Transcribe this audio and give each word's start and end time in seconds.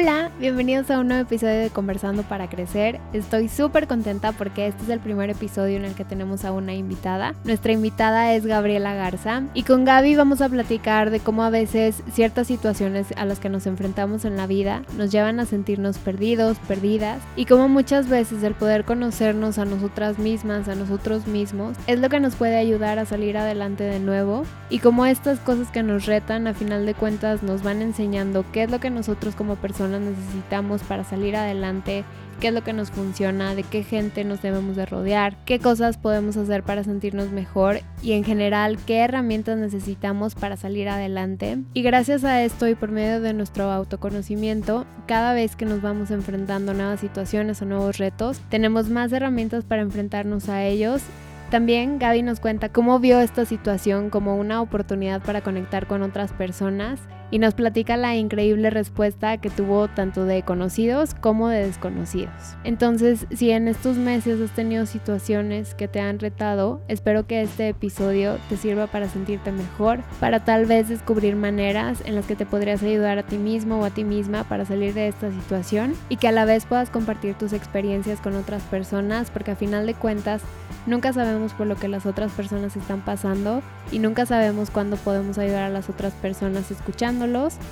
Hola, 0.00 0.30
bienvenidos 0.38 0.92
a 0.92 1.00
un 1.00 1.08
nuevo 1.08 1.22
episodio 1.22 1.58
de 1.58 1.70
Conversando 1.70 2.22
para 2.22 2.48
Crecer. 2.48 3.00
Estoy 3.12 3.48
súper 3.48 3.88
contenta 3.88 4.30
porque 4.30 4.68
este 4.68 4.84
es 4.84 4.90
el 4.90 5.00
primer 5.00 5.28
episodio 5.28 5.76
en 5.76 5.84
el 5.84 5.96
que 5.96 6.04
tenemos 6.04 6.44
a 6.44 6.52
una 6.52 6.72
invitada. 6.72 7.34
Nuestra 7.42 7.72
invitada 7.72 8.32
es 8.32 8.46
Gabriela 8.46 8.94
Garza 8.94 9.42
y 9.54 9.64
con 9.64 9.84
Gaby 9.84 10.14
vamos 10.14 10.40
a 10.40 10.48
platicar 10.48 11.10
de 11.10 11.18
cómo 11.18 11.42
a 11.42 11.50
veces 11.50 12.04
ciertas 12.12 12.46
situaciones 12.46 13.08
a 13.16 13.24
las 13.24 13.40
que 13.40 13.48
nos 13.48 13.66
enfrentamos 13.66 14.24
en 14.24 14.36
la 14.36 14.46
vida 14.46 14.84
nos 14.96 15.10
llevan 15.10 15.40
a 15.40 15.46
sentirnos 15.46 15.98
perdidos, 15.98 16.58
perdidas 16.68 17.20
y 17.34 17.46
cómo 17.46 17.68
muchas 17.68 18.08
veces 18.08 18.44
el 18.44 18.54
poder 18.54 18.84
conocernos 18.84 19.58
a 19.58 19.64
nosotras 19.64 20.20
mismas, 20.20 20.68
a 20.68 20.76
nosotros 20.76 21.26
mismos, 21.26 21.76
es 21.88 21.98
lo 21.98 22.08
que 22.08 22.20
nos 22.20 22.36
puede 22.36 22.56
ayudar 22.56 23.00
a 23.00 23.04
salir 23.04 23.36
adelante 23.36 23.82
de 23.82 23.98
nuevo 23.98 24.44
y 24.70 24.78
cómo 24.78 25.06
estas 25.06 25.40
cosas 25.40 25.72
que 25.72 25.82
nos 25.82 26.06
retan 26.06 26.46
a 26.46 26.54
final 26.54 26.86
de 26.86 26.94
cuentas 26.94 27.42
nos 27.42 27.64
van 27.64 27.82
enseñando 27.82 28.44
qué 28.52 28.62
es 28.62 28.70
lo 28.70 28.78
que 28.78 28.90
nosotros 28.90 29.34
como 29.34 29.56
personas 29.56 29.87
necesitamos 29.88 30.82
para 30.82 31.04
salir 31.04 31.36
adelante, 31.36 32.04
qué 32.40 32.48
es 32.48 32.54
lo 32.54 32.62
que 32.62 32.72
nos 32.72 32.90
funciona, 32.90 33.54
de 33.54 33.62
qué 33.62 33.82
gente 33.82 34.24
nos 34.24 34.42
debemos 34.42 34.76
de 34.76 34.86
rodear, 34.86 35.36
qué 35.44 35.58
cosas 35.58 35.96
podemos 35.96 36.36
hacer 36.36 36.62
para 36.62 36.84
sentirnos 36.84 37.30
mejor 37.30 37.80
y 38.02 38.12
en 38.12 38.24
general 38.24 38.78
qué 38.86 38.98
herramientas 38.98 39.58
necesitamos 39.58 40.34
para 40.34 40.56
salir 40.56 40.88
adelante. 40.88 41.58
Y 41.74 41.82
gracias 41.82 42.24
a 42.24 42.42
esto 42.42 42.68
y 42.68 42.74
por 42.74 42.90
medio 42.90 43.20
de 43.20 43.32
nuestro 43.32 43.70
autoconocimiento, 43.70 44.86
cada 45.06 45.32
vez 45.32 45.56
que 45.56 45.64
nos 45.64 45.82
vamos 45.82 46.10
enfrentando 46.10 46.72
a 46.72 46.74
nuevas 46.74 47.00
situaciones 47.00 47.62
o 47.62 47.64
nuevos 47.64 47.98
retos, 47.98 48.40
tenemos 48.48 48.88
más 48.90 49.12
herramientas 49.12 49.64
para 49.64 49.82
enfrentarnos 49.82 50.48
a 50.48 50.64
ellos 50.64 51.02
también 51.50 51.98
Gaby 51.98 52.22
nos 52.22 52.40
cuenta 52.40 52.68
cómo 52.68 52.98
vio 53.00 53.20
esta 53.20 53.46
situación 53.46 54.10
como 54.10 54.36
una 54.36 54.60
oportunidad 54.60 55.22
para 55.22 55.40
conectar 55.40 55.86
con 55.86 56.02
otras 56.02 56.30
personas 56.32 57.00
y 57.30 57.38
nos 57.38 57.54
platica 57.54 57.96
la 57.96 58.16
increíble 58.16 58.70
respuesta 58.70 59.38
que 59.38 59.50
tuvo 59.50 59.88
tanto 59.88 60.24
de 60.24 60.42
conocidos 60.42 61.14
como 61.14 61.48
de 61.48 61.66
desconocidos. 61.66 62.32
Entonces, 62.64 63.26
si 63.30 63.50
en 63.50 63.68
estos 63.68 63.96
meses 63.96 64.40
has 64.40 64.54
tenido 64.54 64.86
situaciones 64.86 65.74
que 65.74 65.88
te 65.88 66.00
han 66.00 66.18
retado, 66.18 66.80
espero 66.88 67.26
que 67.26 67.42
este 67.42 67.68
episodio 67.68 68.38
te 68.48 68.56
sirva 68.56 68.86
para 68.86 69.08
sentirte 69.08 69.52
mejor, 69.52 70.00
para 70.20 70.44
tal 70.44 70.66
vez 70.66 70.88
descubrir 70.88 71.36
maneras 71.36 72.02
en 72.04 72.14
las 72.14 72.26
que 72.26 72.36
te 72.36 72.46
podrías 72.46 72.82
ayudar 72.82 73.18
a 73.18 73.22
ti 73.24 73.36
mismo 73.36 73.80
o 73.80 73.84
a 73.84 73.90
ti 73.90 74.04
misma 74.04 74.44
para 74.44 74.64
salir 74.64 74.94
de 74.94 75.08
esta 75.08 75.30
situación 75.30 75.94
y 76.08 76.16
que 76.16 76.28
a 76.28 76.32
la 76.32 76.44
vez 76.44 76.66
puedas 76.66 76.90
compartir 76.90 77.34
tus 77.34 77.52
experiencias 77.52 78.20
con 78.20 78.34
otras 78.36 78.62
personas, 78.64 79.30
porque 79.30 79.52
a 79.52 79.56
final 79.56 79.86
de 79.86 79.94
cuentas 79.94 80.42
nunca 80.86 81.12
sabemos 81.12 81.52
por 81.52 81.66
lo 81.66 81.76
que 81.76 81.88
las 81.88 82.06
otras 82.06 82.32
personas 82.32 82.76
están 82.76 83.00
pasando 83.00 83.62
y 83.92 83.98
nunca 83.98 84.26
sabemos 84.26 84.70
cuándo 84.70 84.96
podemos 84.96 85.38
ayudar 85.38 85.64
a 85.64 85.68
las 85.68 85.88
otras 85.88 86.12
personas 86.14 86.70
escuchando 86.70 87.17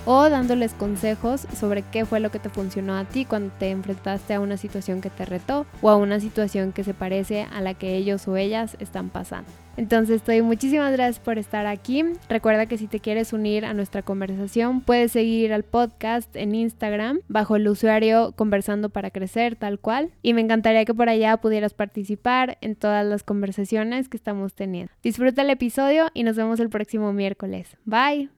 o 0.06 0.28
dándoles 0.28 0.74
consejos 0.74 1.46
sobre 1.56 1.82
qué 1.82 2.04
fue 2.04 2.20
lo 2.20 2.30
que 2.30 2.38
te 2.38 2.48
funcionó 2.48 2.96
a 2.96 3.04
ti 3.04 3.24
cuando 3.24 3.54
te 3.58 3.70
enfrentaste 3.70 4.34
a 4.34 4.40
una 4.40 4.56
situación 4.56 5.00
que 5.00 5.10
te 5.10 5.24
retó 5.24 5.66
o 5.82 5.90
a 5.90 5.96
una 5.96 6.20
situación 6.20 6.72
que 6.72 6.84
se 6.84 6.94
parece 6.94 7.46
a 7.52 7.60
la 7.60 7.74
que 7.74 7.96
ellos 7.96 8.26
o 8.28 8.36
ellas 8.36 8.76
están 8.80 9.10
pasando. 9.10 9.50
Entonces, 9.76 10.16
estoy 10.16 10.42
muchísimas 10.42 10.92
gracias 10.92 11.18
por 11.18 11.38
estar 11.38 11.66
aquí. 11.66 12.02
Recuerda 12.28 12.66
que 12.66 12.78
si 12.78 12.86
te 12.86 13.00
quieres 13.00 13.32
unir 13.32 13.64
a 13.64 13.74
nuestra 13.74 14.02
conversación, 14.02 14.80
puedes 14.80 15.12
seguir 15.12 15.52
al 15.52 15.64
podcast 15.64 16.34
en 16.34 16.54
Instagram 16.54 17.20
bajo 17.28 17.56
el 17.56 17.68
usuario 17.68 18.32
Conversando 18.32 18.88
para 18.88 19.10
Crecer, 19.10 19.56
tal 19.56 19.78
cual. 19.78 20.10
Y 20.22 20.32
me 20.32 20.40
encantaría 20.40 20.84
que 20.84 20.94
por 20.94 21.08
allá 21.08 21.36
pudieras 21.36 21.74
participar 21.74 22.56
en 22.62 22.74
todas 22.74 23.04
las 23.04 23.22
conversaciones 23.22 24.08
que 24.08 24.16
estamos 24.16 24.54
teniendo. 24.54 24.92
Disfruta 25.02 25.42
el 25.42 25.50
episodio 25.50 26.06
y 26.14 26.22
nos 26.22 26.36
vemos 26.36 26.58
el 26.60 26.70
próximo 26.70 27.12
miércoles. 27.12 27.76
Bye. 27.84 28.30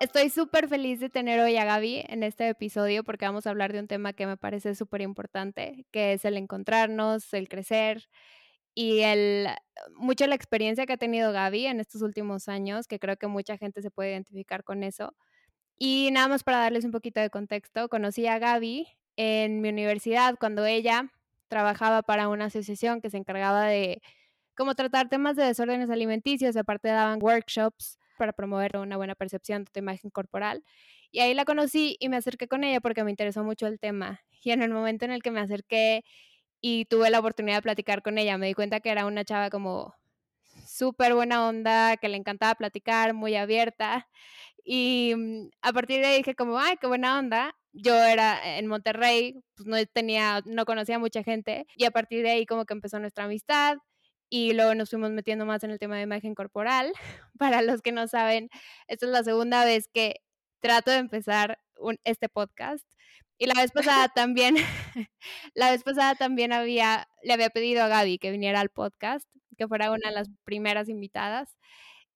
Estoy 0.00 0.30
súper 0.30 0.68
feliz 0.68 1.00
de 1.00 1.10
tener 1.10 1.40
hoy 1.40 1.56
a 1.56 1.64
Gaby 1.64 2.04
en 2.08 2.22
este 2.22 2.48
episodio 2.48 3.02
porque 3.02 3.24
vamos 3.24 3.48
a 3.48 3.50
hablar 3.50 3.72
de 3.72 3.80
un 3.80 3.88
tema 3.88 4.12
que 4.12 4.26
me 4.26 4.36
parece 4.36 4.76
súper 4.76 5.00
importante, 5.00 5.86
que 5.90 6.12
es 6.12 6.24
el 6.24 6.36
encontrarnos, 6.36 7.34
el 7.34 7.48
crecer 7.48 8.08
y 8.74 9.00
el 9.00 9.48
mucho 9.96 10.28
la 10.28 10.36
experiencia 10.36 10.86
que 10.86 10.92
ha 10.92 10.98
tenido 10.98 11.32
Gaby 11.32 11.66
en 11.66 11.80
estos 11.80 12.02
últimos 12.02 12.48
años, 12.48 12.86
que 12.86 13.00
creo 13.00 13.16
que 13.16 13.26
mucha 13.26 13.58
gente 13.58 13.82
se 13.82 13.90
puede 13.90 14.12
identificar 14.12 14.62
con 14.62 14.84
eso. 14.84 15.16
Y 15.78 16.10
nada 16.12 16.28
más 16.28 16.44
para 16.44 16.58
darles 16.58 16.84
un 16.84 16.92
poquito 16.92 17.20
de 17.20 17.30
contexto, 17.30 17.88
conocí 17.88 18.26
a 18.28 18.38
Gaby 18.38 18.86
en 19.16 19.60
mi 19.60 19.70
universidad 19.70 20.36
cuando 20.38 20.64
ella 20.64 21.12
trabajaba 21.48 22.02
para 22.02 22.28
una 22.28 22.46
asociación 22.46 23.00
que 23.00 23.10
se 23.10 23.16
encargaba 23.16 23.66
de 23.66 24.00
como 24.56 24.76
tratar 24.76 25.08
temas 25.08 25.36
de 25.36 25.44
desórdenes 25.44 25.90
alimenticios, 25.90 26.56
aparte 26.56 26.88
daban 26.88 27.20
workshops 27.20 27.98
para 28.18 28.32
promover 28.32 28.76
una 28.76 28.96
buena 28.96 29.14
percepción 29.14 29.64
de 29.64 29.70
tu 29.72 29.78
imagen 29.80 30.10
corporal. 30.10 30.64
Y 31.10 31.20
ahí 31.20 31.34
la 31.34 31.44
conocí 31.44 31.96
y 32.00 32.08
me 32.08 32.16
acerqué 32.16 32.48
con 32.48 32.64
ella 32.64 32.80
porque 32.80 33.04
me 33.04 33.10
interesó 33.10 33.44
mucho 33.44 33.66
el 33.66 33.78
tema. 33.80 34.20
Y 34.42 34.50
en 34.52 34.62
el 34.62 34.70
momento 34.70 35.04
en 35.04 35.12
el 35.12 35.22
que 35.22 35.30
me 35.30 35.40
acerqué 35.40 36.04
y 36.60 36.84
tuve 36.86 37.10
la 37.10 37.20
oportunidad 37.20 37.58
de 37.58 37.62
platicar 37.62 38.02
con 38.02 38.18
ella, 38.18 38.38
me 38.38 38.48
di 38.48 38.54
cuenta 38.54 38.80
que 38.80 38.90
era 38.90 39.06
una 39.06 39.24
chava 39.24 39.50
como 39.50 39.94
súper 40.66 41.14
buena 41.14 41.48
onda, 41.48 41.96
que 41.96 42.08
le 42.08 42.16
encantaba 42.16 42.54
platicar, 42.54 43.14
muy 43.14 43.36
abierta. 43.36 44.08
Y 44.64 45.14
mm, 45.16 45.50
a 45.62 45.72
partir 45.72 46.00
de 46.00 46.06
ahí 46.08 46.18
dije 46.18 46.34
como, 46.34 46.58
ay, 46.58 46.76
qué 46.80 46.86
buena 46.86 47.18
onda. 47.18 47.54
Yo 47.72 47.94
era 47.96 48.58
en 48.58 48.66
Monterrey, 48.66 49.40
pues 49.56 49.66
no 49.66 49.76
tenía, 49.86 50.42
no 50.46 50.64
conocía 50.66 50.98
mucha 50.98 51.22
gente. 51.22 51.66
Y 51.76 51.84
a 51.84 51.90
partir 51.90 52.22
de 52.22 52.30
ahí 52.30 52.46
como 52.46 52.64
que 52.66 52.74
empezó 52.74 52.98
nuestra 52.98 53.24
amistad 53.24 53.78
y 54.30 54.52
luego 54.52 54.74
nos 54.74 54.90
fuimos 54.90 55.10
metiendo 55.10 55.46
más 55.46 55.64
en 55.64 55.70
el 55.70 55.78
tema 55.78 55.96
de 55.96 56.02
imagen 56.02 56.34
corporal. 56.34 56.92
Para 57.38 57.62
los 57.62 57.82
que 57.82 57.92
no 57.92 58.08
saben, 58.08 58.50
esta 58.86 59.06
es 59.06 59.12
la 59.12 59.24
segunda 59.24 59.64
vez 59.64 59.88
que 59.92 60.16
trato 60.60 60.90
de 60.90 60.98
empezar 60.98 61.58
este 62.04 62.28
podcast. 62.28 62.84
Y 63.38 63.46
la 63.46 63.54
vez 63.54 63.70
pasada 63.72 64.08
también, 64.14 64.56
la 65.54 65.70
vez 65.70 65.82
pasada 65.84 66.14
también 66.16 66.52
había, 66.52 67.08
le 67.22 67.32
había 67.32 67.50
pedido 67.50 67.82
a 67.82 67.88
Gaby 67.88 68.18
que 68.18 68.30
viniera 68.30 68.60
al 68.60 68.70
podcast, 68.70 69.26
que 69.56 69.68
fuera 69.68 69.90
una 69.90 70.08
de 70.08 70.14
las 70.14 70.28
primeras 70.44 70.88
invitadas. 70.88 71.56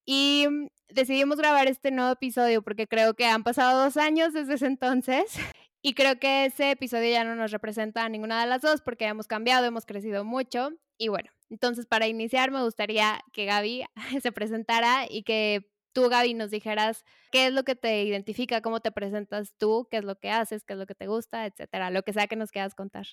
Y 0.05 0.47
mm, 0.51 0.69
decidimos 0.89 1.39
grabar 1.39 1.69
este 1.69 1.91
nuevo 1.91 2.13
episodio 2.13 2.63
porque 2.63 2.89
creo 2.89 3.15
que 3.15 3.27
han 3.27 3.45
pasado 3.45 3.85
dos 3.85 3.97
años 3.97 4.33
desde 4.33 4.55
ese 4.55 4.67
entonces. 4.67 5.39
Y 5.83 5.95
creo 5.95 6.19
que 6.19 6.47
ese 6.47 6.73
episodio 6.73 7.11
ya 7.11 7.25
no 7.25 7.35
nos 7.35 7.51
representa 7.51 8.05
a 8.05 8.09
ninguna 8.09 8.41
de 8.41 8.47
las 8.49 8.63
dos 8.63 8.83
porque 8.83 9.07
hemos 9.07 9.27
cambiado, 9.27 9.67
hemos 9.67 9.87
crecido 9.87 10.25
mucho. 10.25 10.71
Y 10.97 11.09
bueno, 11.09 11.31
entonces, 11.53 11.85
para 11.85 12.09
iniciar, 12.09 12.51
me 12.51 12.63
gustaría 12.63 13.21
que 13.35 13.45
Gaby 13.45 13.85
se 14.23 14.33
presentara 14.33 15.05
y 15.07 15.23
que 15.23 15.71
tú, 15.93 16.09
Gaby, 16.09 16.33
nos 16.33 16.51
dijeras 16.51 17.05
qué 17.31 17.49
es 17.49 17.53
lo 17.53 17.63
que 17.63 17.75
te 17.75 18.05
identifica, 18.05 18.63
cómo 18.63 18.81
te 18.81 18.91
presentas 18.91 19.53
tú, 19.59 19.87
qué 19.91 19.99
es 19.99 20.05
lo 20.05 20.19
que 20.19 20.31
haces, 20.31 20.65
qué 20.65 20.73
es 20.73 20.79
lo 20.79 20.87
que 20.87 20.95
te 20.95 21.09
gusta, 21.09 21.45
etcétera, 21.45 21.91
lo 21.91 22.05
que 22.05 22.15
sea 22.15 22.27
que 22.27 22.37
nos 22.37 22.53
quieras 22.53 22.75
contar. 22.75 23.07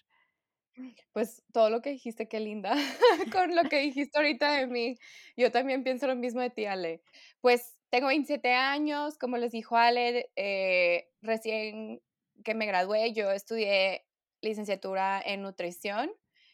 Pues 1.11 1.43
todo 1.51 1.69
lo 1.69 1.81
que 1.81 1.89
dijiste, 1.89 2.29
qué 2.29 2.39
linda. 2.39 2.71
Con 3.37 3.53
lo 3.57 3.63
que 3.63 3.79
dijiste 3.79 4.17
ahorita 4.17 4.53
de 4.53 4.67
mí, 4.67 4.95
yo 5.35 5.51
también 5.51 5.83
pienso 5.83 6.07
lo 6.07 6.15
mismo 6.15 6.39
de 6.39 6.49
ti, 6.49 6.63
Ale. 6.63 7.03
Pues 7.41 7.77
tengo 7.89 8.07
27 8.07 8.53
años, 8.53 9.17
como 9.17 9.35
les 9.35 9.51
dijo 9.51 9.75
Ale, 9.75 10.31
eh, 10.37 11.09
recién 11.21 12.01
que 12.45 12.55
me 12.55 12.67
gradué, 12.67 13.11
yo 13.11 13.31
estudié 13.31 14.05
licenciatura 14.41 15.21
en 15.21 15.41
nutrición 15.41 16.09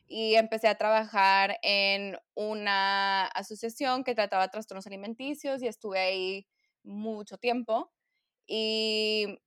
y 0.07 0.35
empecé 0.35 0.67
a 0.67 0.77
trabajar 0.77 1.57
en 1.63 2.17
una 2.35 3.25
asociación 3.27 4.03
que 4.03 4.15
trataba 4.15 4.49
trastornos 4.49 4.87
alimenticios 4.87 5.61
y 5.61 5.67
estuve 5.67 5.99
ahí 5.99 6.47
mucho 6.83 7.37
tiempo. 7.37 7.91
Y 8.47 9.39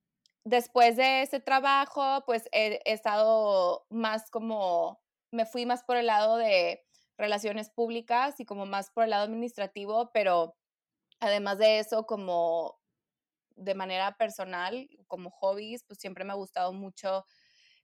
después 0.45 0.97
de 0.97 1.23
ese 1.23 1.41
trabajo, 1.41 2.25
pues 2.27 2.49
he, 2.53 2.81
estado 2.85 3.87
más 3.91 4.31
como, 4.31 5.01
me 5.31 5.47
fui 5.47 5.67
más 5.67 5.85
por 5.85 5.97
el 5.97 6.07
lado 6.07 6.37
de 6.37 6.85
relaciones 7.17 7.71
públicas 7.71 8.41
y 8.41 8.45
como 8.45 8.67
más 8.67 8.91
por 8.91 9.05
el 9.05 9.11
lado 9.11 9.25
administrativo, 9.25 10.11
pero 10.13 10.57
además 11.21 11.59
de 11.59 11.81
eso, 11.81 12.07
como 12.07 12.79
de 13.57 13.75
manera 13.75 14.17
personal, 14.17 14.89
como 15.09 15.31
hobbies, 15.31 15.85
pues 15.85 15.99
siempre 16.01 16.25
me 16.25 16.33
ha 16.33 16.37
gustado 16.37 16.73
mucho 16.73 17.27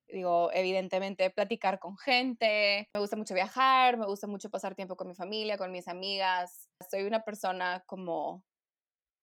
digo, 0.09 0.51
evidentemente 0.53 1.31
platicar 1.31 1.79
con 1.79 1.97
gente, 1.99 2.89
me 2.95 3.01
gusta 3.01 3.17
mucho 3.17 3.35
viajar, 3.35 3.97
me 3.97 4.07
gusta 4.07 4.27
mucho 4.27 4.51
pasar 4.51 4.75
tiempo 4.75 4.97
con 4.97 5.09
mi 5.09 5.15
familia, 5.15 5.59
con 5.59 5.73
mis 5.73 5.89
amigas. 5.89 6.69
Soy 6.91 7.05
una 7.05 7.25
persona 7.25 7.83
como 7.87 8.45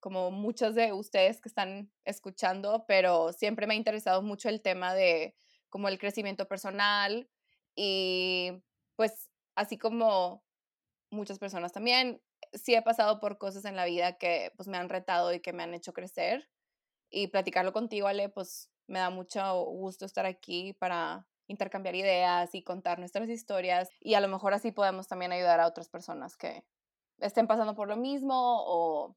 como 0.01 0.31
muchos 0.31 0.75
de 0.75 0.93
ustedes 0.93 1.41
que 1.41 1.47
están 1.47 1.91
escuchando, 2.05 2.85
pero 2.87 3.31
siempre 3.33 3.67
me 3.67 3.75
ha 3.75 3.77
interesado 3.77 4.23
mucho 4.23 4.49
el 4.49 4.61
tema 4.61 4.95
de 4.95 5.35
como 5.69 5.87
el 5.89 5.99
crecimiento 5.99 6.47
personal 6.47 7.29
y 7.75 8.51
pues 8.95 9.29
así 9.55 9.77
como 9.77 10.43
muchas 11.11 11.39
personas 11.39 11.71
también, 11.71 12.21
sí 12.53 12.73
he 12.73 12.81
pasado 12.81 13.19
por 13.19 13.37
cosas 13.37 13.65
en 13.65 13.75
la 13.75 13.85
vida 13.85 14.17
que 14.17 14.51
pues 14.57 14.67
me 14.67 14.77
han 14.77 14.89
retado 14.89 15.33
y 15.33 15.39
que 15.39 15.53
me 15.53 15.63
han 15.63 15.75
hecho 15.75 15.93
crecer 15.93 16.49
y 17.11 17.27
platicarlo 17.27 17.73
contigo, 17.73 18.07
Ale, 18.07 18.29
pues 18.29 18.70
me 18.91 18.99
da 18.99 19.09
mucho 19.09 19.63
gusto 19.63 20.05
estar 20.05 20.25
aquí 20.25 20.73
para 20.73 21.25
intercambiar 21.47 21.95
ideas 21.95 22.53
y 22.53 22.61
contar 22.61 22.99
nuestras 22.99 23.29
historias 23.29 23.89
y 23.99 24.13
a 24.15 24.21
lo 24.21 24.27
mejor 24.27 24.53
así 24.53 24.71
podemos 24.71 25.07
también 25.07 25.31
ayudar 25.31 25.59
a 25.59 25.67
otras 25.67 25.89
personas 25.89 26.35
que 26.35 26.63
estén 27.19 27.47
pasando 27.47 27.73
por 27.73 27.87
lo 27.87 27.95
mismo 27.95 28.33
o 28.33 29.15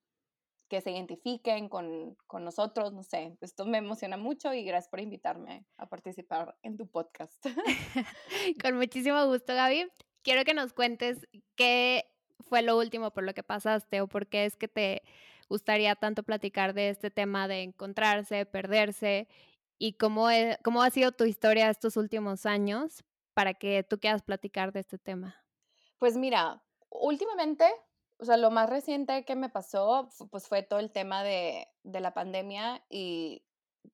que 0.68 0.80
se 0.80 0.92
identifiquen 0.92 1.68
con, 1.68 2.16
con, 2.26 2.44
nosotros, 2.44 2.92
no 2.92 3.02
sé, 3.02 3.36
esto 3.40 3.66
me 3.66 3.78
emociona 3.78 4.16
mucho 4.16 4.54
y 4.54 4.64
gracias 4.64 4.88
por 4.88 5.00
invitarme 5.00 5.66
a 5.76 5.88
participar 5.88 6.56
en 6.62 6.76
tu 6.76 6.86
podcast. 6.86 7.44
con 8.62 8.76
muchísimo 8.76 9.26
gusto, 9.26 9.54
Gaby. 9.54 9.90
Quiero 10.22 10.44
que 10.44 10.54
nos 10.54 10.72
cuentes 10.72 11.26
qué 11.56 12.06
fue 12.40 12.62
lo 12.62 12.78
último 12.78 13.10
por 13.10 13.24
lo 13.24 13.34
que 13.34 13.42
pasaste 13.42 14.00
o 14.00 14.06
por 14.06 14.26
qué 14.26 14.46
es 14.46 14.56
que 14.56 14.68
te 14.68 15.02
gustaría 15.48 15.94
tanto 15.94 16.22
platicar 16.22 16.74
de 16.74 16.88
este 16.88 17.10
tema 17.10 17.46
de 17.48 17.62
encontrarse, 17.62 18.46
perderse 18.46 19.28
y 19.78 19.94
cómo, 19.94 20.28
cómo 20.62 20.82
ha 20.82 20.90
sido 20.90 21.12
tu 21.12 21.24
historia 21.24 21.70
estos 21.70 21.96
últimos 21.96 22.46
años 22.46 23.04
para 23.34 23.54
que 23.54 23.82
tú 23.82 23.98
quieras 23.98 24.22
platicar 24.22 24.72
de 24.72 24.80
este 24.80 24.98
tema. 24.98 25.34
Pues 25.98 26.16
mira, 26.16 26.62
últimamente 26.90 27.64
o 28.18 28.24
sea, 28.24 28.36
lo 28.36 28.50
más 28.50 28.70
reciente 28.70 29.24
que 29.24 29.36
me 29.36 29.48
pasó, 29.48 30.08
pues 30.30 30.46
fue 30.48 30.62
todo 30.62 30.78
el 30.78 30.92
tema 30.92 31.22
de, 31.22 31.66
de 31.82 32.00
la 32.00 32.14
pandemia 32.14 32.84
y 32.88 33.44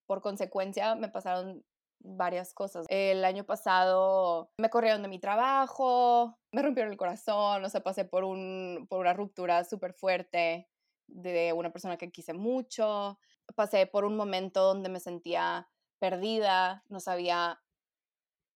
por 0.06 0.20
consecuencia 0.20 0.94
me 0.94 1.08
pasaron 1.08 1.64
varias 1.98 2.54
cosas. 2.54 2.86
El 2.88 3.24
año 3.24 3.44
pasado 3.44 4.52
me 4.58 4.70
corrieron 4.70 5.02
de 5.02 5.08
mi 5.08 5.18
trabajo, 5.18 6.38
me 6.52 6.62
rompieron 6.62 6.92
el 6.92 6.98
corazón, 6.98 7.64
o 7.64 7.68
sea, 7.68 7.82
pasé 7.82 8.04
por, 8.04 8.24
un, 8.24 8.86
por 8.88 9.00
una 9.00 9.14
ruptura 9.14 9.64
súper 9.64 9.94
fuerte 9.94 10.68
de 11.06 11.52
una 11.52 11.72
persona 11.72 11.96
que 11.96 12.10
quise 12.10 12.32
mucho, 12.32 13.18
pasé 13.55 13.87
por 13.87 14.05
un 14.05 14.17
momento 14.17 14.62
donde 14.62 14.88
me 14.88 15.00
sentía 15.00 15.69
perdida, 15.99 16.85
no 16.88 17.00
sabía, 17.00 17.62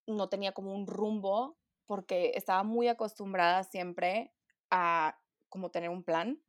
no 0.06 0.29
tenía 0.29 0.52
como 0.52 0.75
un 0.75 0.87
rumbo, 0.87 1.58
porque 1.87 2.32
estaba 2.35 2.62
muy 2.62 2.88
acostumbrada 2.88 3.64
siempre 3.64 4.32
a 4.70 5.19
como 5.49 5.70
tener 5.70 5.91
un 5.91 6.02
plan. 6.05 6.43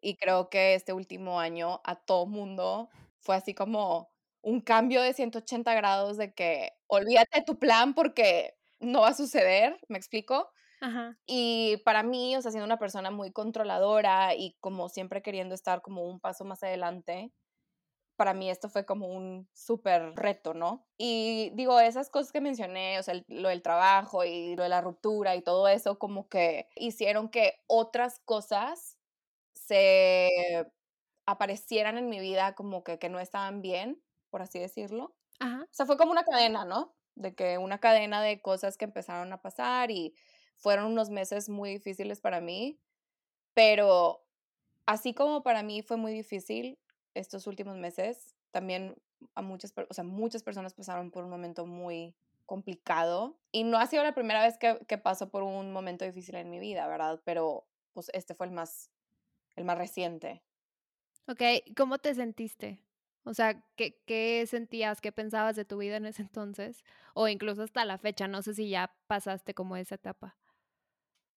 Y 0.00 0.16
creo 0.16 0.50
que 0.50 0.74
este 0.74 0.92
último 0.92 1.40
año 1.40 1.80
a 1.84 1.96
todo 1.96 2.26
mundo 2.26 2.90
fue 3.20 3.36
así 3.36 3.54
como 3.54 4.10
un 4.42 4.60
cambio 4.60 5.02
de 5.02 5.14
180 5.14 5.74
grados 5.74 6.16
de 6.18 6.34
que 6.34 6.72
olvídate 6.86 7.40
de 7.40 7.44
tu 7.44 7.58
plan 7.58 7.94
porque 7.94 8.54
no 8.80 9.02
va 9.02 9.08
a 9.08 9.14
suceder, 9.14 9.78
¿me 9.88 9.98
explico? 9.98 10.50
Y 11.26 11.78
para 11.84 12.02
mí, 12.02 12.36
o 12.36 12.42
sea, 12.42 12.50
siendo 12.50 12.66
una 12.66 12.78
persona 12.78 13.10
muy 13.10 13.32
controladora 13.32 14.34
y 14.34 14.56
como 14.60 14.88
siempre 14.90 15.22
queriendo 15.22 15.54
estar 15.54 15.82
como 15.82 16.04
un 16.04 16.20
paso 16.20 16.44
más 16.44 16.62
adelante, 16.62 17.32
para 18.16 18.34
mí 18.34 18.50
esto 18.50 18.68
fue 18.68 18.84
como 18.86 19.08
un 19.08 19.48
súper 19.54 20.14
reto, 20.14 20.54
¿no? 20.54 20.86
Y 20.98 21.50
digo, 21.54 21.80
esas 21.80 22.10
cosas 22.10 22.32
que 22.32 22.40
mencioné, 22.40 22.98
o 22.98 23.02
sea, 23.02 23.22
lo 23.28 23.48
del 23.48 23.62
trabajo 23.62 24.24
y 24.24 24.56
lo 24.56 24.62
de 24.62 24.68
la 24.68 24.80
ruptura 24.80 25.34
y 25.36 25.42
todo 25.42 25.68
eso, 25.68 25.98
como 25.98 26.28
que 26.28 26.68
hicieron 26.76 27.28
que 27.28 27.62
otras 27.66 28.20
cosas 28.20 28.98
se 29.54 30.30
aparecieran 31.26 31.98
en 31.98 32.08
mi 32.08 32.20
vida 32.20 32.54
como 32.54 32.84
que, 32.84 32.98
que 32.98 33.08
no 33.08 33.20
estaban 33.20 33.62
bien, 33.62 34.02
por 34.30 34.42
así 34.42 34.58
decirlo. 34.58 35.16
O 35.72 35.74
sea, 35.74 35.86
fue 35.86 35.96
como 35.96 36.12
una 36.12 36.24
cadena, 36.24 36.64
¿no? 36.64 36.96
De 37.14 37.34
que 37.34 37.58
una 37.58 37.78
cadena 37.80 38.22
de 38.22 38.40
cosas 38.42 38.76
que 38.76 38.84
empezaron 38.86 39.32
a 39.32 39.42
pasar 39.42 39.90
y 39.90 40.14
fueron 40.56 40.86
unos 40.86 41.10
meses 41.10 41.48
muy 41.48 41.70
difíciles 41.70 42.20
para 42.20 42.40
mí, 42.40 42.80
pero 43.54 44.24
así 44.86 45.14
como 45.14 45.42
para 45.42 45.62
mí 45.62 45.82
fue 45.82 45.96
muy 45.96 46.12
difícil, 46.12 46.78
estos 47.14 47.46
últimos 47.46 47.76
meses 47.76 48.34
también 48.50 48.96
a 49.34 49.42
muchas, 49.42 49.72
o 49.88 49.94
sea, 49.94 50.04
muchas 50.04 50.42
personas 50.42 50.74
pasaron 50.74 51.10
por 51.10 51.24
un 51.24 51.30
momento 51.30 51.66
muy 51.66 52.14
complicado 52.46 53.38
y 53.52 53.64
no 53.64 53.78
ha 53.78 53.86
sido 53.86 54.02
la 54.02 54.14
primera 54.14 54.42
vez 54.42 54.58
que, 54.58 54.78
que 54.86 54.98
paso 54.98 55.30
por 55.30 55.42
un 55.42 55.72
momento 55.72 56.04
difícil 56.04 56.34
en 56.36 56.50
mi 56.50 56.58
vida, 56.58 56.86
¿verdad? 56.86 57.20
Pero 57.24 57.66
pues 57.92 58.10
este 58.12 58.34
fue 58.34 58.46
el 58.46 58.52
más, 58.52 58.90
el 59.56 59.64
más 59.64 59.78
reciente. 59.78 60.42
Ok, 61.26 61.42
¿cómo 61.76 61.98
te 61.98 62.14
sentiste? 62.14 62.84
O 63.24 63.32
sea, 63.32 63.64
¿qué, 63.76 64.02
¿qué 64.06 64.44
sentías, 64.46 65.00
qué 65.00 65.10
pensabas 65.10 65.56
de 65.56 65.64
tu 65.64 65.78
vida 65.78 65.96
en 65.96 66.04
ese 66.04 66.20
entonces? 66.22 66.84
O 67.14 67.28
incluso 67.28 67.62
hasta 67.62 67.84
la 67.86 67.96
fecha, 67.96 68.28
no 68.28 68.42
sé 68.42 68.52
si 68.54 68.68
ya 68.68 68.94
pasaste 69.06 69.54
como 69.54 69.76
esa 69.76 69.94
etapa. 69.94 70.36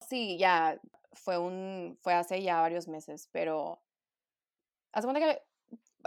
Sí, 0.01 0.37
ya 0.37 0.79
fue 1.13 1.37
un, 1.37 1.97
fue 2.01 2.13
hace 2.13 2.41
ya 2.41 2.59
varios 2.59 2.89
meses, 2.89 3.29
pero 3.31 3.81
hace 4.91 5.07
cuenta 5.07 5.25
que 5.25 5.41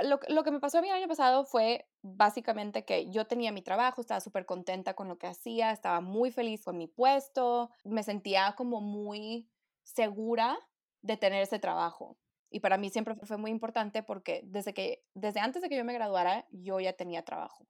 lo, 0.02 0.20
lo, 0.29 0.44
que 0.44 0.50
me 0.50 0.61
pasó 0.61 0.79
a 0.79 0.82
mí 0.82 0.88
el 0.88 0.94
año 0.94 1.08
pasado 1.08 1.44
fue 1.44 1.87
básicamente 2.02 2.85
que 2.85 3.11
yo 3.11 3.26
tenía 3.26 3.52
mi 3.52 3.62
trabajo, 3.62 4.00
estaba 4.00 4.20
súper 4.20 4.47
contenta 4.47 4.94
con 4.94 5.08
lo 5.08 5.19
que 5.19 5.26
hacía, 5.26 5.73
estaba 5.73 6.00
muy 6.00 6.31
feliz 6.31 6.64
con 6.64 6.76
mi 6.76 6.87
puesto, 6.87 7.70
me 7.85 8.02
sentía 8.02 8.55
como 8.56 8.81
muy 8.81 9.49
segura 9.82 10.58
de 11.02 11.17
tener 11.17 11.43
ese 11.43 11.58
trabajo. 11.58 12.19
Y 12.50 12.61
para 12.61 12.79
mí 12.79 12.91
siempre 12.91 13.14
fue 13.14 13.37
muy 13.37 13.50
importante 13.50 14.02
porque 14.02 14.43
desde 14.44 14.75
que 14.75 15.05
desde 15.14 15.41
antes 15.41 15.62
de 15.62 15.69
que 15.69 15.76
yo 15.76 15.85
me 15.85 15.94
graduara, 15.94 16.46
yo 16.50 16.81
ya 16.81 16.93
tenía 16.93 17.25
trabajo. 17.25 17.67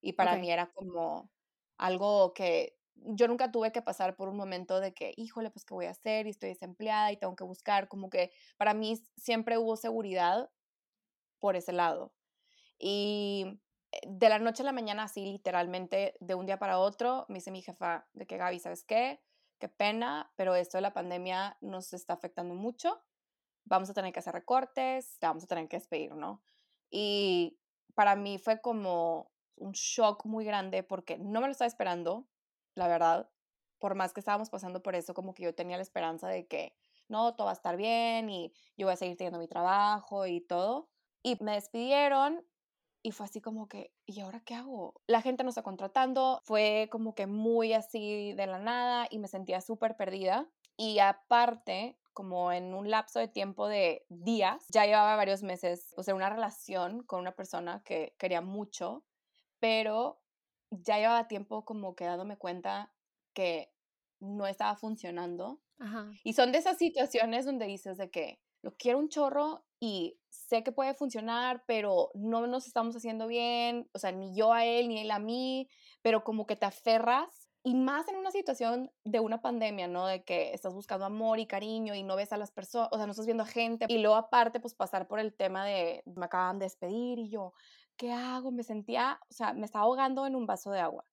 Y 0.00 0.14
para 0.14 0.36
mí 0.36 0.50
era 0.50 0.70
como 0.72 1.30
algo 1.76 2.32
que 2.34 2.76
yo 2.94 3.28
nunca 3.28 3.50
tuve 3.50 3.72
que 3.72 3.82
pasar 3.82 4.16
por 4.16 4.28
un 4.28 4.36
momento 4.36 4.80
de 4.80 4.92
que, 4.92 5.12
híjole, 5.16 5.50
pues 5.50 5.64
qué 5.64 5.74
voy 5.74 5.86
a 5.86 5.90
hacer 5.90 6.26
y 6.26 6.30
estoy 6.30 6.50
desempleada 6.50 7.12
y 7.12 7.16
tengo 7.16 7.36
que 7.36 7.44
buscar, 7.44 7.88
como 7.88 8.10
que 8.10 8.32
para 8.56 8.74
mí 8.74 8.96
siempre 9.16 9.58
hubo 9.58 9.76
seguridad 9.76 10.50
por 11.40 11.56
ese 11.56 11.72
lado. 11.72 12.12
Y 12.78 13.60
eh, 13.92 14.00
de 14.06 14.28
la 14.28 14.38
noche 14.38 14.62
a 14.62 14.66
la 14.66 14.72
mañana, 14.72 15.04
así 15.04 15.24
literalmente, 15.24 16.14
de 16.20 16.34
un 16.34 16.46
día 16.46 16.58
para 16.58 16.78
otro, 16.78 17.26
me 17.28 17.36
dice 17.36 17.50
mi 17.50 17.62
jefa 17.62 18.06
de 18.12 18.26
que 18.26 18.36
Gaby, 18.36 18.58
¿sabes 18.60 18.84
qué? 18.84 19.20
Qué 19.58 19.68
pena, 19.68 20.32
pero 20.36 20.54
esto 20.54 20.78
de 20.78 20.82
la 20.82 20.94
pandemia 20.94 21.56
nos 21.60 21.92
está 21.92 22.14
afectando 22.14 22.54
mucho. 22.54 23.02
Vamos 23.64 23.90
a 23.90 23.94
tener 23.94 24.12
que 24.12 24.20
hacer 24.20 24.34
recortes, 24.34 25.18
vamos 25.20 25.44
a 25.44 25.46
tener 25.46 25.68
que 25.68 25.76
despedir, 25.76 26.14
¿no? 26.14 26.42
Y 26.90 27.58
para 27.94 28.16
mí 28.16 28.38
fue 28.38 28.60
como 28.60 29.32
un 29.56 29.72
shock 29.72 30.24
muy 30.24 30.44
grande 30.44 30.82
porque 30.82 31.18
no 31.18 31.40
me 31.40 31.48
lo 31.48 31.52
estaba 31.52 31.66
esperando, 31.66 32.28
la 32.74 32.88
verdad. 32.88 33.30
Por 33.78 33.94
más 33.94 34.12
que 34.12 34.20
estábamos 34.20 34.50
pasando 34.50 34.82
por 34.82 34.94
eso, 34.94 35.14
como 35.14 35.34
que 35.34 35.44
yo 35.44 35.54
tenía 35.54 35.76
la 35.76 35.82
esperanza 35.82 36.28
de 36.28 36.46
que 36.46 36.76
no, 37.08 37.34
todo 37.34 37.46
va 37.46 37.52
a 37.52 37.54
estar 37.54 37.76
bien 37.76 38.28
y 38.28 38.52
yo 38.76 38.86
voy 38.86 38.94
a 38.94 38.96
seguir 38.96 39.16
teniendo 39.16 39.38
mi 39.38 39.48
trabajo 39.48 40.26
y 40.26 40.40
todo. 40.40 40.88
Y 41.22 41.36
me 41.42 41.52
despidieron 41.54 42.44
y 43.02 43.12
fue 43.12 43.26
así 43.26 43.40
como 43.40 43.68
que, 43.68 43.92
¿y 44.06 44.20
ahora 44.20 44.40
qué 44.40 44.54
hago? 44.54 45.00
La 45.06 45.22
gente 45.22 45.44
nos 45.44 45.52
está 45.52 45.62
contratando, 45.62 46.40
fue 46.44 46.88
como 46.90 47.14
que 47.14 47.26
muy 47.26 47.72
así 47.72 48.32
de 48.32 48.46
la 48.46 48.58
nada 48.58 49.06
y 49.10 49.18
me 49.18 49.28
sentía 49.28 49.60
súper 49.60 49.96
perdida. 49.96 50.48
Y 50.76 50.98
aparte, 50.98 51.98
como 52.12 52.52
en 52.52 52.74
un 52.74 52.90
lapso 52.90 53.18
de 53.18 53.28
tiempo 53.28 53.68
de 53.68 54.04
días, 54.08 54.66
ya 54.70 54.84
llevaba 54.84 55.16
varios 55.16 55.42
meses, 55.42 55.94
o 55.96 56.02
sea, 56.02 56.14
una 56.14 56.30
relación 56.30 57.02
con 57.04 57.20
una 57.20 57.34
persona 57.34 57.82
que 57.84 58.14
quería 58.18 58.40
mucho, 58.40 59.04
pero 59.60 60.20
ya 60.70 60.98
llevaba 60.98 61.28
tiempo 61.28 61.64
como 61.64 61.94
que 61.94 62.04
dándome 62.04 62.36
cuenta 62.36 62.92
que 63.32 63.72
no 64.20 64.46
estaba 64.46 64.76
funcionando. 64.76 65.60
Y 66.24 66.32
son 66.32 66.50
de 66.50 66.58
esas 66.58 66.76
situaciones 66.76 67.46
donde 67.46 67.66
dices 67.66 67.96
de 67.98 68.10
que 68.10 68.40
lo 68.62 68.76
quiero 68.76 68.98
un 68.98 69.08
chorro 69.08 69.64
y 69.80 70.18
sé 70.28 70.62
que 70.62 70.72
puede 70.72 70.94
funcionar, 70.94 71.62
pero 71.66 72.10
no 72.14 72.46
nos 72.46 72.66
estamos 72.66 72.96
haciendo 72.96 73.26
bien, 73.26 73.88
o 73.92 73.98
sea, 73.98 74.12
ni 74.12 74.34
yo 74.34 74.52
a 74.52 74.64
él, 74.64 74.88
ni 74.88 75.00
él 75.00 75.10
a 75.10 75.18
mí, 75.18 75.68
pero 76.02 76.24
como 76.24 76.46
que 76.46 76.56
te 76.56 76.66
aferras 76.66 77.48
y 77.62 77.74
más 77.74 78.08
en 78.08 78.16
una 78.16 78.30
situación 78.30 78.90
de 79.04 79.20
una 79.20 79.42
pandemia, 79.42 79.88
¿no? 79.88 80.06
De 80.06 80.22
que 80.22 80.54
estás 80.54 80.74
buscando 80.74 81.04
amor 81.04 81.38
y 81.38 81.46
cariño 81.46 81.94
y 81.94 82.02
no 82.02 82.16
ves 82.16 82.32
a 82.32 82.36
las 82.36 82.50
personas, 82.50 82.88
o 82.92 82.96
sea, 82.96 83.06
no 83.06 83.10
estás 83.10 83.26
viendo 83.26 83.42
a 83.42 83.46
gente. 83.46 83.86
Y 83.88 83.98
luego 83.98 84.16
aparte, 84.16 84.60
pues 84.60 84.74
pasar 84.74 85.06
por 85.06 85.18
el 85.18 85.34
tema 85.34 85.64
de, 85.66 86.02
me 86.06 86.26
acaban 86.26 86.58
de 86.58 86.66
despedir 86.66 87.18
y 87.18 87.28
yo, 87.28 87.52
¿qué 87.96 88.12
hago? 88.12 88.52
Me 88.52 88.62
sentía, 88.62 89.20
o 89.28 89.34
sea, 89.34 89.52
me 89.52 89.66
estaba 89.66 89.84
ahogando 89.84 90.26
en 90.26 90.36
un 90.36 90.46
vaso 90.46 90.70
de 90.70 90.80
agua. 90.80 91.04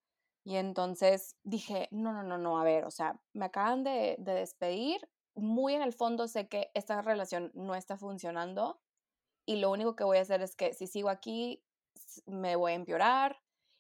Y 0.43 0.57
entonces 0.57 1.36
dije, 1.43 1.88
no, 1.91 2.13
no, 2.13 2.22
no, 2.22 2.38
no, 2.38 2.60
a 2.60 2.63
ver, 2.63 2.86
o 2.86 2.91
sea, 2.91 3.19
me 3.34 3.45
acaban 3.45 3.84
de, 3.84 4.15
de 4.19 4.34
despedir, 4.34 5.01
muy 5.36 5.74
en 5.74 5.82
el 5.82 5.94
fondo 5.94 6.27
sé 6.27 6.48
que 6.48 6.72
esta 6.74 7.01
relación 7.01 7.51
no 7.54 7.75
está 7.75 7.98
funcionando 7.98 8.82
y 9.46 9.58
lo 9.58 9.72
único 9.72 9.96
que 9.96 10.04
voy 10.04 10.18
a 10.18 10.22
hacer 10.22 10.42
es 10.42 10.56
que 10.56 10.74
si 10.74 10.88
sigo 10.88 11.10
aquí 11.10 11.63
me 12.25 12.56
voy 12.56 12.72
a 12.72 12.75
empeorar 12.75 13.38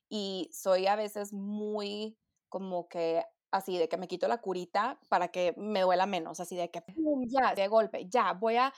y 0.09 0.49
soy 0.53 0.87
a 0.87 0.95
veces 0.95 1.33
muy 1.33 2.17
como 2.49 2.87
que 2.87 3.23
así 3.51 3.77
de 3.77 3.87
que 3.87 3.97
me 3.97 4.07
quito 4.07 4.27
la 4.27 4.39
curita 4.39 4.99
para 5.09 5.29
que 5.29 5.53
me 5.57 5.81
duela 5.81 6.05
menos, 6.05 6.39
así 6.39 6.55
de 6.55 6.69
que 6.69 6.83
ya, 7.27 7.55
de 7.55 7.67
golpe, 7.67 8.07
ya, 8.09 8.33
voy 8.33 8.57
a 8.57 8.73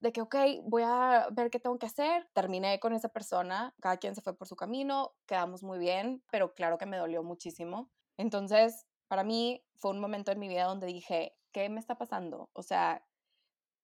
de 0.00 0.12
que, 0.12 0.20
ok, 0.20 0.36
voy 0.64 0.82
a 0.84 1.28
ver 1.32 1.50
qué 1.50 1.58
tengo 1.58 1.78
que 1.78 1.86
hacer. 1.86 2.28
Terminé 2.32 2.78
con 2.80 2.92
esa 2.92 3.08
persona, 3.08 3.74
cada 3.80 3.96
quien 3.96 4.14
se 4.14 4.20
fue 4.20 4.36
por 4.36 4.46
su 4.46 4.56
camino, 4.56 5.14
quedamos 5.26 5.62
muy 5.62 5.78
bien, 5.78 6.22
pero 6.30 6.54
claro 6.54 6.78
que 6.78 6.86
me 6.86 6.96
dolió 6.96 7.22
muchísimo. 7.22 7.90
Entonces, 8.16 8.86
para 9.08 9.24
mí 9.24 9.64
fue 9.74 9.90
un 9.90 10.00
momento 10.00 10.30
en 10.32 10.38
mi 10.38 10.48
vida 10.48 10.64
donde 10.64 10.86
dije, 10.86 11.36
¿qué 11.58 11.68
me 11.68 11.80
está 11.80 11.96
pasando? 11.98 12.50
O 12.52 12.62
sea, 12.62 13.04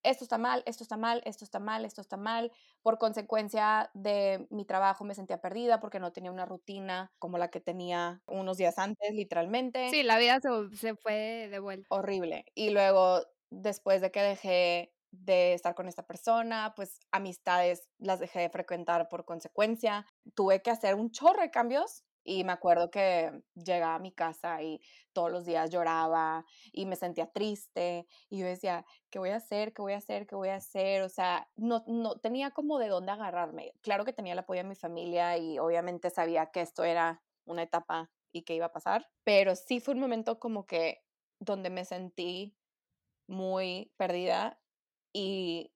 esto 0.04 0.24
está 0.24 0.38
mal, 0.38 0.62
esto 0.66 0.84
está 0.84 0.96
mal, 0.96 1.22
esto 1.24 1.44
está 1.44 1.58
mal, 1.60 1.84
esto 1.84 2.00
está 2.00 2.16
mal. 2.16 2.52
Por 2.82 2.98
consecuencia 2.98 3.90
de 3.94 4.46
mi 4.50 4.64
trabajo 4.64 5.04
me 5.04 5.14
sentía 5.14 5.40
perdida 5.40 5.80
porque 5.80 5.98
no 6.00 6.12
tenía 6.12 6.30
una 6.30 6.46
rutina 6.46 7.12
como 7.18 7.38
la 7.38 7.48
que 7.50 7.60
tenía 7.60 8.22
unos 8.26 8.58
días 8.58 8.78
antes, 8.78 9.12
literalmente. 9.14 9.90
Sí, 9.90 10.02
la 10.04 10.18
vida 10.18 10.38
se, 10.40 10.76
se 10.76 10.94
fue 10.96 11.48
de 11.50 11.58
vuelta. 11.58 11.88
Horrible. 11.90 12.44
Y 12.54 12.70
luego, 12.70 13.22
después 13.50 14.00
de 14.00 14.10
que 14.10 14.22
dejé 14.22 14.94
de 15.10 15.54
estar 15.54 15.74
con 15.74 15.88
esta 15.88 16.06
persona, 16.06 16.74
pues 16.76 17.00
amistades 17.12 17.88
las 17.98 18.20
dejé 18.20 18.40
de 18.40 18.50
frecuentar 18.50 19.08
por 19.08 19.24
consecuencia. 19.24 20.06
Tuve 20.34 20.62
que 20.62 20.70
hacer 20.70 20.94
un 20.96 21.10
chorro 21.10 21.40
de 21.42 21.50
cambios 21.50 22.04
y 22.24 22.44
me 22.44 22.52
acuerdo 22.52 22.90
que 22.90 23.30
llegaba 23.54 23.96
a 23.96 23.98
mi 23.98 24.12
casa 24.12 24.62
y 24.62 24.80
todos 25.12 25.30
los 25.30 25.44
días 25.44 25.70
lloraba 25.70 26.44
y 26.72 26.86
me 26.86 26.96
sentía 26.96 27.30
triste 27.30 28.06
y 28.30 28.38
yo 28.38 28.46
decía, 28.46 28.84
¿qué 29.10 29.18
voy 29.18 29.30
a 29.30 29.36
hacer? 29.36 29.72
¿Qué 29.72 29.82
voy 29.82 29.92
a 29.92 29.98
hacer? 29.98 30.26
¿Qué 30.26 30.34
voy 30.34 30.48
a 30.48 30.56
hacer? 30.56 31.02
O 31.02 31.08
sea, 31.08 31.48
no, 31.56 31.84
no 31.86 32.16
tenía 32.18 32.50
como 32.50 32.78
de 32.78 32.88
dónde 32.88 33.12
agarrarme. 33.12 33.72
Claro 33.82 34.04
que 34.04 34.12
tenía 34.12 34.32
el 34.32 34.38
apoyo 34.40 34.62
de 34.62 34.68
mi 34.68 34.74
familia 34.74 35.36
y 35.38 35.58
obviamente 35.58 36.10
sabía 36.10 36.46
que 36.46 36.62
esto 36.62 36.84
era 36.84 37.22
una 37.44 37.62
etapa 37.62 38.10
y 38.32 38.42
que 38.42 38.54
iba 38.54 38.66
a 38.66 38.72
pasar, 38.72 39.06
pero 39.22 39.54
sí 39.54 39.80
fue 39.80 39.94
un 39.94 40.00
momento 40.00 40.40
como 40.40 40.66
que 40.66 41.04
donde 41.38 41.70
me 41.70 41.84
sentí 41.84 42.56
muy 43.28 43.92
perdida 43.96 44.60
y 45.12 45.72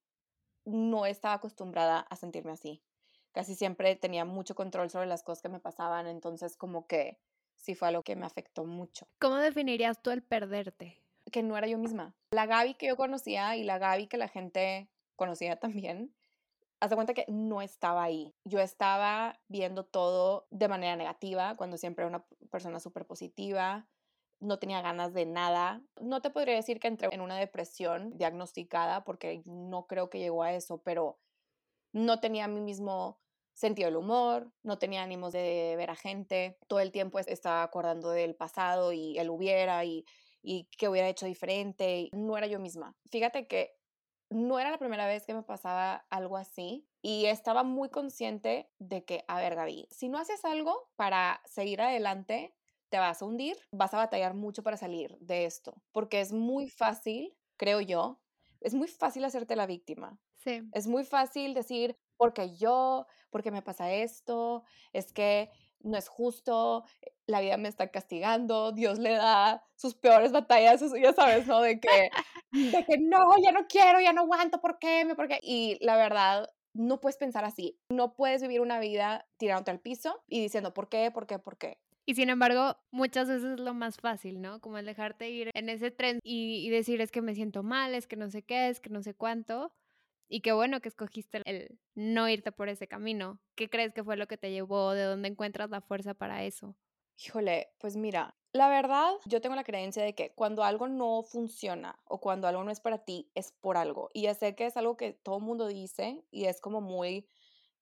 no 0.65 1.07
estaba 1.07 1.35
acostumbrada 1.35 2.01
a 2.01 2.17
sentirme 2.17 2.53
así 2.53 2.88
casi 3.33 3.55
siempre 3.55 3.97
tenía 3.97 4.25
mucho 4.25 4.55
control 4.55 4.91
sobre 4.91 5.07
las 5.07 5.23
cosas 5.23 5.43
que 5.43 5.49
me 5.49 5.61
pasaban, 5.61 6.07
entonces 6.07 6.57
como 6.57 6.87
que 6.87 7.19
sí 7.57 7.75
fue 7.75 7.89
algo 7.89 8.03
que 8.03 8.17
me 8.17 8.27
afectó 8.27 8.65
mucho. 8.65 9.07
¿Cómo 9.21 9.37
definirías 9.37 10.03
tú 10.03 10.11
el 10.11 10.23
perderte? 10.23 11.03
Que 11.31 11.43
no 11.43 11.57
era 11.57 11.67
yo 11.67 11.79
misma. 11.79 12.15
La 12.31 12.47
Gaby 12.47 12.75
que 12.75 12.87
yo 12.87 12.97
conocía 12.97 13.57
y 13.57 13.65
la 13.65 13.79
Gaby 13.79 14.07
que 14.07 14.17
la 14.17 14.29
gente 14.29 14.89
conocía 15.17 15.59
también, 15.59 16.15
haz 16.81 16.91
de 16.91 16.97
cuenta 16.97 17.15
que 17.15 17.25
no 17.29 17.61
estaba 17.61 18.03
ahí. 18.03 18.35
Yo 18.45 18.61
estaba 18.61 19.41
viendo 19.49 19.85
todo 19.85 20.47
de 20.51 20.69
manera 20.69 20.97
negativa, 20.97 21.57
cuando 21.57 21.77
siempre 21.77 22.05
era 22.05 22.09
una 22.09 22.25
persona 22.51 22.81
súper 22.81 23.07
positiva, 23.07 23.87
no 24.41 24.59
tenía 24.59 24.81
ganas 24.81 25.13
de 25.13 25.27
nada. 25.27 25.83
No 26.01 26.23
te 26.23 26.31
podría 26.31 26.55
decir 26.55 26.79
que 26.81 26.89
entré 26.89 27.09
en 27.13 27.21
una 27.21 27.37
depresión 27.37 28.17
diagnosticada, 28.17 29.05
porque 29.05 29.43
no 29.47 29.87
creo 29.87 30.11
que 30.11 30.21
llegó 30.21 30.43
a 30.43 30.53
eso, 30.53 30.79
pero 30.79 31.19
no 31.93 32.21
tenía 32.21 32.49
mí 32.49 32.61
mismo 32.61 33.21
sentido 33.55 33.87
del 33.87 33.97
humor, 33.97 34.53
no 34.63 34.79
tenía 34.79 35.03
ánimos 35.03 35.33
de 35.33 35.75
ver 35.77 35.91
a 35.91 35.97
gente, 35.97 36.59
todo 36.69 36.81
el 36.81 36.93
tiempo 36.93 37.19
estaba 37.19 37.63
acordando 37.65 38.11
del 38.11 38.37
pasado 38.37 38.93
y 38.93 39.19
él 39.19 39.31
hubiera 39.31 39.85
y, 39.85 40.05
y 40.43 40.69
qué 40.79 40.89
hubiera 40.89 41.09
hecho 41.09 41.27
diferente, 41.27 42.09
no 42.13 42.39
era 42.39 42.47
yo 42.47 42.61
misma. 42.61 42.97
Fíjate 43.11 43.49
que 43.49 43.75
no 44.31 44.59
era 44.59 44.71
la 44.71 44.79
primera 44.79 45.07
vez 45.07 45.25
que 45.27 45.35
me 45.35 45.43
pasaba 45.43 46.07
algo 46.11 46.37
así 46.37 46.87
y 47.03 47.27
estaba 47.27 47.65
muy 47.65 47.89
consciente 47.89 48.71
de 48.79 49.05
que, 49.05 49.25
a 49.27 49.41
ver, 49.41 49.55
Gaby, 49.55 49.89
si 49.91 50.09
no 50.09 50.19
haces 50.19 50.45
algo 50.45 50.91
para 50.97 51.41
seguir 51.45 51.81
adelante, 51.81 52.55
te 52.91 52.99
vas 52.99 53.23
a 53.23 53.25
hundir, 53.25 53.57
vas 53.71 53.95
a 53.95 53.99
batallar 53.99 54.35
mucho 54.35 54.63
para 54.63 54.77
salir 54.77 55.17
de 55.21 55.45
esto, 55.45 55.83
porque 55.93 56.21
es 56.21 56.33
muy 56.33 56.69
fácil, 56.69 57.37
creo 57.57 57.81
yo, 57.81 58.21
es 58.61 58.75
muy 58.75 58.89
fácil 58.89 59.25
hacerte 59.25 59.57
la 59.57 59.67
víctima. 59.67 60.19
Sí. 60.39 60.63
Es 60.73 60.87
muy 60.87 61.05
fácil 61.05 61.55
decir, 61.55 61.97
porque 62.17 62.57
yo, 62.57 63.07
porque 63.31 63.51
me 63.51 63.63
pasa 63.63 63.93
esto, 63.93 64.65
es 64.93 65.13
que 65.13 65.51
no 65.81 65.97
es 65.97 66.09
justo, 66.09 66.85
eh, 67.03 67.13
la 67.27 67.41
vida 67.41 67.57
me 67.57 67.69
está 67.69 67.91
castigando, 67.91 68.73
Dios 68.73 68.99
le 68.99 69.13
da 69.13 69.65
sus 69.77 69.95
peores 69.95 70.33
batallas, 70.33 70.83
ya 71.01 71.13
sabes, 71.13 71.47
¿no? 71.47 71.61
De 71.61 71.79
que, 71.81 72.11
de 72.53 72.85
que 72.85 72.99
no, 72.99 73.37
ya 73.43 73.53
no 73.53 73.67
quiero, 73.69 74.01
ya 74.01 74.13
no 74.13 74.23
aguanto, 74.23 74.61
¿por 74.61 74.79
qué? 74.79 75.07
¿Por 75.15 75.29
qué? 75.29 75.39
Y 75.43 75.79
la 75.81 75.97
verdad, 75.97 76.51
no 76.75 77.01
puedes 77.01 77.17
pensar 77.17 77.45
así. 77.45 77.79
No 77.91 78.15
puedes 78.15 78.43
vivir 78.43 78.61
una 78.61 78.81
vida 78.81 79.27
tirándote 79.37 79.71
al 79.71 79.81
piso 79.81 80.23
y 80.27 80.41
diciendo, 80.41 80.75
¿por 80.75 80.89
qué? 80.89 81.11
¿Por 81.11 81.27
qué? 81.27 81.39
¿Por 81.39 81.59
qué? 81.59 81.79
Y 82.07 82.15
sin 82.15 82.31
embargo, 82.31 82.77
muchas 82.91 83.29
veces 83.29 83.45
es 83.45 83.61
lo 83.61 83.75
más 83.75 83.99
fácil, 83.99 84.41
¿no? 84.41 84.61
Como 84.61 84.79
el 84.79 84.87
dejarte 84.87 85.29
ir 85.29 85.51
en 85.53 85.69
ese 85.69 85.91
tren 85.91 86.21
y, 86.23 86.67
y, 86.67 86.71
decir 86.71 87.03
es 87.03 87.11
que 87.11 87.21
me 87.21 87.35
siento 87.35 87.63
mal, 87.63 87.95
es 87.95 88.07
que 88.07 88.17
no 88.17 88.31
sé 88.31 88.43
qué, 88.43 88.69
es 88.69 88.81
que 88.81 88.89
no 88.89 89.03
sé 89.03 89.13
cuánto. 89.13 89.73
Y 90.29 90.43
qué 90.43 90.53
bueno 90.53 90.81
que 90.81 90.89
escogiste 90.89 91.43
el 91.45 91.81
no 91.95 92.29
irte 92.29 92.53
por 92.53 92.69
ese 92.69 92.87
camino. 92.87 93.41
¿Qué 93.55 93.69
crees 93.71 93.95
que 93.95 94.05
fue 94.05 94.17
lo 94.17 94.27
que 94.29 94.39
te 94.39 94.51
llevó? 94.51 94.93
¿De 94.93 95.05
dónde 95.05 95.29
encuentras 95.29 95.71
la 95.71 95.81
fuerza 95.81 96.15
para 96.15 96.45
eso? 96.45 96.77
Híjole, 97.17 97.75
pues 97.79 97.97
mira, 97.97 98.37
la 98.53 98.69
verdad, 98.69 99.13
yo 99.25 99.41
tengo 99.41 99.57
la 99.57 99.65
creencia 99.65 100.05
de 100.05 100.15
que 100.15 100.35
cuando 100.35 100.63
algo 100.63 100.87
no 100.87 101.23
funciona 101.23 101.99
o 102.05 102.21
cuando 102.21 102.47
algo 102.47 102.63
no 102.63 102.71
es 102.71 102.81
para 102.81 103.05
ti, 103.05 103.31
es 103.35 103.53
por 103.53 103.77
algo. 103.77 104.09
Y 104.13 104.23
ya 104.23 104.35
sé 104.35 104.55
que 104.55 104.67
es 104.67 104.77
algo 104.77 104.97
que 104.97 105.15
todo 105.15 105.39
el 105.39 105.43
mundo 105.43 105.67
dice 105.67 106.25
y 106.31 106.45
es 106.45 106.61
como 106.61 106.81
muy 106.81 107.27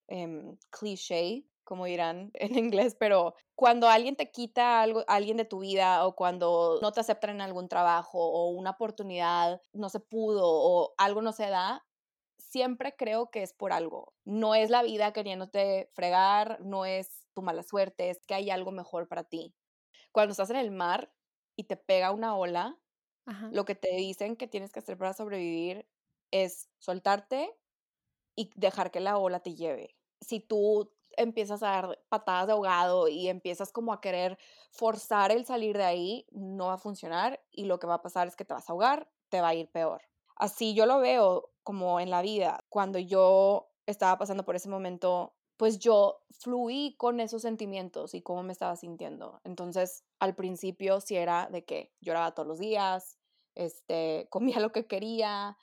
eh, 0.08 0.56
cliché, 0.70 1.46
como 1.64 1.84
dirán 1.84 2.30
en 2.34 2.56
inglés, 2.56 2.96
pero 2.98 3.34
cuando 3.54 3.88
alguien 3.88 4.16
te 4.16 4.30
quita 4.30 4.80
algo, 4.82 5.04
alguien 5.08 5.36
de 5.36 5.44
tu 5.44 5.60
vida 5.60 6.06
o 6.06 6.16
cuando 6.16 6.78
no 6.80 6.92
te 6.92 7.00
aceptan 7.00 7.30
en 7.30 7.40
algún 7.42 7.68
trabajo 7.68 8.18
o 8.18 8.48
una 8.50 8.70
oportunidad 8.70 9.60
no 9.72 9.88
se 9.90 10.00
pudo 10.00 10.42
o 10.46 10.94
algo 10.96 11.22
no 11.22 11.32
se 11.32 11.48
da, 11.50 11.84
siempre 12.56 12.96
creo 12.96 13.30
que 13.30 13.42
es 13.42 13.52
por 13.52 13.70
algo. 13.70 14.14
No 14.24 14.54
es 14.54 14.70
la 14.70 14.82
vida 14.82 15.12
queriéndote 15.12 15.90
fregar, 15.92 16.58
no 16.62 16.86
es 16.86 17.26
tu 17.34 17.42
mala 17.42 17.62
suerte, 17.62 18.08
es 18.08 18.24
que 18.26 18.32
hay 18.32 18.48
algo 18.48 18.72
mejor 18.72 19.08
para 19.08 19.24
ti. 19.24 19.54
Cuando 20.10 20.30
estás 20.30 20.48
en 20.48 20.56
el 20.56 20.70
mar 20.70 21.12
y 21.54 21.64
te 21.64 21.76
pega 21.76 22.12
una 22.12 22.34
ola, 22.34 22.78
lo 23.50 23.66
que 23.66 23.74
te 23.74 23.94
dicen 23.94 24.36
que 24.36 24.46
tienes 24.46 24.72
que 24.72 24.78
hacer 24.78 24.96
para 24.96 25.12
sobrevivir 25.12 25.86
es 26.30 26.70
soltarte 26.78 27.54
y 28.34 28.50
dejar 28.56 28.90
que 28.90 29.00
la 29.00 29.18
ola 29.18 29.40
te 29.40 29.54
lleve. 29.54 29.98
Si 30.22 30.40
tú 30.40 30.94
empiezas 31.18 31.62
a 31.62 31.72
dar 31.72 31.98
patadas 32.08 32.46
de 32.46 32.52
ahogado 32.54 33.08
y 33.08 33.28
empiezas 33.28 33.70
como 33.70 33.92
a 33.92 34.00
querer 34.00 34.38
forzar 34.70 35.30
el 35.30 35.44
salir 35.44 35.76
de 35.76 35.84
ahí, 35.84 36.26
no 36.30 36.68
va 36.68 36.74
a 36.74 36.78
funcionar 36.78 37.44
y 37.50 37.66
lo 37.66 37.78
que 37.78 37.86
va 37.86 37.96
a 37.96 38.02
pasar 38.02 38.28
es 38.28 38.34
que 38.34 38.46
te 38.46 38.54
vas 38.54 38.70
a 38.70 38.72
ahogar, 38.72 39.10
te 39.28 39.42
va 39.42 39.48
a 39.48 39.54
ir 39.54 39.70
peor. 39.70 40.00
Así 40.36 40.74
yo 40.74 40.86
lo 40.86 41.00
veo 41.00 41.50
como 41.66 41.98
en 41.98 42.10
la 42.10 42.22
vida. 42.22 42.64
Cuando 42.68 43.00
yo 43.00 43.72
estaba 43.86 44.16
pasando 44.18 44.44
por 44.44 44.54
ese 44.54 44.68
momento, 44.68 45.34
pues 45.56 45.80
yo 45.80 46.20
fluí 46.30 46.94
con 46.96 47.18
esos 47.18 47.42
sentimientos 47.42 48.14
y 48.14 48.22
cómo 48.22 48.44
me 48.44 48.52
estaba 48.52 48.76
sintiendo. 48.76 49.40
Entonces, 49.42 50.04
al 50.20 50.36
principio 50.36 51.00
sí 51.00 51.16
era 51.16 51.48
de 51.50 51.64
que 51.64 51.92
lloraba 52.00 52.34
todos 52.34 52.46
los 52.46 52.60
días, 52.60 53.18
este, 53.56 54.28
comía 54.30 54.60
lo 54.60 54.70
que 54.70 54.86
quería, 54.86 55.56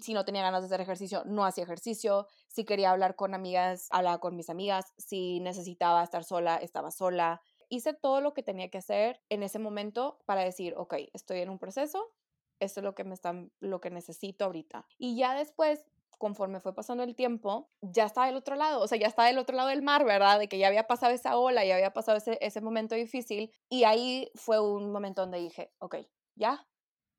si 0.00 0.14
no 0.14 0.24
tenía 0.24 0.40
ganas 0.40 0.62
de 0.62 0.66
hacer 0.68 0.80
ejercicio, 0.80 1.22
no 1.26 1.44
hacía 1.44 1.64
ejercicio. 1.64 2.28
Si 2.48 2.64
quería 2.64 2.90
hablar 2.90 3.14
con 3.14 3.34
amigas, 3.34 3.88
hablaba 3.90 4.20
con 4.20 4.34
mis 4.36 4.48
amigas. 4.48 4.94
Si 4.96 5.38
necesitaba 5.40 6.02
estar 6.02 6.24
sola, 6.24 6.56
estaba 6.56 6.90
sola. 6.90 7.42
Hice 7.68 7.92
todo 7.92 8.22
lo 8.22 8.32
que 8.32 8.42
tenía 8.42 8.70
que 8.70 8.78
hacer 8.78 9.20
en 9.28 9.42
ese 9.42 9.58
momento 9.58 10.18
para 10.24 10.42
decir, 10.44 10.72
ok, 10.78 10.94
estoy 11.12 11.40
en 11.40 11.50
un 11.50 11.58
proceso, 11.58 12.10
esto 12.64 12.80
es 12.80 12.84
lo 12.84 12.94
que 12.94 13.04
me 13.04 13.14
están, 13.14 13.52
lo 13.60 13.80
que 13.80 13.90
necesito 13.90 14.44
ahorita. 14.44 14.86
Y 14.98 15.16
ya 15.16 15.34
después, 15.34 15.84
conforme 16.18 16.60
fue 16.60 16.74
pasando 16.74 17.02
el 17.02 17.14
tiempo, 17.14 17.68
ya 17.80 18.04
estaba 18.04 18.26
del 18.26 18.36
otro 18.36 18.56
lado, 18.56 18.80
o 18.80 18.88
sea, 18.88 18.98
ya 18.98 19.08
estaba 19.08 19.28
del 19.28 19.38
otro 19.38 19.56
lado 19.56 19.68
del 19.68 19.82
mar, 19.82 20.04
¿verdad? 20.04 20.38
De 20.38 20.48
que 20.48 20.58
ya 20.58 20.68
había 20.68 20.86
pasado 20.86 21.12
esa 21.12 21.36
ola, 21.36 21.64
ya 21.64 21.74
había 21.74 21.92
pasado 21.92 22.18
ese, 22.18 22.38
ese 22.40 22.60
momento 22.60 22.94
difícil. 22.94 23.52
Y 23.68 23.84
ahí 23.84 24.30
fue 24.34 24.60
un 24.60 24.92
momento 24.92 25.22
donde 25.22 25.38
dije, 25.38 25.72
ok, 25.78 25.96
ya, 26.36 26.66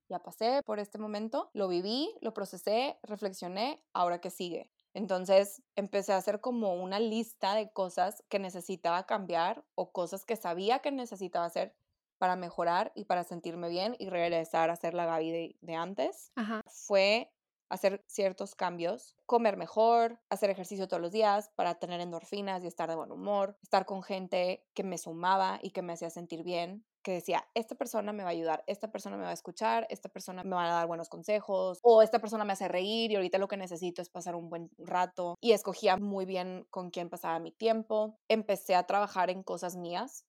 ya 0.10 0.20
pasé 0.20 0.62
por 0.64 0.80
este 0.80 0.98
momento, 0.98 1.50
lo 1.54 1.68
viví, 1.68 2.14
lo 2.22 2.34
procesé, 2.34 2.98
reflexioné, 3.04 3.84
ahora 3.94 4.20
qué 4.20 4.30
sigue. 4.30 4.70
Entonces 4.94 5.64
empecé 5.76 6.14
a 6.14 6.18
hacer 6.18 6.40
como 6.40 6.76
una 6.76 7.00
lista 7.00 7.56
de 7.56 7.72
cosas 7.72 8.24
que 8.30 8.38
necesitaba 8.38 9.06
cambiar 9.06 9.66
o 9.76 9.92
cosas 9.92 10.24
que 10.24 10.36
sabía 10.36 10.80
que 10.80 10.92
necesitaba 10.92 11.46
hacer 11.46 11.76
para 12.18 12.36
mejorar 12.36 12.92
y 12.96 13.06
para 13.06 13.24
sentirme 13.24 13.70
bien 13.70 13.96
y 14.00 14.10
regresar 14.10 14.70
a 14.70 14.76
ser 14.76 14.94
la 14.94 15.06
Gaby 15.06 15.58
de, 15.62 15.76
antes. 15.76 16.32
Fue 16.66 17.32
hacer 17.70 18.04
ciertos 18.08 18.56
cambios, 18.56 19.16
comer 19.26 19.58
mejor, 19.58 20.20
hacer 20.30 20.50
ejercicio 20.52 20.88
todos 20.88 21.02
los 21.02 21.12
días 21.12 21.50
para 21.56 21.76
tener 21.76 22.00
endorfinas 22.02 22.64
y 22.64 22.68
estar 22.68 22.88
de 22.88 22.96
buen 22.96 23.12
humor, 23.12 23.58
estar 23.64 23.86
con 23.86 24.04
gente 24.04 24.68
que 24.76 24.84
me 24.84 24.98
sumaba 24.98 25.60
y 25.62 25.72
que 25.72 25.82
me 25.82 25.94
hacía 25.94 26.12
sentir 26.12 26.44
bien, 26.44 26.86
que 27.04 27.14
decía, 27.14 27.50
esta 27.56 27.76
persona 27.76 28.14
me 28.14 28.24
va 28.24 28.30
a 28.30 28.32
ayudar, 28.32 28.64
esta 28.68 28.92
persona 28.92 29.18
me 29.18 29.24
va 29.24 29.32
a 29.32 29.34
escuchar, 29.34 29.88
esta 29.90 30.10
persona 30.10 30.44
me 30.44 30.56
va 30.56 30.66
a 30.66 30.74
dar 30.74 30.88
buenos 30.88 31.10
consejos, 31.10 31.80
o 31.82 32.02
esta 32.02 32.20
persona 32.20 32.46
me 32.46 32.54
hace 32.54 32.68
reír 32.68 33.12
y 33.12 33.16
ahorita 33.16 33.40
lo 33.40 33.48
que 33.48 33.58
necesito 33.58 34.02
es 34.02 34.10
pasar 34.10 34.36
un 34.36 34.50
buen 34.50 34.70
rato. 34.78 35.36
Y 35.42 35.52
escogía 35.52 35.98
muy 35.98 36.26
bien 36.26 36.66
con 36.70 36.92
quién 36.92 37.10
pasaba 37.10 37.40
mi 37.40 37.52
tiempo. 37.52 38.20
Empecé 38.30 38.76
a 38.76 38.84
trabajar 38.84 39.30
en 39.30 39.44
cosas 39.44 39.76
mías, 39.76 40.26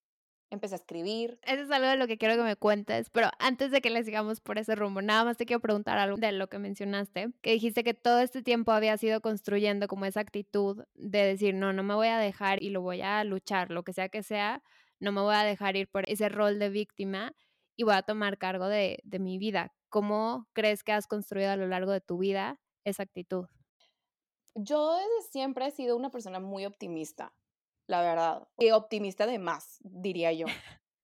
empecé 0.55 0.75
a 0.75 0.79
escribir. 0.79 1.39
Eso 1.43 1.63
es 1.63 1.71
algo 1.71 1.89
de 1.89 1.97
lo 1.97 2.07
que 2.07 2.19
quiero 2.19 2.37
que 2.37 2.43
me 2.43 2.57
cuentes, 2.57 3.11
pero 3.11 3.31
antes 3.39 3.71
de 3.71 3.81
que 3.81 3.91
le 3.91 4.03
sigamos 4.05 4.41
por 4.41 4.59
ese 4.59 4.75
rumbo, 4.75 5.03
nada 5.03 5.25
más 5.25 5.37
te 5.37 5.47
quiero 5.47 5.61
preguntar 5.61 5.99
algo 5.99 6.17
de 6.17 6.33
lo 6.33 6.49
que 6.49 6.59
mencionaste, 6.59 7.33
que 7.43 7.53
dijiste 7.53 7.85
que 7.85 7.95
todo 7.95 8.21
este 8.21 8.43
tiempo 8.43 8.73
había 8.73 8.97
sido 8.97 9.21
construyendo 9.21 9.89
como 9.89 10.07
esa 10.07 10.21
actitud 10.21 10.85
de 10.95 11.19
decir, 11.19 11.55
no, 11.55 11.73
no 11.73 11.83
me 11.83 11.95
voy 11.95 12.09
a 12.09 12.19
dejar 12.19 12.63
y 12.63 12.71
lo 12.71 12.81
voy 12.81 13.03
a 13.03 13.23
luchar, 13.25 13.71
lo 13.71 13.83
que 13.83 13.93
sea 13.93 14.09
que 14.09 14.23
sea, 14.23 14.63
no 15.01 15.13
me 15.13 15.21
voy 15.21 15.35
a 15.35 15.45
dejar 15.45 15.77
ir 15.77 15.89
por 15.89 16.09
ese 16.09 16.29
rol 16.29 16.59
de 16.59 16.71
víctima 16.71 17.35
y 17.77 17.83
voy 17.83 17.95
a 17.95 18.03
tomar 18.03 18.39
cargo 18.39 18.69
de, 18.69 19.01
de 19.05 19.19
mi 19.19 19.39
vida. 19.39 19.75
¿Cómo 19.89 20.49
crees 20.53 20.83
que 20.83 20.93
has 20.93 21.07
construido 21.07 21.51
a 21.51 21.57
lo 21.57 21.69
largo 21.69 21.93
de 21.93 22.01
tu 22.01 22.19
vida 22.19 22.61
esa 22.85 23.03
actitud? 23.03 23.47
Yo 24.55 24.95
desde 24.95 25.31
siempre 25.31 25.67
he 25.67 25.71
sido 25.73 25.97
una 25.97 26.11
persona 26.11 26.39
muy 26.39 26.65
optimista 26.65 27.33
la 27.87 28.03
verdad. 28.03 28.49
Y 28.59 28.71
optimista 28.71 29.27
de 29.27 29.39
más, 29.39 29.79
diría 29.83 30.33
yo. 30.33 30.47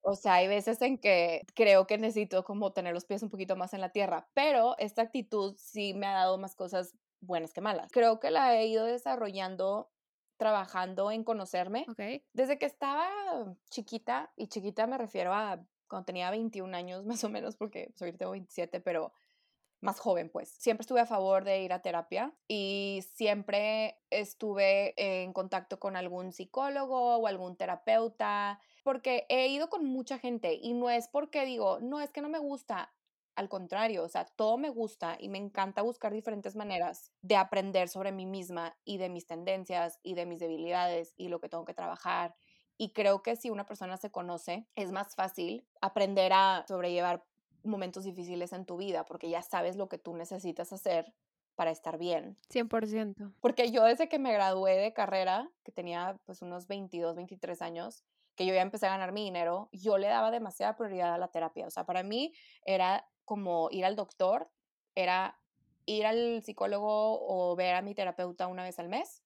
O 0.03 0.15
sea, 0.15 0.35
hay 0.35 0.47
veces 0.47 0.81
en 0.81 0.97
que 0.97 1.43
creo 1.53 1.85
que 1.85 1.97
necesito 1.97 2.43
como 2.43 2.73
tener 2.73 2.93
los 2.93 3.05
pies 3.05 3.21
un 3.21 3.29
poquito 3.29 3.55
más 3.55 3.73
en 3.73 3.81
la 3.81 3.91
tierra, 3.91 4.27
pero 4.33 4.75
esta 4.79 5.03
actitud 5.03 5.55
sí 5.57 5.93
me 5.93 6.07
ha 6.07 6.13
dado 6.13 6.37
más 6.39 6.55
cosas 6.55 6.95
buenas 7.19 7.53
que 7.53 7.61
malas. 7.61 7.91
Creo 7.91 8.19
que 8.19 8.31
la 8.31 8.55
he 8.55 8.65
ido 8.65 8.85
desarrollando 8.85 9.91
trabajando 10.37 11.11
en 11.11 11.23
conocerme. 11.23 11.85
Ok. 11.87 12.23
Desde 12.33 12.57
que 12.57 12.65
estaba 12.65 13.07
chiquita, 13.69 14.33
y 14.35 14.47
chiquita 14.47 14.87
me 14.87 14.97
refiero 14.97 15.33
a 15.35 15.63
cuando 15.87 16.05
tenía 16.05 16.31
21 16.31 16.75
años 16.75 17.05
más 17.23 17.23
o 17.23 17.29
menos, 17.29 17.55
porque 17.55 17.91
soy 17.95 18.13
tengo 18.13 18.31
27, 18.31 18.81
pero 18.81 19.13
más 19.81 19.99
joven, 19.99 20.29
pues. 20.29 20.49
Siempre 20.49 20.83
estuve 20.83 21.01
a 21.01 21.05
favor 21.05 21.43
de 21.43 21.61
ir 21.63 21.73
a 21.73 21.81
terapia 21.81 22.33
y 22.47 23.03
siempre 23.13 23.99
estuve 24.09 24.93
en 24.95 25.33
contacto 25.33 25.79
con 25.79 25.95
algún 25.95 26.31
psicólogo 26.31 27.17
o 27.17 27.27
algún 27.27 27.57
terapeuta, 27.57 28.59
porque 28.83 29.25
he 29.29 29.47
ido 29.47 29.69
con 29.69 29.85
mucha 29.85 30.19
gente 30.19 30.53
y 30.53 30.73
no 30.73 30.89
es 30.89 31.07
porque 31.07 31.45
digo, 31.45 31.79
no, 31.81 31.99
es 31.99 32.11
que 32.11 32.21
no 32.21 32.29
me 32.29 32.39
gusta. 32.39 32.93
Al 33.35 33.49
contrario, 33.49 34.03
o 34.03 34.09
sea, 34.09 34.25
todo 34.25 34.57
me 34.57 34.69
gusta 34.69 35.17
y 35.19 35.29
me 35.29 35.37
encanta 35.37 35.81
buscar 35.81 36.13
diferentes 36.13 36.55
maneras 36.55 37.11
de 37.21 37.37
aprender 37.37 37.87
sobre 37.87 38.11
mí 38.11 38.25
misma 38.25 38.77
y 38.83 38.97
de 38.97 39.09
mis 39.09 39.25
tendencias 39.25 39.99
y 40.03 40.15
de 40.15 40.25
mis 40.25 40.39
debilidades 40.39 41.13
y 41.17 41.29
lo 41.29 41.39
que 41.39 41.49
tengo 41.49 41.65
que 41.65 41.73
trabajar. 41.73 42.35
Y 42.77 42.93
creo 42.93 43.23
que 43.23 43.35
si 43.35 43.49
una 43.49 43.65
persona 43.65 43.95
se 43.97 44.11
conoce, 44.11 44.67
es 44.75 44.91
más 44.91 45.15
fácil 45.15 45.65
aprender 45.81 46.33
a 46.33 46.65
sobrellevar 46.67 47.23
momentos 47.63 48.03
difíciles 48.03 48.53
en 48.53 48.65
tu 48.65 48.77
vida 48.77 49.05
porque 49.05 49.29
ya 49.29 49.41
sabes 49.41 49.75
lo 49.75 49.89
que 49.89 49.97
tú 49.97 50.15
necesitas 50.15 50.73
hacer 50.73 51.13
para 51.55 51.71
estar 51.71 51.97
bien. 51.97 52.37
100%. 52.49 53.33
Porque 53.39 53.71
yo 53.71 53.83
desde 53.83 54.09
que 54.09 54.19
me 54.19 54.33
gradué 54.33 54.77
de 54.77 54.93
carrera, 54.93 55.49
que 55.63 55.71
tenía 55.71 56.19
pues 56.25 56.41
unos 56.41 56.67
22, 56.67 57.15
23 57.15 57.61
años, 57.61 58.03
que 58.35 58.45
yo 58.45 58.53
ya 58.53 58.61
empecé 58.61 58.87
a 58.87 58.91
ganar 58.91 59.11
mi 59.11 59.23
dinero, 59.23 59.69
yo 59.71 59.97
le 59.97 60.07
daba 60.07 60.31
demasiada 60.31 60.75
prioridad 60.75 61.13
a 61.13 61.17
la 61.17 61.27
terapia. 61.27 61.67
O 61.67 61.69
sea, 61.69 61.85
para 61.85 62.03
mí 62.03 62.33
era 62.65 63.05
como 63.25 63.69
ir 63.71 63.85
al 63.85 63.95
doctor, 63.95 64.49
era 64.95 65.37
ir 65.85 66.05
al 66.05 66.41
psicólogo 66.41 67.19
o 67.27 67.55
ver 67.55 67.75
a 67.75 67.81
mi 67.81 67.93
terapeuta 67.93 68.47
una 68.47 68.63
vez 68.63 68.79
al 68.79 68.87
mes 68.87 69.21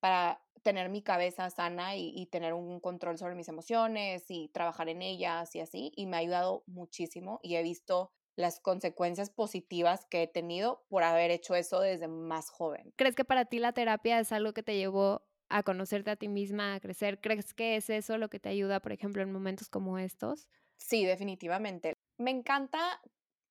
para 0.00 0.42
tener 0.62 0.90
mi 0.90 1.02
cabeza 1.02 1.48
sana 1.50 1.96
y, 1.96 2.26
tener 2.26 2.52
un 2.52 2.80
control 2.80 3.18
sobre 3.18 3.34
mis 3.34 3.48
emociones 3.48 4.24
y 4.28 4.48
trabajar 4.48 4.88
en 4.88 5.02
ellas 5.02 5.54
y 5.54 5.60
así. 5.60 5.92
Y 5.96 6.06
me 6.06 6.16
ha 6.16 6.20
ayudado 6.20 6.64
muchísimo 6.66 7.40
y 7.42 7.56
he 7.56 7.62
visto 7.62 8.12
las 8.36 8.60
consecuencias 8.60 9.30
positivas 9.30 10.06
que 10.06 10.22
he 10.22 10.26
tenido 10.26 10.84
por 10.88 11.02
haber 11.02 11.30
hecho 11.30 11.54
eso 11.54 11.80
desde 11.80 12.08
más 12.08 12.50
joven. 12.50 12.92
¿Crees 12.96 13.14
que 13.14 13.24
para 13.24 13.44
ti 13.44 13.58
la 13.58 13.72
terapia 13.72 14.18
es 14.18 14.32
algo 14.32 14.52
que 14.52 14.62
te 14.62 14.76
llevó 14.76 15.22
a 15.48 15.62
conocerte 15.62 16.10
a 16.10 16.16
ti 16.16 16.28
misma, 16.28 16.74
a 16.74 16.80
crecer? 16.80 17.20
¿Crees 17.20 17.52
que 17.54 17.76
es 17.76 17.90
eso 17.90 18.18
lo 18.18 18.30
que 18.30 18.40
te 18.40 18.48
ayuda, 18.48 18.80
por 18.80 18.92
ejemplo, 18.92 19.22
en 19.22 19.32
momentos 19.32 19.68
como 19.68 19.98
estos? 19.98 20.48
Sí, 20.76 21.04
definitivamente. 21.04 21.98
Me 22.18 22.30
encanta 22.30 23.00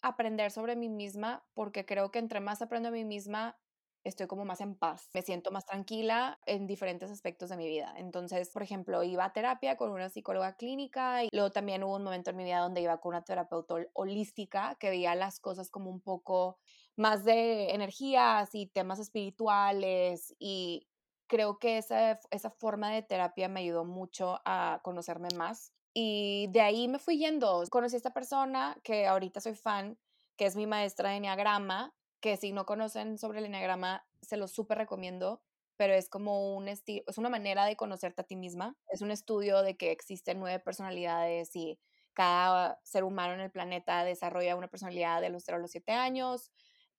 aprender 0.02 0.52
sobre 0.52 0.76
mí 0.76 0.90
misma 0.90 1.46
porque 1.54 1.86
creo 1.86 2.10
que 2.12 2.20
entre 2.20 2.40
más 2.40 2.62
aprendo 2.62 2.90
a 2.90 2.92
mí 2.92 3.04
misma, 3.04 3.60
estoy 4.04 4.28
como 4.28 4.46
más 4.46 4.62
en 4.62 4.76
paz, 4.76 5.10
me 5.14 5.22
siento 5.22 5.52
más 5.52 5.66
tranquila 5.66 6.40
en 6.46 6.68
diferentes 6.68 7.12
aspectos 7.12 7.50
de 7.50 7.58
mi 7.58 7.68
vida. 7.68 7.94
Entonces, 7.98 8.50
por 8.50 8.64
ejemplo, 8.64 9.04
iba 9.04 9.26
a 9.26 9.34
terapia 9.34 9.78
con 9.78 9.92
una 9.92 10.10
psicóloga 10.10 10.56
clínica 10.56 11.24
y 11.24 11.30
luego 11.32 11.52
también 11.52 11.84
hubo 11.84 11.96
un 11.96 12.04
momento 12.04 12.30
en 12.30 12.38
mi 12.38 12.44
vida 12.44 12.60
donde 12.60 12.82
iba 12.82 13.00
con 13.00 13.10
una 13.10 13.24
terapeuta 13.24 13.76
holística 13.94 14.76
que 14.80 14.90
veía 14.90 15.16
las 15.16 15.40
cosas 15.40 15.70
como 15.70 15.90
un 15.90 16.02
poco 16.02 16.58
más 16.96 17.24
de 17.24 17.72
energías 17.72 18.54
y 18.54 18.68
temas 18.68 19.00
espirituales 19.00 20.36
y 20.40 20.88
creo 21.28 21.60
que 21.60 21.78
esa, 21.78 22.20
esa 22.32 22.50
forma 22.50 22.92
de 22.92 23.04
terapia 23.04 23.48
me 23.48 23.62
ayudó 23.62 23.86
mucho 23.86 24.42
a 24.46 24.80
conocerme 24.84 25.30
más. 25.36 25.74
Y 25.94 26.48
de 26.52 26.62
ahí 26.62 26.88
me 26.88 27.00
fui 27.00 27.18
yendo. 27.18 27.64
Conocí 27.70 27.96
a 27.96 27.98
esta 27.98 28.14
persona 28.14 28.78
que 28.84 29.08
ahorita 29.08 29.40
soy 29.40 29.56
fan, 29.56 29.98
que 30.38 30.46
es 30.46 30.56
mi 30.56 30.68
maestra 30.68 31.10
de 31.10 31.18
Enneagrama, 31.18 31.94
que 32.22 32.38
si 32.38 32.52
no 32.52 32.66
conocen 32.66 33.18
sobre 33.18 33.40
el 33.40 33.46
enneagrama, 33.46 34.06
se 34.22 34.38
lo 34.38 34.48
súper 34.48 34.78
recomiendo, 34.78 35.42
pero 35.78 35.94
es 35.94 36.10
como 36.10 36.56
un 36.56 36.68
estilo, 36.68 37.04
es 37.08 37.18
una 37.18 37.30
manera 37.30 37.66
de 37.66 37.76
conocerte 37.76 38.22
a 38.22 38.26
ti 38.26 38.36
misma. 38.36 38.76
Es 38.90 39.02
un 39.02 39.12
estudio 39.12 39.62
de 39.62 39.78
que 39.78 39.92
existen 39.92 40.40
nueve 40.40 40.60
personalidades 40.60 41.56
y 41.56 41.80
cada 42.14 42.80
ser 42.84 43.04
humano 43.04 43.34
en 43.34 43.40
el 43.40 43.52
planeta 43.52 44.04
desarrolla 44.04 44.56
una 44.56 44.68
personalidad 44.68 45.22
de 45.22 45.30
los 45.30 45.44
0 45.46 45.58
a 45.58 45.62
los 45.62 45.72
7 45.72 45.94
años 45.94 46.52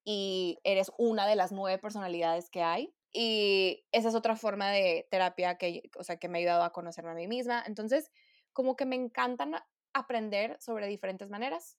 y 0.04 0.58
eres 0.64 0.90
una 0.98 1.26
de 1.26 1.36
las 1.36 1.52
nueve 1.52 1.78
personalidades 1.78 2.48
que 2.48 2.62
hay. 2.62 2.94
Y 3.12 3.84
esa 3.92 4.08
es 4.08 4.14
otra 4.14 4.36
forma 4.36 4.70
de 4.70 5.06
terapia 5.10 5.58
que, 5.58 5.90
o 5.98 6.04
sea, 6.04 6.16
que 6.16 6.28
me 6.28 6.38
ha 6.38 6.40
ayudado 6.40 6.62
a 6.62 6.72
conocerme 6.72 7.10
a 7.10 7.14
mí 7.14 7.26
misma. 7.26 7.62
Entonces, 7.66 8.10
como 8.52 8.76
que 8.76 8.86
me 8.86 8.96
encantan 8.96 9.56
aprender 9.92 10.56
sobre 10.60 10.86
diferentes 10.86 11.28
maneras 11.28 11.76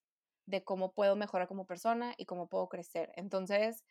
de 0.51 0.63
cómo 0.63 0.93
puedo 0.93 1.15
mejorar 1.15 1.47
como 1.47 1.65
persona 1.65 2.13
y 2.17 2.25
cómo 2.25 2.47
puedo 2.47 2.69
crecer. 2.69 3.11
Entonces, 3.15 3.83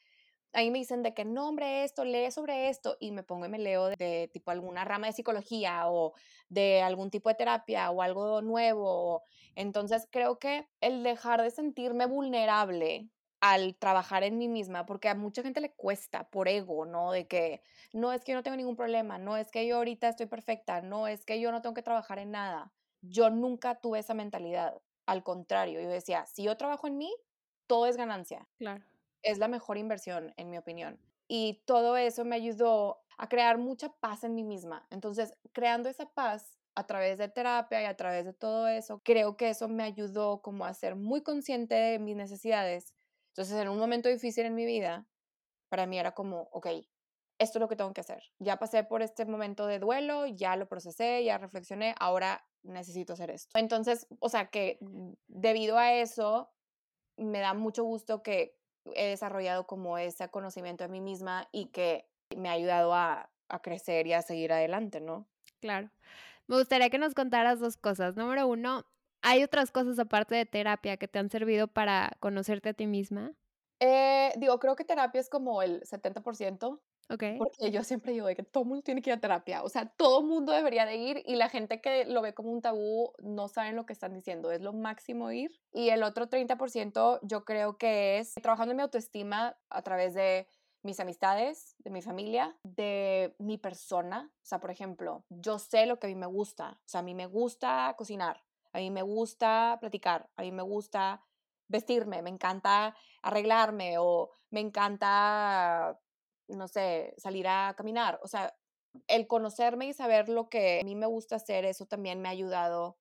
ahí 0.53 0.70
me 0.70 0.79
dicen 0.79 1.03
de 1.03 1.14
que 1.14 1.25
nombre 1.25 1.85
esto, 1.85 2.05
lee 2.05 2.31
sobre 2.31 2.68
esto 2.68 2.96
y 3.01 3.12
me 3.12 3.23
pongo 3.23 3.46
y 3.46 3.49
me 3.49 3.59
leo 3.59 3.88
de, 3.90 4.31
tipo 4.33 4.51
alguna 4.51 4.85
rama 4.85 5.07
de 5.09 5.12
psicología 5.14 5.88
o 5.90 6.14
de 6.49 6.83
algún 6.83 7.11
tipo 7.11 7.29
de 7.29 7.37
terapia 7.37 7.90
o 7.90 8.03
algo 8.03 8.42
nuevo. 8.42 9.25
Entonces, 9.55 10.09
creo 10.11 10.38
que 10.38 10.68
el 10.81 11.03
dejar 11.03 11.42
de 11.42 11.51
sentirme 11.51 12.07
vulnerable 12.07 13.11
al 13.40 13.77
trabajar 13.77 14.23
en 14.23 14.37
mí 14.38 14.49
misma, 14.49 14.85
porque 14.87 15.09
a 15.09 15.14
mucha 15.14 15.42
gente 15.42 15.61
le 15.62 15.73
cuesta 15.75 16.29
por 16.31 16.49
ego, 16.49 16.85
¿no? 16.85 17.11
De 17.12 17.27
que 17.27 17.62
no 17.92 18.12
es 18.12 18.23
que 18.25 18.33
yo 18.33 18.37
no 18.37 18.42
tengo 18.42 18.57
ningún 18.57 18.77
problema, 18.77 19.18
no 19.18 19.37
es 19.38 19.51
que 19.51 19.66
yo 19.66 19.77
ahorita 19.79 20.09
estoy 20.11 20.27
perfecta, 20.27 20.83
no 20.83 21.09
es 21.09 21.25
que 21.25 21.40
yo 21.40 21.51
no 21.51 21.62
tengo 21.62 21.75
que 21.75 21.83
trabajar 21.83 22.18
en 22.18 22.33
nada. 22.33 22.73
Yo 23.03 23.31
nunca 23.31 23.77
tuve 23.81 23.99
esa 24.01 24.12
mentalidad. 24.14 24.81
Al 25.11 25.25
contrario, 25.25 25.81
yo 25.81 25.88
decía, 25.88 26.25
si 26.27 26.44
yo 26.44 26.57
trabajo 26.57 26.87
en 26.87 26.96
mí, 26.96 27.12
todo 27.66 27.87
es 27.87 27.96
ganancia. 27.96 28.49
Claro. 28.59 28.85
Es 29.23 29.38
la 29.38 29.49
mejor 29.49 29.77
inversión, 29.77 30.33
en 30.37 30.51
mi 30.51 30.57
opinión. 30.57 31.01
Y 31.27 31.64
todo 31.66 31.96
eso 31.96 32.25
me 32.25 32.37
ayudó 32.37 33.01
a 33.18 33.29
crear 33.29 33.59
mucha 33.59 33.88
paz 33.88 34.23
en 34.23 34.37
mí 34.37 34.44
misma. 34.44 34.87
Entonces, 34.88 35.35
creando 35.51 35.88
esa 35.88 36.07
paz 36.14 36.61
a 36.77 36.87
través 36.87 37.18
de 37.18 37.29
terapia 37.29 37.83
y 37.83 37.87
a 37.87 37.96
través 37.96 38.25
de 38.25 38.33
todo 38.33 38.68
eso, 38.68 39.01
creo 39.03 39.37
que 39.37 39.49
eso 39.49 39.66
me 39.66 39.83
ayudó 39.83 40.42
como 40.42 40.64
a 40.64 40.75
ser 40.75 40.94
muy 40.94 41.25
consciente 41.25 41.75
de 41.75 41.99
mis 41.99 42.14
necesidades. 42.14 42.94
Entonces, 43.31 43.61
en 43.61 43.68
un 43.68 43.79
momento 43.79 44.09
difícil 44.09 44.46
en 44.46 44.55
mi 44.55 44.64
vida, 44.64 45.09
para 45.68 45.87
mí 45.87 45.99
era 45.99 46.12
como, 46.12 46.42
ok, 46.53 46.68
esto 47.40 47.59
es 47.59 47.61
lo 47.61 47.68
que 47.68 47.75
tengo 47.75 47.92
que 47.92 48.03
hacer. 48.03 48.23
Ya 48.38 48.61
pasé 48.61 48.85
por 48.85 49.03
este 49.03 49.27
momento 49.27 49.66
de 49.66 49.81
duelo, 49.81 50.27
ya 50.27 50.55
lo 50.55 50.68
procesé, 50.68 51.25
ya 51.25 51.37
reflexioné, 51.37 51.96
ahora 51.99 52.46
necesito 52.62 53.12
hacer 53.12 53.31
esto. 53.31 53.59
Entonces, 53.59 54.07
o 54.18 54.29
sea 54.29 54.46
que 54.46 54.79
debido 55.29 55.79
a 55.79 55.94
eso, 55.94 56.51
me 57.16 57.40
da 57.40 57.55
mucho 57.55 57.85
gusto 57.85 58.23
que 58.23 58.57
he 58.94 59.09
desarrollado 59.09 59.66
como 59.66 59.99
ese 59.99 60.29
conocimiento 60.31 60.85
de 60.85 60.88
mí 60.88 61.01
misma 61.01 61.49
y 61.53 61.66
que 61.66 62.09
me 62.37 62.49
ha 62.49 62.53
ayudado 62.53 62.94
a, 62.94 63.31
a 63.49 63.62
crecer 63.62 64.07
y 64.07 64.12
a 64.12 64.23
seguir 64.23 64.53
adelante, 64.53 65.01
¿no? 65.01 65.29
Claro. 65.61 65.90
Me 66.46 66.57
gustaría 66.57 66.90
que 66.90 66.99
nos 66.99 67.14
contaras 67.14 67.61
dos 67.61 67.77
cosas. 67.77 68.16
Número 68.16 68.46
uno, 68.46 68.85
¿hay 69.23 69.44
otras 69.44 69.70
cosas 69.70 69.99
aparte 69.99 70.35
de 70.35 70.46
terapia 70.46 70.96
que 70.96 71.09
te 71.09 71.18
han 71.18 71.31
servido 71.31 71.68
para 71.68 72.16
conocerte 72.20 72.70
a 72.70 72.75
ti 72.75 72.87
misma? 72.87 73.35
Eh, 73.81 74.33
digo, 74.37 74.59
creo 74.59 74.77
que 74.77 74.85
terapia 74.85 75.20
es 75.20 75.29
como 75.29 75.62
el 75.62 75.83
70%. 75.83 76.81
Okay. 77.12 77.38
Porque 77.38 77.73
yo 77.73 77.83
siempre 77.83 78.12
digo 78.12 78.29
de 78.29 78.37
que 78.37 78.44
todo 78.44 78.64
mundo 78.64 78.83
tiene 78.83 79.03
que 79.03 79.11
ir 79.11 79.14
a 79.14 79.20
terapia, 79.20 79.64
o 79.64 79.68
sea, 79.68 79.87
todo 79.87 80.23
mundo 80.23 80.53
debería 80.53 80.87
de 80.87 80.96
ir 80.96 81.23
y 81.27 81.35
la 81.35 81.49
gente 81.49 81.81
que 81.81 82.05
lo 82.05 82.23
ve 82.23 82.35
como 82.35 82.53
un 82.53 82.62
tabú 82.62 83.12
no 83.18 83.49
saben 83.49 83.75
lo 83.75 83.85
que 83.85 83.92
están 83.92 84.14
diciendo, 84.14 84.53
es 84.53 84.61
lo 84.61 84.73
máximo 84.73 85.33
ir. 85.33 85.51
Y 85.73 85.88
el 85.88 86.05
otro 86.05 86.29
30% 86.29 87.18
yo 87.23 87.44
creo 87.44 87.79
que 87.79 88.18
es 88.18 88.35
trabajando 88.35 88.73
en 88.73 88.77
mi 88.77 88.83
autoestima 88.85 89.59
a 89.70 89.83
través 89.83 90.14
de 90.14 90.46
mis 90.83 91.01
amistades, 91.01 91.75
de 91.79 91.90
mi 91.90 92.01
familia, 92.01 92.57
de 92.62 93.35
mi 93.38 93.59
persona. 93.59 94.31
O 94.33 94.46
sea, 94.46 94.61
por 94.61 94.70
ejemplo, 94.70 95.25
yo 95.29 95.59
sé 95.59 95.87
lo 95.87 95.99
que 95.99 96.07
a 96.07 96.11
mí 96.11 96.14
me 96.14 96.27
gusta, 96.27 96.79
o 96.85 96.88
sea, 96.88 97.01
a 97.01 97.03
mí 97.03 97.14
me 97.14 97.27
gusta 97.27 97.92
cocinar, 97.99 98.44
a 98.73 98.79
mí 98.79 98.90
me 98.90 99.03
gusta 99.03 99.79
platicar, 99.81 100.31
a 100.37 100.42
mí 100.42 100.53
me 100.53 100.62
gusta 100.62 101.25
vestirme, 101.68 102.23
me 102.23 102.31
encanta 102.31 102.94
arreglarme 103.23 103.96
o 103.99 104.31
me 104.51 104.61
encanta 104.61 105.99
no 106.51 106.69
sé, 106.69 107.15
salir 107.17 107.49
a 107.49 107.75
caminar. 107.77 108.21
O 108.23 108.29
sea, 108.29 108.57
el 109.07 109.27
conocerme 109.27 109.87
y 109.87 109.93
saber 109.93 110.29
lo 110.29 110.49
que 110.49 110.81
a 110.81 110.85
mí 110.85 110.95
me 110.95 111.07
gusta 111.07 111.37
hacer, 111.37 111.65
eso 111.65 111.87
también 111.87 112.21
me 112.21 112.29
ha 112.29 112.33
ayudado 112.33 112.99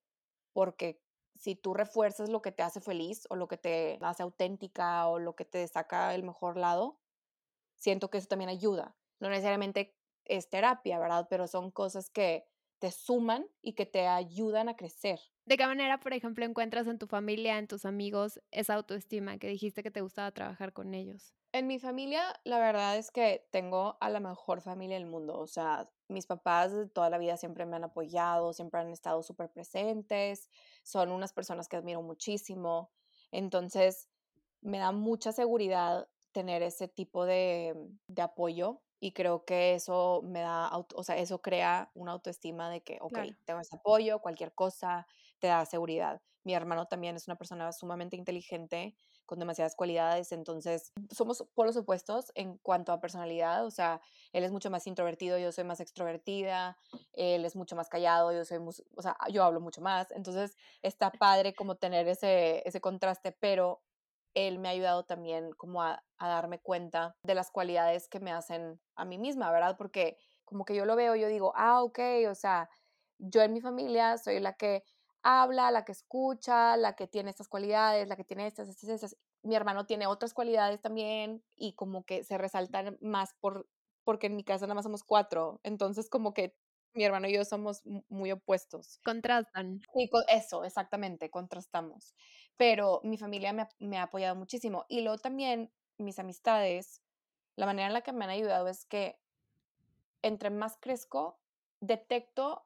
porque 0.54 1.02
si 1.36 1.56
tú 1.56 1.74
refuerzas 1.74 2.30
lo 2.30 2.42
que 2.42 2.52
te 2.52 2.64
hace 2.64 2.82
feliz 2.82 3.26
o 3.30 3.36
lo 3.36 3.48
que 3.48 3.58
te 3.58 3.98
hace 4.02 4.24
auténtica 4.24 5.08
o 5.08 5.20
lo 5.20 5.36
que 5.36 5.46
te 5.46 5.66
saca 5.68 6.14
el 6.14 6.24
mejor 6.24 6.58
lado, 6.58 7.00
siento 7.78 8.10
que 8.10 8.18
eso 8.18 8.28
también 8.28 8.50
ayuda. 8.50 8.96
No 9.20 9.30
necesariamente 9.30 9.96
es 10.26 10.50
terapia, 10.50 11.00
¿verdad? 11.00 11.28
Pero 11.30 11.48
son 11.48 11.72
cosas 11.72 12.10
que 12.10 12.46
te 12.80 12.92
suman 12.92 13.48
y 13.62 13.74
que 13.74 13.86
te 13.86 14.08
ayudan 14.08 14.70
a 14.70 14.76
crecer. 14.76 15.20
¿De 15.46 15.58
qué 15.58 15.66
manera, 15.68 16.00
por 16.00 16.14
ejemplo, 16.14 16.46
encuentras 16.46 16.88
en 16.88 16.98
tu 17.00 17.08
familia, 17.08 17.58
en 17.58 17.68
tus 17.68 17.86
amigos, 17.86 18.40
esa 18.52 18.76
autoestima 18.76 19.38
que 19.38 19.48
dijiste 19.50 19.84
que 19.84 19.92
te 19.92 20.02
gustaba 20.02 20.32
trabajar 20.32 20.74
con 20.74 20.94
ellos? 20.94 21.36
En 21.52 21.66
mi 21.66 21.80
familia, 21.80 22.40
la 22.44 22.60
verdad 22.60 22.98
es 22.98 23.10
que 23.10 23.48
tengo 23.52 23.98
a 24.02 24.10
la 24.12 24.20
mejor 24.20 24.62
familia 24.62 24.98
del 24.98 25.08
mundo. 25.08 25.40
O 25.40 25.48
sea, 25.48 25.90
mis 26.08 26.28
papás 26.28 26.72
toda 26.94 27.10
la 27.10 27.18
vida 27.18 27.38
siempre 27.38 27.66
me 27.66 27.76
han 27.76 27.84
apoyado, 27.86 28.54
siempre 28.54 28.82
han 28.82 28.92
estado 28.92 29.24
súper 29.24 29.52
presentes, 29.52 30.50
son 30.84 31.12
unas 31.12 31.34
personas 31.34 31.68
que 31.68 31.78
admiro 31.78 32.04
muchísimo. 32.04 32.92
Entonces, 33.32 34.10
me 34.62 34.78
da 34.78 34.92
mucha 34.92 35.32
seguridad 35.32 36.08
tener 36.32 36.62
ese 36.62 36.88
tipo 36.88 37.26
de, 37.26 37.76
de 38.08 38.22
apoyo 38.22 38.84
y 39.00 39.14
creo 39.14 39.46
que 39.46 39.76
eso 39.76 40.22
me 40.24 40.42
da, 40.42 40.70
o 40.96 41.04
sea, 41.04 41.18
eso 41.18 41.42
crea 41.42 41.92
una 41.94 42.12
autoestima 42.12 42.70
de 42.70 42.82
que, 42.82 42.98
ok, 43.02 43.20
tengo 43.46 43.60
ese 43.60 43.76
apoyo, 43.76 44.20
cualquier 44.20 44.54
cosa, 44.54 45.08
te 45.40 45.48
da 45.48 45.66
seguridad. 45.66 46.22
Mi 46.44 46.54
hermano 46.54 46.88
también 46.88 47.16
es 47.16 47.28
una 47.28 47.38
persona 47.38 47.72
sumamente 47.72 48.16
inteligente, 48.16 48.96
con 49.26 49.38
demasiadas 49.38 49.76
cualidades, 49.76 50.32
entonces 50.32 50.92
somos 51.12 51.48
polos 51.54 51.78
opuestos 51.78 52.32
en 52.34 52.58
cuanto 52.58 52.92
a 52.92 53.00
personalidad, 53.00 53.64
o 53.64 53.70
sea, 53.70 54.02
él 54.34 54.44
es 54.44 54.52
mucho 54.52 54.72
más 54.72 54.88
introvertido, 54.88 55.38
yo 55.38 55.52
soy 55.52 55.66
más 55.66 55.80
extrovertida, 55.80 56.80
él 57.14 57.46
es 57.46 57.56
mucho 57.56 57.76
más 57.76 57.90
callado, 57.90 58.34
yo 58.34 58.44
soy, 58.44 58.58
o 58.58 59.02
sea, 59.04 59.16
yo 59.32 59.44
hablo 59.44 59.62
mucho 59.62 59.82
más, 59.82 60.12
entonces 60.12 60.58
está 60.82 61.12
padre 61.12 61.54
como 61.54 61.76
tener 61.76 62.08
ese, 62.08 62.68
ese 62.68 62.82
contraste, 62.82 63.32
pero 63.32 63.84
él 64.34 64.60
me 64.60 64.70
ha 64.70 64.72
ayudado 64.72 65.04
también 65.04 65.52
como 65.54 65.84
a, 65.84 66.04
darme 66.20 66.60
cuenta 66.60 67.16
de 67.24 67.34
las 67.36 67.50
cualidades 67.50 68.10
que 68.10 68.20
me 68.20 68.32
hacen 68.32 68.80
a 68.96 69.06
mí 69.06 69.18
misma, 69.18 69.52
¿verdad? 69.52 69.78
Porque 69.78 70.18
como 70.44 70.66
que 70.66 70.76
yo 70.76 70.86
lo 70.86 70.96
veo, 70.96 71.16
yo 71.16 71.28
digo, 71.28 71.54
ah, 71.56 71.82
ok, 71.82 72.00
o 72.30 72.36
sea, 72.36 72.70
yo 73.20 73.42
en 73.42 73.54
mi 73.54 73.62
familia 73.62 74.18
soy 74.18 74.40
la 74.40 74.54
que 74.54 74.84
habla, 75.24 75.72
la 75.72 75.86
que 75.86 75.92
escucha, 75.92 76.78
la 76.78 76.96
que 76.96 77.08
tiene 77.08 77.30
estas 77.30 77.48
cualidades, 77.48 78.08
la 78.08 78.16
que 78.16 78.24
tiene 78.24 78.48
estas, 78.48 78.70
estas, 78.70 78.90
estas. 78.90 79.18
Mi 79.44 79.56
hermano 79.56 79.86
tiene 79.86 80.08
otras 80.08 80.34
cualidades 80.34 80.82
también 80.82 81.44
y 81.56 81.74
como 81.74 82.04
que 82.04 82.24
se 82.24 82.38
resaltan 82.38 82.98
más 83.02 83.34
por, 83.40 83.68
porque 84.04 84.28
en 84.28 84.36
mi 84.36 84.44
casa 84.44 84.66
nada 84.66 84.76
más 84.76 84.84
somos 84.84 85.04
cuatro. 85.04 85.60
Entonces 85.64 86.10
como 86.10 86.34
que 86.34 86.56
mi 86.94 87.04
hermano 87.04 87.28
y 87.28 87.34
yo 87.34 87.46
somos 87.46 87.82
muy 88.10 88.32
opuestos. 88.32 89.00
Contrastan. 89.04 89.82
Sí, 89.94 90.10
eso, 90.30 90.64
exactamente, 90.64 91.30
contrastamos. 91.30 92.16
Pero 92.58 93.02
mi 93.04 93.18
familia 93.18 93.54
me, 93.54 93.68
me, 93.80 93.98
ha 93.98 94.04
apoyado 94.04 94.36
muchísimo. 94.36 94.86
Y 94.90 95.02
luego 95.02 95.18
también 95.18 95.72
mis 95.98 96.20
amistades, 96.20 97.02
la 97.56 97.66
manera 97.66 97.88
en 97.88 97.94
la 97.94 98.02
que 98.02 98.14
me 98.14 98.26
han 98.26 98.32
ayudado 98.32 98.68
es 98.68 98.86
que 98.86 99.20
entre 100.22 100.50
más 100.50 100.78
crezco, 100.80 101.40
detecto 101.80 102.66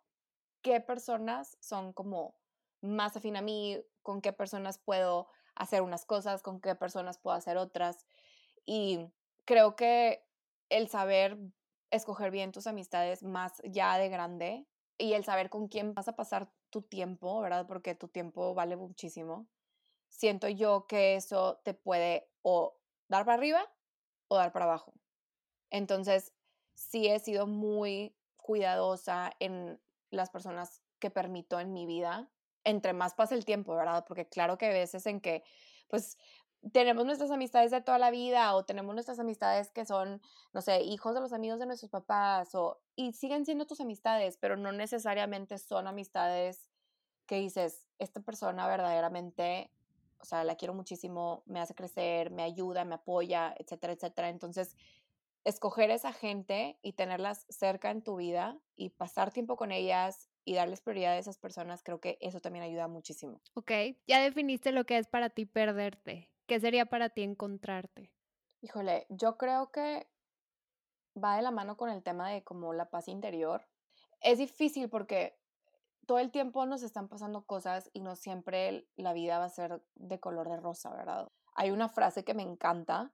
qué 0.62 0.80
personas 0.80 1.58
son 1.60 1.94
como 1.94 2.36
más 2.82 3.16
afín 3.16 3.38
a 3.38 3.42
mí, 3.42 3.84
con 4.02 4.22
qué 4.22 4.34
personas 4.34 4.78
puedo 4.78 5.28
hacer 5.56 5.82
unas 5.82 6.06
cosas, 6.06 6.42
con 6.42 6.60
qué 6.60 6.76
personas 6.76 7.18
puedo 7.18 7.36
hacer 7.36 7.58
otras. 7.58 8.06
Y 8.66 9.08
creo 9.46 9.76
que 9.76 10.26
el 10.70 10.88
saber 10.90 11.38
escoger 11.94 12.32
bien 12.32 12.52
tus 12.52 12.68
amistades 12.68 13.24
más 13.24 13.62
ya 13.64 13.98
de 13.98 14.10
grande 14.10 14.68
y 14.98 15.14
el 15.14 15.24
saber 15.24 15.50
con 15.50 15.68
quién 15.68 15.94
vas 15.94 16.08
a 16.08 16.16
pasar 16.16 16.52
tu 16.70 16.82
tiempo, 16.82 17.40
¿verdad? 17.40 17.68
Porque 17.68 17.96
tu 17.96 18.08
tiempo 18.08 18.54
vale 18.54 18.76
muchísimo. 18.76 19.48
Siento 20.10 20.48
yo 20.48 20.88
que 20.88 21.16
eso 21.16 21.62
te 21.64 21.74
puede 21.74 22.30
o 22.42 22.80
dar 23.10 23.26
para 23.26 23.38
arriba 23.38 23.72
o 24.28 24.38
dar 24.38 24.52
para 24.52 24.66
abajo. 24.66 24.94
Entonces, 25.70 26.34
sí 26.74 27.08
he 27.08 27.20
sido 27.20 27.48
muy 27.48 28.16
cuidadosa 28.38 29.32
en 29.40 29.80
las 30.10 30.30
personas 30.30 30.82
que 31.00 31.12
permito 31.12 31.60
en 31.60 31.74
mi 31.74 31.86
vida, 31.86 32.32
entre 32.64 32.94
más 32.94 33.14
pasa 33.14 33.36
el 33.36 33.46
tiempo, 33.46 33.76
¿verdad? 33.76 34.06
Porque 34.08 34.28
claro 34.28 34.58
que 34.58 34.68
hay 34.68 34.74
veces 34.74 35.06
en 35.06 35.22
que, 35.22 35.44
pues, 35.88 36.18
tenemos 36.72 37.06
nuestras 37.06 37.32
amistades 37.32 37.72
de 37.72 37.82
toda 37.82 37.98
la 37.98 38.12
vida 38.12 38.56
o 38.56 38.64
tenemos 38.64 38.94
nuestras 38.94 39.20
amistades 39.20 39.72
que 39.72 39.86
son, 39.86 40.22
no 40.54 40.62
sé, 40.62 40.82
hijos 40.82 41.14
de 41.14 41.22
los 41.22 41.34
amigos 41.34 41.60
de 41.60 41.66
nuestros 41.66 41.92
papás 41.92 42.56
o, 42.56 42.82
y 42.96 43.14
siguen 43.14 43.46
siendo 43.46 43.66
tus 43.66 43.82
amistades, 43.82 44.38
pero 44.38 44.56
no 44.56 44.72
necesariamente 44.72 45.58
son 45.58 45.88
amistades 45.88 46.70
que 47.26 47.36
dices, 47.36 47.86
esta 48.00 48.22
persona 48.22 48.68
verdaderamente, 48.68 49.72
o 50.20 50.26
sea, 50.26 50.44
la 50.44 50.56
quiero 50.56 50.74
muchísimo, 50.74 51.44
me 51.46 51.60
hace 51.60 51.76
crecer, 51.76 52.32
me 52.32 52.44
ayuda, 52.44 52.86
me 52.86 52.96
apoya, 52.96 53.54
etcétera, 53.58 53.94
etcétera. 53.94 54.30
Entonces, 54.30 54.76
escoger 55.44 55.90
esa 55.92 56.14
gente 56.14 56.78
y 56.82 56.94
tenerlas 56.94 57.46
cerca 57.50 57.92
en 57.92 58.02
tu 58.02 58.18
vida 58.18 58.58
y 58.76 58.90
pasar 58.90 59.32
tiempo 59.32 59.56
con 59.56 59.72
ellas 59.72 60.30
y 60.46 60.56
darles 60.56 60.82
prioridad 60.82 61.14
a 61.14 61.18
esas 61.18 61.38
personas, 61.38 61.84
creo 61.84 62.00
que 62.00 62.18
eso 62.22 62.40
también 62.40 62.64
ayuda 62.64 62.88
muchísimo. 62.88 63.42
Ok, 63.54 63.72
ya 64.08 64.22
definiste 64.22 64.72
lo 64.72 64.86
que 64.86 64.98
es 64.98 65.08
para 65.08 65.30
ti 65.30 65.46
perderte. 65.46 66.33
¿Qué 66.46 66.60
sería 66.60 66.86
para 66.86 67.10
ti 67.10 67.24
encontrarte? 67.24 68.12
Híjole, 68.62 69.06
yo 69.10 69.38
creo 69.38 69.72
que 69.72 70.10
va 71.22 71.36
de 71.36 71.42
la 71.42 71.52
mano 71.52 71.78
con 71.78 71.90
el 71.90 72.04
tema 72.04 72.30
de 72.30 72.44
como 72.44 72.74
la 72.74 72.90
paz 72.90 73.08
interior. 73.08 73.66
Es 74.22 74.38
difícil 74.38 74.90
porque 74.90 75.38
todo 76.06 76.20
el 76.20 76.32
tiempo 76.32 76.66
nos 76.66 76.84
están 76.84 77.08
pasando 77.08 77.46
cosas 77.46 77.90
y 77.94 78.02
no 78.02 78.16
siempre 78.16 78.88
la 78.96 79.14
vida 79.14 79.40
va 79.40 79.46
a 79.46 79.50
ser 79.50 79.82
de 79.96 80.20
color 80.20 80.50
de 80.50 80.58
rosa, 80.58 80.94
¿verdad? 80.94 81.30
Hay 81.56 81.72
una 81.72 81.88
frase 81.88 82.24
que 82.24 82.34
me 82.34 82.44
encanta, 82.44 83.14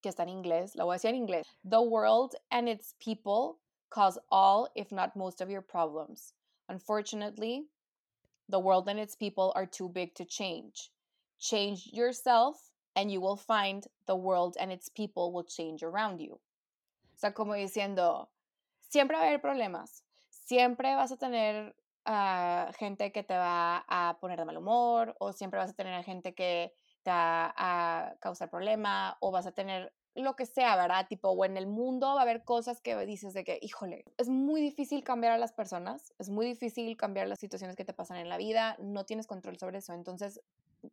que 0.00 0.08
está 0.08 0.24
en 0.24 0.30
inglés, 0.30 0.74
la 0.74 0.84
voy 0.84 0.94
a 0.94 0.96
decir 0.96 1.10
en 1.10 1.16
inglés. 1.16 1.46
The 1.68 1.78
world 1.78 2.34
and 2.50 2.68
its 2.68 2.94
people 2.98 3.60
cause 3.88 4.20
all, 4.30 4.68
if 4.74 4.90
not 4.90 5.14
most 5.14 5.40
of 5.40 5.48
your 5.48 5.62
problems. 5.62 6.34
Unfortunately, 6.68 7.68
the 8.48 8.58
world 8.58 8.88
and 8.88 8.98
its 8.98 9.16
people 9.16 9.52
are 9.54 9.66
too 9.66 9.88
big 9.88 10.14
to 10.14 10.24
change. 10.24 10.90
Change 11.38 11.90
yourself 11.92 12.70
and 12.94 13.10
you 13.10 13.20
will 13.20 13.36
find 13.36 13.86
the 14.06 14.16
world 14.16 14.56
and 14.58 14.72
its 14.72 14.88
people 14.88 15.32
will 15.32 15.44
change 15.44 15.82
around 15.82 16.20
you. 16.20 16.34
O 16.34 17.18
sea, 17.18 17.32
como 17.32 17.54
diciendo, 17.54 18.28
siempre 18.88 19.16
va 19.16 19.24
a 19.24 19.26
haber 19.26 19.40
problemas, 19.40 20.02
siempre 20.30 20.94
vas 20.94 21.12
a 21.12 21.16
tener 21.16 21.74
uh, 22.06 22.72
gente 22.78 23.10
que 23.12 23.22
te 23.22 23.34
va 23.34 23.84
a 23.88 24.18
poner 24.20 24.38
de 24.38 24.44
mal 24.44 24.56
humor 24.56 25.14
o 25.18 25.32
siempre 25.32 25.58
vas 25.58 25.70
a 25.70 25.74
tener 25.74 26.02
gente 26.04 26.34
que 26.34 26.72
te 27.02 27.10
va 27.10 27.54
a 27.56 28.16
causar 28.20 28.50
problema 28.50 29.16
o 29.20 29.30
vas 29.30 29.46
a 29.46 29.52
tener 29.52 29.92
lo 30.14 30.34
que 30.34 30.46
sea, 30.46 30.76
¿verdad? 30.76 31.06
Tipo, 31.08 31.28
o 31.28 31.44
en 31.44 31.56
el 31.56 31.66
mundo 31.66 32.14
va 32.14 32.20
a 32.20 32.22
haber 32.22 32.42
cosas 32.44 32.80
que 32.80 32.96
dices 33.04 33.34
de 33.34 33.44
que, 33.44 33.58
híjole, 33.60 34.04
es 34.16 34.28
muy 34.28 34.60
difícil 34.60 35.04
cambiar 35.04 35.32
a 35.32 35.38
las 35.38 35.52
personas, 35.52 36.14
es 36.18 36.30
muy 36.30 36.46
difícil 36.46 36.96
cambiar 36.96 37.28
las 37.28 37.38
situaciones 37.38 37.76
que 37.76 37.84
te 37.84 37.92
pasan 37.92 38.16
en 38.16 38.28
la 38.28 38.38
vida, 38.38 38.76
no 38.78 39.04
tienes 39.04 39.26
control 39.26 39.58
sobre 39.58 39.78
eso. 39.78 39.92
Entonces, 39.92 40.40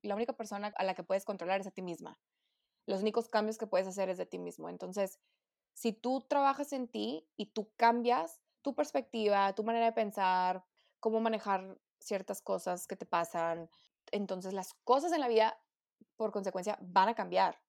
la 0.02 0.16
única 0.16 0.34
persona 0.34 0.74
a 0.76 0.84
la 0.84 0.94
que 0.94 1.04
puedes 1.04 1.26
controlar 1.26 1.62
es 1.62 1.68
a 1.68 1.72
ti 1.72 1.82
misma. 1.82 2.20
Los 2.86 3.02
únicos 3.02 3.30
cambios 3.30 3.58
que 3.58 3.68
puedes 3.68 3.88
hacer 3.88 4.10
es 4.10 4.18
de 4.18 4.26
ti 4.26 4.40
mismo. 4.40 4.70
Entonces, 4.70 5.20
si 5.74 5.94
tú 5.94 6.22
trabajas 6.22 6.74
en 6.74 6.88
ti 6.88 7.28
y 7.38 7.48
tú 7.48 7.72
cambias 7.76 8.42
tu 8.62 8.76
perspectiva, 8.76 9.54
tu 9.54 9.64
manera 9.64 9.86
de 9.86 9.92
pensar, 9.92 10.66
cómo 11.00 11.20
manejar 11.20 11.78
ciertas 12.00 12.42
cosas 12.42 12.88
que 12.88 12.96
te 12.96 13.06
pasan, 13.06 13.70
entonces 14.12 14.54
las 14.54 14.74
cosas 14.84 15.12
en 15.12 15.22
la 15.22 15.28
vida, 15.28 15.58
por 16.18 16.32
consecuencia, 16.32 16.78
van 16.82 17.10
a 17.10 17.16
cambiar. 17.16 17.62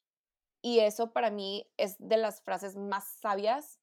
Y 0.62 0.80
eso 0.80 1.12
para 1.12 1.30
mí 1.30 1.70
es 1.76 1.96
de 1.98 2.16
las 2.16 2.40
frases 2.42 2.76
más 2.76 3.04
sabias, 3.04 3.80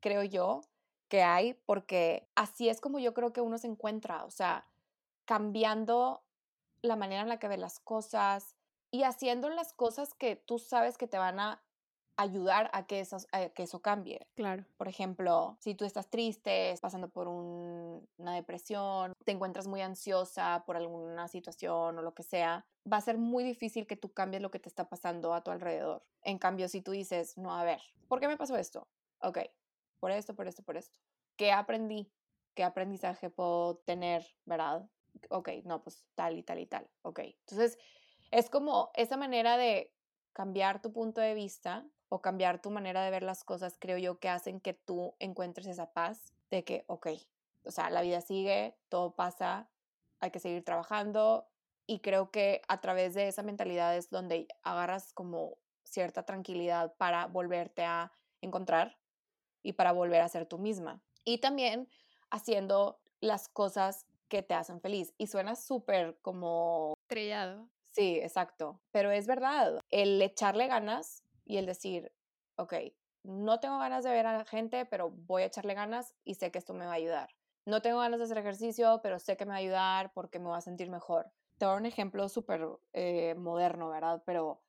creo 0.00 0.22
yo, 0.22 0.60
que 1.08 1.22
hay, 1.22 1.54
porque 1.64 2.28
así 2.34 2.68
es 2.68 2.80
como 2.80 2.98
yo 2.98 3.14
creo 3.14 3.32
que 3.32 3.40
uno 3.40 3.58
se 3.58 3.66
encuentra, 3.66 4.24
o 4.24 4.30
sea, 4.30 4.66
cambiando 5.24 6.22
la 6.82 6.96
manera 6.96 7.22
en 7.22 7.28
la 7.28 7.38
que 7.38 7.48
ve 7.48 7.56
las 7.56 7.80
cosas 7.80 8.56
y 8.90 9.02
haciendo 9.02 9.48
las 9.50 9.72
cosas 9.72 10.14
que 10.14 10.36
tú 10.36 10.58
sabes 10.58 10.96
que 10.96 11.06
te 11.06 11.18
van 11.18 11.40
a 11.40 11.62
ayudar 12.16 12.68
a 12.72 12.86
que, 12.86 12.98
eso, 12.98 13.18
que 13.54 13.62
eso 13.62 13.80
cambie. 13.80 14.26
Claro. 14.34 14.64
Por 14.76 14.88
ejemplo, 14.88 15.56
si 15.60 15.76
tú 15.76 15.84
estás 15.84 16.10
triste, 16.10 16.74
pasando 16.82 17.08
por 17.08 17.28
una 17.28 18.34
depresión, 18.34 19.12
te 19.24 19.30
encuentras 19.32 19.68
muy 19.68 19.82
ansiosa 19.82 20.64
por 20.66 20.76
alguna 20.76 21.28
situación 21.28 21.96
o 21.96 22.02
lo 22.02 22.14
que 22.14 22.24
sea, 22.24 22.66
va 22.92 22.96
a 22.96 23.02
ser 23.02 23.18
muy 23.18 23.44
difícil 23.44 23.86
que 23.86 23.96
tú 23.96 24.12
cambies 24.12 24.42
lo 24.42 24.50
que 24.50 24.58
te 24.58 24.68
está 24.68 24.88
pasando 24.88 25.32
a 25.32 25.44
tu 25.44 25.52
alrededor. 25.52 26.02
En 26.22 26.38
cambio, 26.38 26.68
si 26.68 26.80
tú 26.80 26.90
dices, 26.90 27.38
no, 27.38 27.56
a 27.56 27.62
ver, 27.62 27.80
¿por 28.08 28.18
qué 28.18 28.26
me 28.26 28.36
pasó 28.36 28.56
esto? 28.56 28.88
Ok, 29.20 29.38
por 30.00 30.10
esto, 30.10 30.34
por 30.34 30.48
esto, 30.48 30.64
por 30.64 30.76
esto. 30.76 30.98
¿Qué 31.36 31.52
aprendí? 31.52 32.10
¿Qué 32.54 32.64
aprendizaje 32.64 33.30
puedo 33.30 33.76
tener, 33.76 34.26
verdad? 34.44 34.88
Ok, 35.30 35.48
no, 35.64 35.82
pues 35.82 36.04
tal 36.14 36.38
y 36.38 36.42
tal 36.42 36.58
y 36.58 36.66
tal, 36.66 36.88
ok. 37.02 37.20
Entonces, 37.20 37.78
es 38.30 38.50
como 38.50 38.90
esa 38.94 39.16
manera 39.16 39.56
de 39.56 39.92
cambiar 40.32 40.80
tu 40.80 40.92
punto 40.92 41.20
de 41.20 41.34
vista 41.34 41.86
o 42.08 42.22
cambiar 42.22 42.60
tu 42.60 42.70
manera 42.70 43.02
de 43.02 43.10
ver 43.10 43.22
las 43.22 43.44
cosas, 43.44 43.76
creo 43.78 43.98
yo, 43.98 44.18
que 44.18 44.28
hacen 44.28 44.60
que 44.60 44.74
tú 44.74 45.14
encuentres 45.18 45.66
esa 45.66 45.92
paz 45.92 46.32
de 46.50 46.64
que, 46.64 46.84
ok, 46.86 47.08
o 47.64 47.70
sea, 47.70 47.90
la 47.90 48.02
vida 48.02 48.20
sigue, 48.20 48.76
todo 48.88 49.14
pasa, 49.14 49.68
hay 50.20 50.30
que 50.30 50.38
seguir 50.38 50.64
trabajando 50.64 51.48
y 51.86 52.00
creo 52.00 52.30
que 52.30 52.62
a 52.68 52.80
través 52.80 53.14
de 53.14 53.28
esa 53.28 53.42
mentalidad 53.42 53.96
es 53.96 54.10
donde 54.10 54.48
agarras 54.62 55.12
como 55.12 55.58
cierta 55.84 56.24
tranquilidad 56.24 56.94
para 56.96 57.26
volverte 57.26 57.84
a 57.84 58.12
encontrar 58.40 58.98
y 59.62 59.72
para 59.72 59.92
volver 59.92 60.20
a 60.20 60.28
ser 60.28 60.46
tú 60.46 60.58
misma. 60.58 61.02
Y 61.24 61.38
también 61.38 61.88
haciendo 62.30 63.00
las 63.20 63.48
cosas 63.48 64.06
que 64.28 64.42
te 64.42 64.54
hacen 64.54 64.80
feliz. 64.80 65.14
Y 65.18 65.26
suena 65.26 65.56
súper 65.56 66.18
como... 66.22 66.94
Trillado. 67.06 67.68
Sí, 67.90 68.18
exacto. 68.20 68.80
Pero 68.92 69.10
es 69.10 69.26
verdad. 69.26 69.80
El 69.90 70.20
echarle 70.22 70.66
ganas 70.66 71.24
y 71.44 71.56
el 71.56 71.66
decir, 71.66 72.12
ok, 72.56 72.74
no 73.24 73.60
tengo 73.60 73.78
ganas 73.78 74.04
de 74.04 74.10
ver 74.10 74.26
a 74.26 74.36
la 74.36 74.44
gente, 74.44 74.86
pero 74.86 75.10
voy 75.10 75.42
a 75.42 75.46
echarle 75.46 75.74
ganas 75.74 76.14
y 76.24 76.34
sé 76.34 76.50
que 76.50 76.58
esto 76.58 76.74
me 76.74 76.86
va 76.86 76.92
a 76.92 76.96
ayudar. 76.96 77.30
No 77.66 77.82
tengo 77.82 77.98
ganas 77.98 78.18
de 78.18 78.24
hacer 78.24 78.38
ejercicio, 78.38 79.00
pero 79.02 79.18
sé 79.18 79.36
que 79.36 79.44
me 79.44 79.50
va 79.50 79.56
a 79.56 79.60
ayudar 79.60 80.12
porque 80.14 80.38
me 80.38 80.48
va 80.48 80.58
a 80.58 80.62
sentir 80.62 80.90
mejor. 80.90 81.30
Te 81.58 81.66
voy 81.66 81.70
a 81.70 81.72
dar 81.72 81.80
un 81.80 81.86
ejemplo 81.86 82.28
súper 82.28 82.66
eh, 82.92 83.34
moderno, 83.34 83.90
¿verdad? 83.90 84.22
Pero 84.24 84.62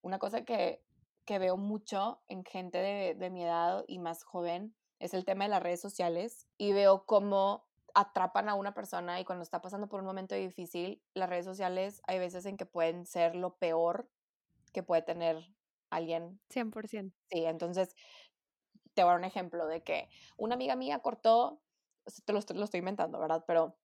una 0.00 0.18
cosa 0.18 0.44
que, 0.44 0.82
que 1.24 1.38
veo 1.38 1.56
mucho 1.56 2.22
en 2.26 2.44
gente 2.44 2.78
de, 2.78 3.14
de 3.14 3.30
mi 3.30 3.44
edad 3.44 3.84
y 3.86 3.98
más 3.98 4.22
joven 4.22 4.74
es 4.98 5.14
el 5.14 5.24
tema 5.24 5.44
de 5.44 5.50
las 5.50 5.62
redes 5.62 5.80
sociales 5.80 6.48
y 6.56 6.72
veo 6.72 7.04
cómo 7.04 7.67
atrapan 7.98 8.48
a 8.48 8.54
una 8.54 8.74
persona 8.74 9.18
y 9.18 9.24
cuando 9.24 9.42
está 9.42 9.60
pasando 9.60 9.88
por 9.88 9.98
un 9.98 10.06
momento 10.06 10.36
difícil, 10.36 11.02
las 11.14 11.28
redes 11.28 11.44
sociales 11.44 12.00
hay 12.06 12.20
veces 12.20 12.46
en 12.46 12.56
que 12.56 12.64
pueden 12.64 13.06
ser 13.06 13.34
lo 13.34 13.56
peor 13.56 14.08
que 14.72 14.84
puede 14.84 15.02
tener 15.02 15.52
alguien. 15.90 16.38
100%. 16.48 17.12
Sí, 17.28 17.44
entonces 17.44 17.96
te 18.94 19.02
voy 19.02 19.08
a 19.08 19.12
dar 19.14 19.18
un 19.18 19.24
ejemplo 19.24 19.66
de 19.66 19.82
que 19.82 20.08
una 20.36 20.54
amiga 20.54 20.76
mía 20.76 21.00
cortó, 21.00 21.60
te 22.24 22.32
lo, 22.32 22.38
lo 22.54 22.64
estoy 22.64 22.78
inventando, 22.78 23.18
¿verdad? 23.18 23.42
Pero 23.48 23.76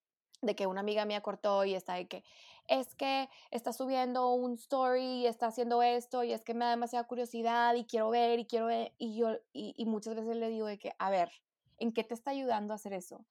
de 0.43 0.55
que 0.55 0.69
una 0.69 0.81
amiga 0.81 1.05
mía 1.07 1.21
cortó 1.21 1.65
y 1.65 1.75
está 1.75 1.95
de 1.95 2.07
que 2.07 2.23
es 2.69 2.95
que 2.95 3.29
está 3.51 3.73
subiendo 3.73 4.31
un 4.31 4.53
story 4.53 5.23
y 5.23 5.27
está 5.27 5.49
haciendo 5.49 5.83
esto 5.83 6.23
y 6.23 6.33
es 6.33 6.45
que 6.45 6.55
me 6.55 6.67
da 6.67 6.71
demasiada 6.71 7.05
curiosidad 7.09 7.75
y 7.75 7.85
quiero 7.85 8.11
ver 8.11 8.39
y 8.39 8.47
quiero 8.47 8.67
ver 8.67 8.93
y 8.97 9.17
yo 9.17 9.33
y, 9.53 9.75
y 9.77 9.87
muchas 9.87 10.15
veces 10.15 10.37
le 10.37 10.49
digo 10.51 10.67
de 10.67 10.79
que 10.79 10.93
a 10.99 11.11
ver 11.11 11.33
¿en 11.79 11.93
qué 11.93 12.05
te 12.05 12.15
está 12.15 12.31
ayudando 12.31 12.73
a 12.73 12.77
hacer 12.77 12.93
eso? 12.93 13.25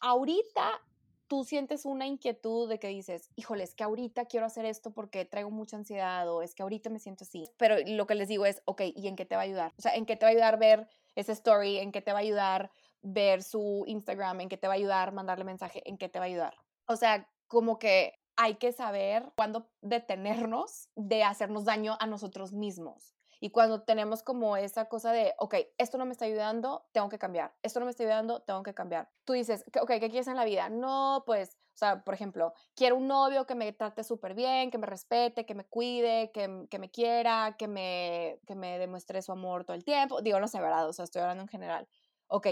Ahorita 0.00 0.80
tú 1.28 1.44
sientes 1.44 1.84
una 1.84 2.06
inquietud 2.06 2.68
de 2.68 2.78
que 2.78 2.88
dices, 2.88 3.30
híjole, 3.36 3.62
es 3.62 3.74
que 3.74 3.84
ahorita 3.84 4.24
quiero 4.24 4.46
hacer 4.46 4.64
esto 4.64 4.92
porque 4.92 5.24
traigo 5.24 5.50
mucha 5.50 5.76
ansiedad 5.76 6.28
o 6.32 6.42
es 6.42 6.54
que 6.54 6.62
ahorita 6.62 6.90
me 6.90 6.98
siento 6.98 7.24
así. 7.24 7.50
Pero 7.58 7.76
lo 7.86 8.06
que 8.06 8.14
les 8.14 8.28
digo 8.28 8.46
es, 8.46 8.62
ok, 8.64 8.82
¿y 8.94 9.06
en 9.06 9.16
qué 9.16 9.26
te 9.26 9.36
va 9.36 9.42
a 9.42 9.44
ayudar? 9.44 9.72
O 9.78 9.82
sea, 9.82 9.94
¿en 9.94 10.06
qué 10.06 10.16
te 10.16 10.24
va 10.24 10.30
a 10.30 10.32
ayudar 10.32 10.58
ver 10.58 10.88
ese 11.14 11.32
story? 11.32 11.78
¿En 11.78 11.92
qué 11.92 12.00
te 12.00 12.12
va 12.12 12.18
a 12.18 12.22
ayudar 12.22 12.72
ver 13.02 13.42
su 13.42 13.84
Instagram? 13.86 14.40
¿En 14.40 14.48
qué 14.48 14.56
te 14.56 14.66
va 14.66 14.72
a 14.72 14.76
ayudar 14.76 15.12
mandarle 15.12 15.44
mensaje? 15.44 15.82
¿En 15.88 15.98
qué 15.98 16.08
te 16.08 16.18
va 16.18 16.24
a 16.24 16.28
ayudar? 16.28 16.56
O 16.86 16.96
sea, 16.96 17.28
como 17.46 17.78
que 17.78 18.18
hay 18.36 18.54
que 18.54 18.72
saber 18.72 19.32
cuándo 19.36 19.68
detenernos 19.82 20.88
de 20.94 21.24
hacernos 21.24 21.64
daño 21.64 21.96
a 22.00 22.06
nosotros 22.06 22.52
mismos. 22.52 23.17
Y 23.40 23.50
cuando 23.50 23.82
tenemos 23.82 24.22
como 24.22 24.56
esa 24.56 24.86
cosa 24.86 25.12
de, 25.12 25.34
ok, 25.38 25.54
esto 25.78 25.98
no 25.98 26.06
me 26.06 26.12
está 26.12 26.24
ayudando, 26.24 26.86
tengo 26.92 27.08
que 27.08 27.18
cambiar. 27.18 27.54
Esto 27.62 27.78
no 27.80 27.86
me 27.86 27.90
está 27.90 28.02
ayudando, 28.02 28.40
tengo 28.40 28.62
que 28.62 28.74
cambiar. 28.74 29.08
Tú 29.24 29.32
dices, 29.32 29.64
ok, 29.80 29.88
¿qué 29.88 30.10
quieres 30.10 30.26
en 30.28 30.36
la 30.36 30.44
vida? 30.44 30.68
No, 30.68 31.22
pues, 31.26 31.56
o 31.74 31.78
sea, 31.78 32.02
por 32.02 32.14
ejemplo, 32.14 32.52
quiero 32.74 32.96
un 32.96 33.06
novio 33.06 33.46
que 33.46 33.54
me 33.54 33.72
trate 33.72 34.02
súper 34.02 34.34
bien, 34.34 34.70
que 34.70 34.78
me 34.78 34.86
respete, 34.86 35.46
que 35.46 35.54
me 35.54 35.64
cuide, 35.64 36.32
que, 36.32 36.66
que, 36.68 36.78
me 36.80 36.90
quiera, 36.90 37.56
que 37.56 37.68
me, 37.68 38.40
que 38.46 38.56
me 38.56 38.78
demuestre 38.78 39.22
su 39.22 39.30
amor 39.30 39.64
todo 39.64 39.76
el 39.76 39.84
tiempo. 39.84 40.20
Digo, 40.20 40.40
no 40.40 40.48
sé, 40.48 40.60
¿verdad? 40.60 40.88
O 40.88 40.92
sea, 40.92 41.04
estoy 41.04 41.22
hablando 41.22 41.42
en 41.42 41.48
general. 41.48 41.88
Ok, 42.26 42.48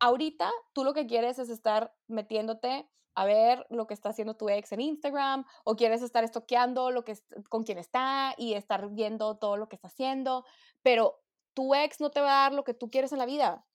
ahorita 0.00 0.50
tú 0.72 0.84
lo 0.84 0.94
que 0.94 1.06
quieres 1.06 1.38
es 1.38 1.50
estar 1.50 1.94
metiéndote 2.08 2.90
a 3.14 3.24
ver 3.24 3.66
lo 3.70 3.86
que 3.86 3.94
está 3.94 4.10
haciendo 4.10 4.36
tu 4.36 4.48
ex 4.48 4.72
en 4.72 4.80
Instagram 4.80 5.44
o 5.64 5.76
quieres 5.76 6.02
estar 6.02 6.24
estoqueando 6.24 6.90
lo 6.90 7.04
que 7.04 7.16
con 7.48 7.64
quién 7.64 7.78
está 7.78 8.34
y 8.38 8.54
estar 8.54 8.88
viendo 8.90 9.36
todo 9.38 9.56
lo 9.56 9.68
que 9.68 9.76
está 9.76 9.88
haciendo, 9.88 10.44
pero 10.82 11.20
tu 11.54 11.74
ex 11.74 12.00
no 12.00 12.10
te 12.10 12.20
va 12.20 12.28
a 12.28 12.42
dar 12.42 12.52
lo 12.54 12.64
que 12.64 12.74
tú 12.74 12.90
quieres 12.90 13.12
en 13.12 13.18
la 13.18 13.26
vida. 13.26 13.66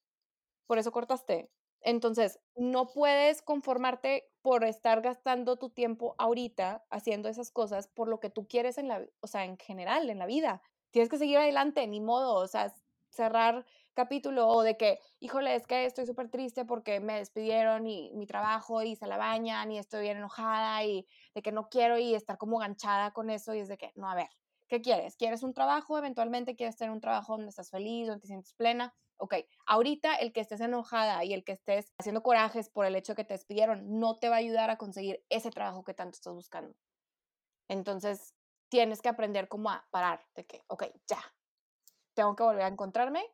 Por 0.68 0.78
eso 0.78 0.92
cortaste. 0.92 1.52
Entonces, 1.82 2.40
no 2.56 2.92
puedes 2.94 3.42
conformarte 3.44 4.32
por 4.42 4.64
estar 4.64 5.02
gastando 5.02 5.58
tu 5.58 5.70
tiempo 5.70 6.16
ahorita 6.18 6.86
haciendo 6.90 7.30
esas 7.30 7.52
cosas 7.52 7.88
por 7.88 8.08
lo 8.08 8.20
que 8.20 8.30
tú 8.32 8.48
quieres 8.48 8.78
en 8.78 8.88
la, 8.88 9.06
o 9.22 9.28
sea, 9.28 9.46
en 9.46 9.58
general 9.58 10.10
en 10.10 10.18
la 10.20 10.26
vida. 10.26 10.62
Tienes 10.92 11.10
que 11.10 11.18
seguir 11.18 11.38
adelante, 11.38 11.86
ni 11.88 12.02
modo, 12.02 12.36
o 12.36 12.48
sea, 12.48 12.74
cerrar 13.10 13.66
capítulo 13.96 14.48
o 14.48 14.62
de 14.62 14.78
que, 14.78 15.00
híjole, 15.20 15.56
es 15.56 15.66
que 15.66 15.86
estoy 15.86 16.06
súper 16.06 16.30
triste 16.30 16.66
porque 16.66 17.00
me 17.00 17.18
despidieron 17.18 17.88
y 17.88 18.12
mi 18.14 18.28
trabajo 18.28 18.84
y 18.84 18.96
se 18.96 19.08
la 19.08 19.18
bañan 19.18 19.72
y 19.72 19.80
estoy 19.80 20.04
bien 20.04 20.18
enojada 20.18 20.84
y 20.84 21.08
de 21.34 21.42
que 21.42 21.52
no 21.52 21.70
quiero 21.70 21.98
y 21.98 22.14
estar 22.14 22.38
como 22.38 22.60
ganchada 22.60 23.12
con 23.12 23.30
eso 23.32 23.56
y 23.56 23.60
es 23.60 23.68
de 23.68 23.78
que, 23.78 23.92
no, 23.96 24.10
a 24.10 24.16
ver, 24.16 24.30
¿qué 24.68 24.82
quieres? 24.82 25.16
¿Quieres 25.16 25.42
un 25.42 25.54
trabajo? 25.54 25.98
Eventualmente 25.98 26.56
quieres 26.56 26.76
tener 26.78 26.92
un 26.92 27.02
trabajo 27.02 27.34
donde 27.34 27.50
estás 27.50 27.72
feliz, 27.72 28.08
donde 28.08 28.22
te 28.22 28.28
sientes 28.28 28.54
plena. 28.54 28.94
Ok, 29.18 29.36
ahorita 29.66 30.16
el 30.16 30.34
que 30.34 30.42
estés 30.42 30.60
enojada 30.60 31.24
y 31.24 31.34
el 31.34 31.46
que 31.46 31.54
estés 31.54 31.94
haciendo 31.98 32.22
corajes 32.22 32.70
por 32.70 32.86
el 32.86 32.96
hecho 32.98 33.16
que 33.16 33.24
te 33.24 33.34
despidieron 33.34 34.00
no 34.00 34.20
te 34.20 34.28
va 34.28 34.36
a 34.36 34.40
ayudar 34.40 34.70
a 34.70 34.78
conseguir 34.78 35.24
ese 35.30 35.52
trabajo 35.52 35.86
que 35.86 35.94
tanto 35.94 36.16
estás 36.16 36.34
buscando. 36.34 36.76
Entonces, 37.70 38.36
tienes 38.70 39.02
que 39.02 39.10
aprender 39.10 39.48
como 39.48 39.70
a 39.70 39.88
parar 39.90 40.26
de 40.36 40.46
que, 40.46 40.64
ok, 40.68 40.84
ya, 41.08 41.20
tengo 42.14 42.36
que 42.36 42.44
volver 42.44 42.64
a 42.64 42.68
encontrarme 42.68 43.26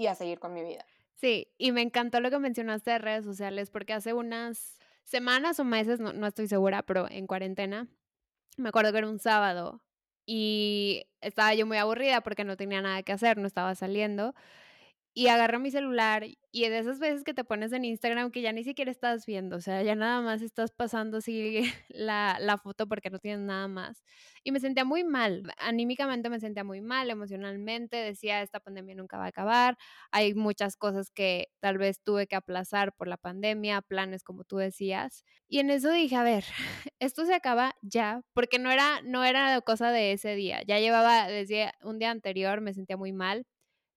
y 0.00 0.06
a 0.06 0.14
seguir 0.14 0.38
con 0.38 0.54
mi 0.54 0.62
vida. 0.62 0.86
Sí, 1.14 1.48
y 1.58 1.72
me 1.72 1.82
encantó 1.82 2.20
lo 2.20 2.30
que 2.30 2.38
mencionaste 2.38 2.92
de 2.92 2.98
redes 2.98 3.22
sociales, 3.22 3.70
porque 3.70 3.92
hace 3.92 4.14
unas 4.14 4.78
semanas 5.04 5.60
o 5.60 5.64
meses, 5.64 6.00
no, 6.00 6.14
no 6.14 6.26
estoy 6.26 6.48
segura, 6.48 6.82
pero 6.82 7.06
en 7.10 7.26
cuarentena, 7.26 7.86
me 8.56 8.70
acuerdo 8.70 8.92
que 8.92 8.98
era 8.98 9.08
un 9.08 9.18
sábado 9.18 9.82
y 10.24 11.04
estaba 11.20 11.52
yo 11.54 11.66
muy 11.66 11.76
aburrida 11.76 12.22
porque 12.22 12.44
no 12.44 12.56
tenía 12.56 12.80
nada 12.80 13.02
que 13.02 13.12
hacer, 13.12 13.36
no 13.36 13.46
estaba 13.46 13.74
saliendo 13.74 14.34
y 15.20 15.28
agarro 15.28 15.60
mi 15.60 15.70
celular 15.70 16.24
y 16.50 16.68
de 16.70 16.78
esas 16.78 16.98
veces 16.98 17.24
que 17.24 17.34
te 17.34 17.44
pones 17.44 17.74
en 17.74 17.84
Instagram 17.84 18.30
que 18.30 18.40
ya 18.40 18.52
ni 18.52 18.64
siquiera 18.64 18.90
estás 18.90 19.26
viendo, 19.26 19.56
o 19.56 19.60
sea, 19.60 19.82
ya 19.82 19.94
nada 19.94 20.22
más 20.22 20.40
estás 20.40 20.72
pasando 20.72 21.18
así 21.18 21.60
la, 21.90 22.38
la 22.40 22.56
foto 22.56 22.88
porque 22.88 23.10
no 23.10 23.18
tienes 23.18 23.40
nada 23.40 23.68
más. 23.68 24.02
Y 24.44 24.50
me 24.50 24.60
sentía 24.60 24.86
muy 24.86 25.04
mal, 25.04 25.42
anímicamente 25.58 26.30
me 26.30 26.40
sentía 26.40 26.64
muy 26.64 26.80
mal, 26.80 27.10
emocionalmente, 27.10 27.98
decía, 27.98 28.40
esta 28.40 28.60
pandemia 28.60 28.94
nunca 28.94 29.18
va 29.18 29.26
a 29.26 29.28
acabar, 29.28 29.76
hay 30.10 30.32
muchas 30.32 30.78
cosas 30.78 31.10
que 31.10 31.48
tal 31.60 31.76
vez 31.76 32.00
tuve 32.02 32.26
que 32.26 32.36
aplazar 32.36 32.94
por 32.94 33.06
la 33.06 33.18
pandemia, 33.18 33.82
planes 33.82 34.24
como 34.24 34.44
tú 34.44 34.56
decías. 34.56 35.26
Y 35.48 35.58
en 35.58 35.68
eso 35.68 35.90
dije, 35.90 36.16
a 36.16 36.22
ver, 36.22 36.44
esto 36.98 37.26
se 37.26 37.34
acaba 37.34 37.74
ya, 37.82 38.22
porque 38.32 38.58
no 38.58 38.70
era, 38.70 39.02
no 39.04 39.22
era 39.22 39.60
cosa 39.60 39.92
de 39.92 40.12
ese 40.12 40.34
día, 40.34 40.62
ya 40.66 40.78
llevaba 40.78 41.28
desde 41.28 41.72
un 41.82 41.98
día 41.98 42.10
anterior, 42.10 42.62
me 42.62 42.72
sentía 42.72 42.96
muy 42.96 43.12
mal 43.12 43.44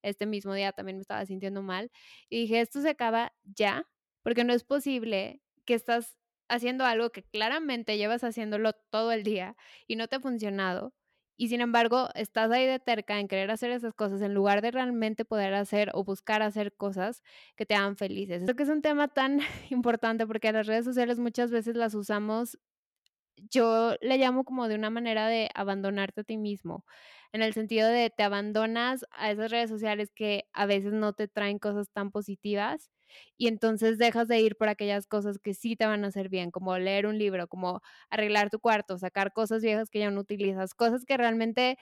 este 0.04 0.26
mismo 0.26 0.54
día 0.54 0.72
también 0.74 0.98
me 0.98 1.02
estaba 1.02 1.26
sintiendo 1.26 1.62
mal 1.62 1.92
y 2.30 2.42
dije, 2.42 2.62
esto 2.62 2.82
se 2.82 2.90
acaba 2.90 3.34
ya, 3.44 3.88
porque 4.24 4.44
no 4.44 4.54
es 4.54 4.64
posible 4.64 5.42
que 5.66 5.74
estás 5.74 6.18
haciendo 6.50 6.86
algo 6.86 7.12
que 7.12 7.24
claramente 7.24 7.98
llevas 7.98 8.24
haciéndolo 8.24 8.74
todo 8.92 9.12
el 9.12 9.24
día 9.24 9.56
y 9.88 9.96
no 9.96 10.08
te 10.08 10.18
ha 10.18 10.20
funcionado. 10.20 10.94
Y 11.36 11.48
sin 11.48 11.62
embargo, 11.62 12.10
estás 12.14 12.52
ahí 12.52 12.68
de 12.68 12.80
terca 12.80 13.20
en 13.20 13.28
querer 13.28 13.50
hacer 13.50 13.72
esas 13.72 13.94
cosas 13.96 14.22
en 14.22 14.36
lugar 14.36 14.62
de 14.62 14.70
realmente 14.72 15.26
poder 15.26 15.56
hacer 15.56 15.90
o 15.94 16.04
buscar 16.04 16.44
hacer 16.44 16.76
cosas 16.76 17.24
que 17.56 17.66
te 17.66 17.74
hagan 17.74 17.98
felices. 17.98 18.44
Creo 18.44 18.56
que 18.56 18.64
es 18.64 18.70
un 18.70 18.84
tema 18.84 19.08
tan 19.08 19.40
importante 19.72 20.28
porque 20.28 20.52
las 20.52 20.68
redes 20.68 20.86
sociales 20.86 21.18
muchas 21.20 21.50
veces 21.52 21.76
las 21.76 21.96
usamos 21.96 22.60
yo 23.50 23.96
le 24.02 24.18
llamo 24.18 24.44
como 24.44 24.68
de 24.68 24.76
una 24.76 24.90
manera 24.90 25.28
de 25.28 25.50
abandonarte 25.56 26.22
a 26.22 26.24
ti 26.24 26.38
mismo, 26.38 26.86
en 27.34 27.42
el 27.42 27.54
sentido 27.54 27.90
de 27.90 28.10
te 28.12 28.24
abandonas 28.24 29.06
a 29.12 29.32
esas 29.32 29.52
redes 29.52 29.70
sociales 29.70 30.12
que 30.16 30.46
a 30.54 30.66
veces 30.68 30.94
no 30.94 31.14
te 31.14 31.28
traen 31.28 31.60
cosas 31.60 31.90
tan 31.92 32.12
positivas 32.12 32.92
y 33.38 33.48
entonces 33.48 33.98
dejas 33.98 34.28
de 34.28 34.40
ir 34.40 34.56
por 34.58 34.70
aquellas 34.70 35.08
cosas 35.08 35.40
que 35.40 35.54
sí 35.54 35.76
te 35.76 35.86
van 35.86 36.04
a 36.06 36.08
hacer 36.08 36.30
bien, 36.30 36.52
como 36.52 36.78
leer 36.78 37.06
un 37.08 37.18
libro, 37.20 37.48
como 37.48 37.82
arreglar 38.10 38.50
tu 38.50 38.60
cuarto, 38.60 38.98
sacar 38.98 39.34
cosas 39.34 39.62
viejas 39.64 39.90
que 39.90 40.00
ya 40.00 40.12
no 40.12 40.22
utilizas, 40.22 40.74
cosas 40.76 41.06
que 41.06 41.18
realmente 41.18 41.78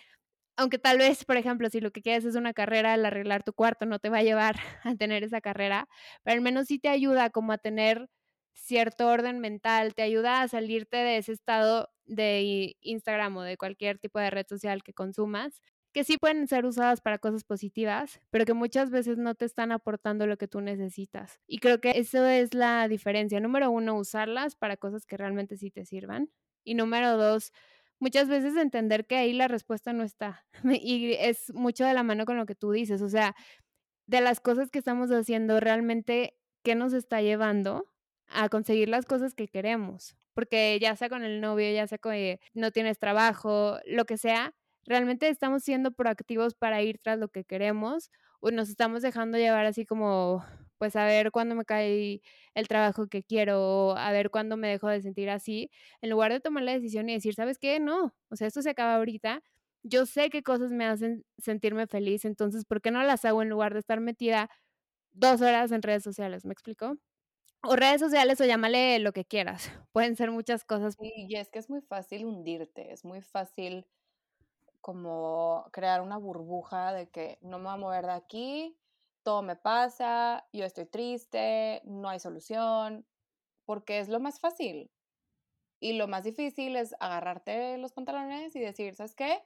aunque 0.58 0.78
tal 0.80 0.98
vez, 0.98 1.26
por 1.26 1.38
ejemplo, 1.38 1.70
si 1.70 1.80
lo 1.82 1.92
que 1.92 2.02
quieres 2.02 2.26
es 2.26 2.36
una 2.36 2.54
carrera, 2.54 2.94
el 2.96 3.06
arreglar 3.06 3.44
tu 3.44 3.54
cuarto 3.54 3.86
no 3.86 4.00
te 4.00 4.10
va 4.10 4.20
a 4.20 4.24
llevar 4.24 4.56
a 4.84 4.96
tener 4.96 5.24
esa 5.24 5.42
carrera, 5.42 5.88
pero 6.24 6.36
al 6.36 6.42
menos 6.42 6.68
sí 6.68 6.80
te 6.80 6.90
ayuda 6.90 7.30
como 7.32 7.54
a 7.54 7.58
tener 7.58 8.10
cierto 8.54 9.08
orden 9.08 9.40
mental, 9.40 9.94
te 9.96 10.02
ayuda 10.04 10.42
a 10.42 10.48
salirte 10.48 10.98
de 10.98 11.18
ese 11.18 11.34
estado 11.34 11.90
de 12.06 12.76
Instagram 12.82 13.38
o 13.38 13.42
de 13.42 13.58
cualquier 13.58 14.00
tipo 14.00 14.20
de 14.20 14.30
red 14.30 14.46
social 14.48 14.84
que 14.84 14.94
consumas, 14.94 15.62
que 15.94 16.04
sí 16.04 16.18
pueden 16.18 16.48
ser 16.48 16.66
usadas 16.66 17.02
para 17.02 17.20
cosas 17.20 17.44
positivas, 17.44 18.22
pero 18.30 18.46
que 18.46 18.54
muchas 18.54 18.92
veces 18.92 19.18
no 19.18 19.36
te 19.36 19.46
están 19.46 19.72
aportando 19.72 20.26
lo 20.26 20.38
que 20.38 20.48
tú 20.48 20.62
necesitas. 20.62 21.40
Y 21.48 21.60
creo 21.60 21.82
que 21.82 21.92
eso 21.96 22.26
es 22.26 22.54
la 22.54 22.88
diferencia. 22.88 23.40
Número 23.40 23.70
uno, 23.72 23.96
usarlas 23.98 24.56
para 24.56 24.78
cosas 24.78 25.06
que 25.06 25.18
realmente 25.18 25.58
sí 25.58 25.70
te 25.70 25.86
sirvan. 25.86 26.30
Y 26.64 26.76
número 26.76 27.18
dos, 27.18 27.52
muchas 28.00 28.30
veces 28.30 28.56
entender 28.56 29.06
que 29.06 29.18
ahí 29.18 29.34
la 29.34 29.48
respuesta 29.48 29.94
no 29.94 30.04
está. 30.04 30.46
Y 30.82 31.14
es 31.14 31.54
mucho 31.54 31.86
de 31.86 31.94
la 31.94 32.04
mano 32.04 32.26
con 32.26 32.38
lo 32.38 32.46
que 32.46 32.56
tú 32.56 32.72
dices. 32.72 33.02
O 33.02 33.10
sea, 33.10 33.36
de 34.08 34.22
las 34.22 34.40
cosas 34.40 34.72
que 34.72 34.80
estamos 34.80 35.12
haciendo, 35.12 35.60
realmente, 35.60 36.38
¿qué 36.64 36.76
nos 36.76 36.94
está 36.94 37.22
llevando? 37.22 37.91
A 38.34 38.50
conseguir 38.50 38.90
las 38.90 39.06
cosas 39.06 39.34
que 39.36 39.48
queremos, 39.48 40.16
porque 40.34 40.78
ya 40.82 40.96
sea 40.96 41.10
con 41.10 41.24
el 41.24 41.42
novio, 41.42 41.72
ya 41.74 41.88
sea 41.88 41.98
con 41.98 42.14
que 42.14 42.40
no 42.54 42.72
tienes 42.72 43.00
trabajo, 43.00 43.78
lo 43.86 44.06
que 44.06 44.18
sea, 44.18 44.54
realmente 44.86 45.30
estamos 45.30 45.64
siendo 45.64 45.92
proactivos 45.92 46.56
para 46.56 46.82
ir 46.82 47.00
tras 47.00 47.20
lo 47.20 47.30
que 47.30 47.44
queremos 47.46 48.10
o 48.40 48.52
nos 48.52 48.70
estamos 48.70 49.02
dejando 49.04 49.38
llevar 49.38 49.66
así 49.66 49.86
como, 49.86 50.44
pues 50.78 50.96
a 50.96 51.06
ver 51.06 51.32
cuándo 51.32 51.56
me 51.56 51.66
cae 51.66 52.22
el 52.56 52.68
trabajo 52.68 53.08
que 53.08 53.24
quiero, 53.24 53.96
a 53.98 54.12
ver 54.12 54.30
cuándo 54.32 54.58
me 54.58 54.68
dejo 54.70 54.88
de 54.90 55.02
sentir 55.02 55.30
así, 55.30 55.70
en 56.02 56.10
lugar 56.10 56.32
de 56.32 56.40
tomar 56.40 56.64
la 56.64 56.74
decisión 56.74 57.10
y 57.10 57.14
decir, 57.14 57.34
¿sabes 57.36 57.60
qué? 57.60 57.80
No, 57.80 58.16
o 58.30 58.36
sea, 58.36 58.48
esto 58.48 58.62
se 58.62 58.70
acaba 58.72 58.96
ahorita 58.96 59.42
yo 59.84 60.06
sé 60.06 60.30
qué 60.30 60.44
cosas 60.44 60.72
me 60.72 60.86
hacen 60.86 61.26
sentirme 61.38 61.88
feliz, 61.88 62.26
entonces, 62.26 62.66
¿por 62.66 62.82
qué 62.82 62.92
no 62.92 63.02
las 63.04 63.26
hago 63.26 63.42
en 63.42 63.50
lugar 63.50 63.74
de 63.74 63.80
estar 63.80 64.00
metida 64.00 64.50
dos 65.14 65.42
horas 65.42 65.72
en 65.72 65.82
redes 65.84 66.04
sociales? 66.04 66.46
¿Me 66.46 66.54
explico? 66.54 66.98
O 67.64 67.76
redes 67.76 68.02
sociales 68.02 68.42
o 68.42 68.46
llámale 68.46 69.00
lo 69.00 69.14
que 69.14 69.26
quieras. 69.26 69.70
Pueden 69.94 70.16
ser 70.16 70.32
muchas 70.32 70.64
cosas. 70.64 70.96
y 71.00 71.36
es 71.36 71.50
que 71.50 71.60
es 71.60 71.70
muy 71.70 71.82
fácil 71.82 72.26
hundirte, 72.26 72.92
es 72.92 73.06
muy 73.06 73.22
fácil 73.22 73.88
como 74.82 75.70
crear 75.72 76.02
una 76.02 76.18
burbuja 76.18 76.92
de 76.92 77.10
que 77.10 77.38
no 77.42 77.60
me 77.60 77.66
voy 77.66 77.74
a 77.74 77.78
mover 77.78 78.06
de 78.08 78.12
aquí, 78.14 78.78
todo 79.24 79.44
me 79.44 79.56
pasa, 79.56 80.48
yo 80.52 80.66
estoy 80.66 80.86
triste, 80.86 81.82
no 81.86 82.10
hay 82.10 82.20
solución, 82.20 83.06
porque 83.66 84.00
es 84.00 84.10
lo 84.10 84.20
más 84.20 84.40
fácil. 84.40 84.92
Y 85.80 85.94
lo 85.94 86.08
más 86.08 86.24
difícil 86.24 86.76
es 86.76 86.96
agarrarte 87.00 87.78
los 87.78 87.94
pantalones 87.94 88.56
y 88.56 88.60
decir, 88.60 88.96
¿sabes 88.96 89.16
qué? 89.16 89.44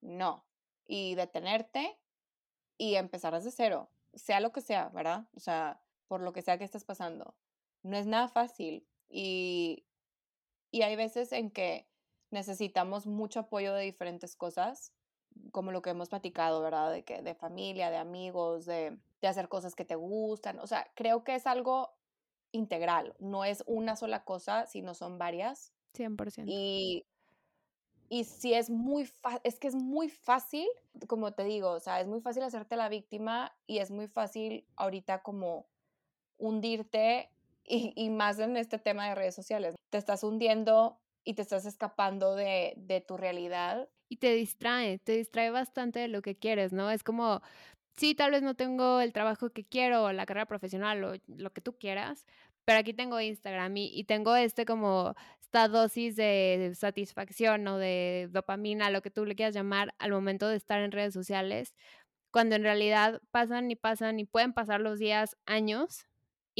No. 0.00 0.46
Y 0.86 1.14
detenerte 1.14 1.98
y 2.78 2.96
empezar 2.96 3.34
desde 3.34 3.50
cero, 3.50 3.90
sea 4.14 4.40
lo 4.40 4.52
que 4.52 4.62
sea, 4.62 4.88
¿verdad? 4.90 5.28
O 5.34 5.40
sea, 5.40 5.82
por 6.08 6.22
lo 6.22 6.32
que 6.32 6.42
sea 6.42 6.58
que 6.58 6.64
estés 6.64 6.84
pasando. 6.84 7.36
No 7.82 7.96
es 7.96 8.06
nada 8.06 8.28
fácil. 8.28 8.86
Y, 9.08 9.84
y 10.70 10.82
hay 10.82 10.96
veces 10.96 11.32
en 11.32 11.50
que 11.50 11.88
necesitamos 12.30 13.06
mucho 13.06 13.40
apoyo 13.40 13.74
de 13.74 13.82
diferentes 13.84 14.36
cosas, 14.36 14.92
como 15.52 15.72
lo 15.72 15.82
que 15.82 15.90
hemos 15.90 16.08
platicado, 16.08 16.60
¿verdad? 16.60 16.92
De, 16.92 17.04
que, 17.04 17.22
de 17.22 17.34
familia, 17.34 17.90
de 17.90 17.96
amigos, 17.96 18.66
de, 18.66 18.98
de 19.20 19.28
hacer 19.28 19.48
cosas 19.48 19.74
que 19.74 19.84
te 19.84 19.96
gustan. 19.96 20.58
O 20.60 20.66
sea, 20.66 20.90
creo 20.94 21.24
que 21.24 21.34
es 21.34 21.46
algo 21.46 21.94
integral, 22.52 23.14
no 23.18 23.44
es 23.44 23.62
una 23.66 23.96
sola 23.96 24.24
cosa, 24.24 24.66
sino 24.66 24.94
son 24.94 25.18
varias. 25.18 25.72
100%. 25.94 26.44
Y, 26.46 27.06
y 28.08 28.24
si 28.24 28.54
es 28.54 28.70
muy 28.70 29.08
es 29.44 29.58
que 29.58 29.68
es 29.68 29.74
muy 29.74 30.08
fácil, 30.08 30.66
como 31.06 31.32
te 31.32 31.44
digo, 31.44 31.70
o 31.70 31.80
sea, 31.80 32.00
es 32.00 32.08
muy 32.08 32.20
fácil 32.20 32.42
hacerte 32.42 32.76
la 32.76 32.88
víctima 32.88 33.56
y 33.66 33.78
es 33.78 33.90
muy 33.90 34.08
fácil 34.08 34.66
ahorita 34.76 35.22
como 35.22 35.68
hundirte 36.38 37.30
y, 37.70 38.10
más 38.10 38.38
en 38.38 38.56
este 38.56 38.78
tema 38.78 39.08
de 39.08 39.14
redes 39.14 39.34
sociales. 39.34 39.74
Te 39.90 39.98
estás 39.98 40.24
hundiendo 40.24 40.98
y 41.24 41.34
te 41.34 41.42
estás 41.42 41.66
escapando 41.66 42.34
de, 42.34 42.74
de 42.76 43.00
tu 43.00 43.16
realidad. 43.16 43.88
Y 44.08 44.16
te 44.16 44.34
distrae, 44.34 44.98
te 44.98 45.12
distrae 45.16 45.50
bastante 45.50 46.00
de 46.00 46.08
lo 46.08 46.22
que 46.22 46.36
quieres, 46.36 46.72
¿no? 46.72 46.90
Es 46.90 47.04
como, 47.04 47.42
sí, 47.96 48.14
tal 48.14 48.32
vez 48.32 48.42
no 48.42 48.54
tengo 48.54 49.00
el 49.00 49.12
trabajo 49.12 49.50
que 49.50 49.64
quiero, 49.64 50.04
o 50.04 50.12
la 50.12 50.26
carrera 50.26 50.46
profesional, 50.46 51.04
o 51.04 51.14
lo 51.28 51.52
que 51.52 51.60
tú 51.60 51.78
quieras, 51.78 52.26
pero 52.64 52.80
aquí 52.80 52.92
tengo 52.92 53.20
Instagram 53.20 53.76
y, 53.76 53.90
y, 53.92 54.04
tengo 54.04 54.36
este 54.36 54.64
como 54.64 55.14
esta 55.40 55.68
dosis 55.68 56.16
de 56.16 56.72
satisfacción 56.76 57.66
o 57.68 57.78
de 57.78 58.28
dopamina, 58.30 58.90
lo 58.90 59.02
que 59.02 59.10
tú 59.10 59.24
le 59.24 59.34
quieras 59.34 59.54
llamar, 59.54 59.94
al 59.98 60.12
momento 60.12 60.48
de 60.48 60.56
estar 60.56 60.80
en 60.80 60.92
redes 60.92 61.14
sociales, 61.14 61.74
cuando 62.32 62.56
en 62.56 62.62
realidad 62.62 63.20
pasan 63.30 63.70
y 63.70 63.76
pasan 63.76 64.20
y 64.20 64.24
pueden 64.24 64.52
pasar 64.52 64.80
los 64.80 64.98
días, 64.98 65.36
años, 65.46 66.09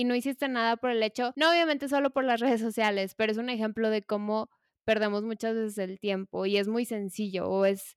y 0.01 0.05
no 0.05 0.15
hiciste 0.15 0.49
nada 0.49 0.79
por 0.79 0.89
el 0.89 1.03
hecho, 1.03 1.35
no 1.37 1.51
obviamente 1.51 1.87
solo 1.87 2.09
por 2.09 2.25
las 2.25 2.41
redes 2.59 2.61
sociales, 2.63 3.15
pero 3.15 3.33
es 3.33 3.37
un 3.37 3.51
ejemplo 3.51 3.91
de 3.91 4.03
cómo 4.03 4.49
perdemos 4.87 5.25
muchas 5.25 5.55
veces 5.55 5.77
el 5.77 6.01
tiempo 6.01 6.47
y 6.47 6.57
es 6.57 6.69
muy 6.69 6.87
sencillo 6.87 7.47
o 7.51 7.67
es, 7.67 7.97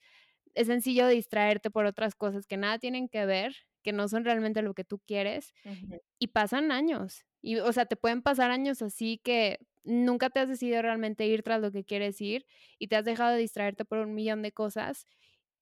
es 0.53 0.67
sencillo 0.67 1.07
distraerte 1.07 1.71
por 1.71 1.85
otras 1.85 2.13
cosas 2.13 2.45
que 2.45 2.57
nada 2.57 2.77
tienen 2.77 3.07
que 3.07 3.25
ver, 3.25 3.55
que 3.83 3.93
no 3.93 4.09
son 4.09 4.25
realmente 4.25 4.61
lo 4.61 4.73
que 4.73 4.83
tú 4.83 4.99
quieres 4.99 5.53
uh 5.63 5.69
-huh. 5.69 6.01
y 6.19 6.27
pasan 6.27 6.73
años. 6.73 7.23
Y, 7.41 7.55
o 7.59 7.71
sea, 7.71 7.85
te 7.85 7.95
pueden 7.95 8.21
pasar 8.21 8.51
años 8.51 8.81
así 8.81 9.21
que 9.23 9.59
nunca 9.85 10.29
te 10.29 10.41
has 10.41 10.49
decidido 10.49 10.81
realmente 10.81 11.25
ir 11.25 11.41
tras 11.41 11.61
lo 11.61 11.71
que 11.71 11.85
quieres 11.85 12.19
ir 12.19 12.45
y 12.79 12.89
te 12.89 12.97
has 12.97 13.05
dejado 13.05 13.31
de 13.31 13.39
distraerte 13.39 13.85
por 13.85 13.99
un 13.99 14.13
millón 14.13 14.41
de 14.41 14.51
cosas 14.51 15.07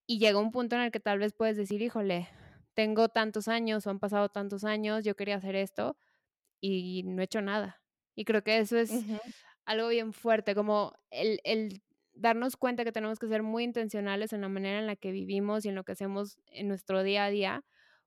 y 0.08 0.18
llega 0.18 0.40
un 0.40 0.50
punto 0.50 0.74
en 0.74 0.82
el 0.82 0.90
que 0.90 0.98
tal 0.98 1.20
vez 1.20 1.34
puedes 1.34 1.56
decir, 1.56 1.82
híjole, 1.82 2.28
tengo 2.74 3.08
tantos 3.10 3.46
años 3.46 3.86
o 3.86 3.90
han 3.90 4.00
pasado 4.00 4.28
tantos 4.28 4.64
años, 4.64 5.04
yo 5.04 5.14
quería 5.14 5.36
hacer 5.36 5.54
esto, 5.54 5.96
y 6.62 7.02
no 7.02 7.20
he 7.20 7.24
hecho 7.26 7.42
nada. 7.42 7.82
Y 8.14 8.24
creo 8.24 8.42
que 8.42 8.58
eso 8.58 8.78
es 8.78 8.90
uh 8.90 9.02
-huh. 9.02 9.20
algo 9.66 9.88
bien 9.88 10.12
fuerte, 10.12 10.54
como 10.54 10.94
el, 11.10 11.40
el, 11.44 11.82
darnos 12.14 12.56
cuenta 12.56 12.84
que 12.84 12.92
tenemos 12.92 13.18
que 13.18 13.28
ser 13.28 13.42
muy 13.42 13.64
intencionales 13.64 14.32
en 14.32 14.40
la 14.42 14.48
manera 14.48 14.78
en 14.78 14.86
la 14.86 14.96
que 14.96 15.12
vivimos 15.12 15.64
y 15.64 15.68
en 15.68 15.74
lo 15.74 15.84
que 15.84 15.92
hacemos 15.92 16.38
en 16.46 16.68
nuestro 16.68 17.02
día 17.02 17.24
a 17.24 17.30
día, 17.30 17.64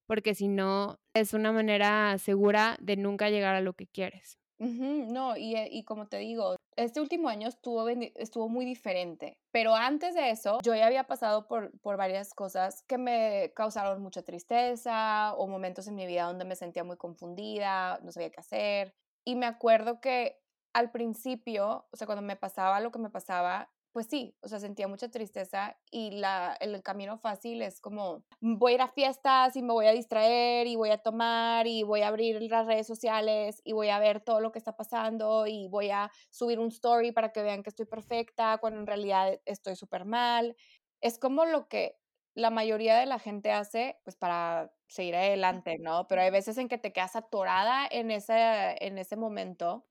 porque 0.08 0.36
si 0.36 0.48
no, 0.48 1.00
es 1.14 1.34
una 1.34 1.52
manera 1.52 2.18
segura 2.18 2.78
de 2.80 2.96
nunca 2.96 3.30
llegar 3.30 3.56
a 3.56 3.62
lo 3.62 3.74
que 3.74 3.88
quieres. 3.88 4.38
Uh 4.58 4.68
-huh. 4.68 5.12
No, 5.12 5.36
y, 5.38 5.56
y, 5.70 5.84
como 5.84 6.08
te 6.08 6.18
digo, 6.18 6.56
este 6.76 7.00
último 7.00 7.30
año 7.30 7.48
estuvo, 7.48 8.50
muy 8.50 8.66
diferente, 8.66 9.40
pero 9.52 9.76
antes 9.76 10.14
de 10.14 10.30
eso 10.30 10.60
yo 10.64 10.76
ya 10.76 10.88
había 10.88 11.06
pasado 11.06 11.48
por, 11.48 11.72
por 11.80 11.98
varias 11.98 12.34
cosas 12.34 12.84
que 12.84 12.98
me 12.98 13.54
causaron 13.56 14.02
mucha 14.02 14.24
tristeza 14.24 15.34
o 15.36 15.48
momentos 15.48 15.88
en 15.88 15.96
mi 15.96 16.06
vida 16.06 16.24
donde 16.24 16.46
me 16.46 16.56
sentía 16.56 16.84
muy 16.84 16.98
confundida, 16.98 18.00
no 18.04 18.12
sabía 18.12 18.30
qué 18.30 18.40
hacer. 18.40 18.96
Y 19.24 19.36
me 19.36 19.46
acuerdo 19.46 20.02
que 20.02 20.40
al 20.74 20.92
principio, 20.92 21.88
o 21.90 21.96
sea, 21.98 22.06
cuando 22.06 22.22
me 22.22 22.36
pasaba 22.36 22.82
lo 22.82 22.92
que 22.92 23.00
me 23.00 23.10
pasaba, 23.10 23.72
pues 23.96 24.08
sí, 24.08 24.36
o 24.42 24.50
sea, 24.50 24.60
sentía 24.60 24.90
mucha 24.90 25.08
tristeza 25.08 25.80
y 25.90 26.12
la, 26.12 26.54
el 26.60 26.84
camino 26.84 27.18
fácil 27.18 27.62
es 27.62 27.80
como, 27.80 28.26
voy 28.42 28.74
a 28.74 28.76
ir 28.76 28.82
a 28.82 28.90
fiestas 28.90 29.56
y 29.56 29.62
me 29.62 29.72
voy 29.72 29.86
a 29.86 29.94
distraer 29.94 30.68
y 30.68 30.76
voy 30.76 30.90
a 30.90 30.98
tomar 30.98 31.66
y 31.66 31.84
voy 31.84 32.02
a 32.02 32.10
abrir 32.10 32.42
las 32.42 32.66
redes 32.66 32.88
sociales 32.88 33.62
y 33.64 33.72
voy 33.72 33.88
a 33.88 34.00
ver 34.00 34.20
todo 34.20 34.42
lo 34.42 34.52
que 34.52 34.60
está 34.60 34.76
pasando 34.76 35.48
y 35.48 35.70
voy 35.70 35.92
a 35.92 36.12
subir 36.30 36.60
un 36.60 36.68
story 36.68 37.14
para 37.14 37.32
que 37.32 37.42
vean 37.42 37.64
que 37.64 37.70
estoy 37.70 37.86
perfecta 37.86 38.58
cuando 38.58 38.82
en 38.82 38.88
realidad 38.88 39.40
estoy 39.46 39.78
súper 39.78 40.04
mal. 40.04 40.58
Es 41.00 41.18
como 41.18 41.46
lo 41.46 41.70
que 41.70 41.98
la 42.34 42.50
mayoría 42.50 42.98
de 42.98 43.06
la 43.06 43.18
gente 43.18 43.54
hace, 43.54 44.02
pues 44.04 44.18
para 44.18 44.74
seguir 44.90 45.16
adelante, 45.16 45.78
¿no? 45.80 46.06
Pero 46.10 46.22
hay 46.22 46.32
veces 46.32 46.58
en 46.58 46.68
que 46.68 46.78
te 46.78 46.92
quedas 46.92 47.16
atorada 47.16 47.88
en 47.90 48.12
ese, 48.12 48.76
en 48.86 48.98
ese 48.98 49.16
momento 49.16 49.88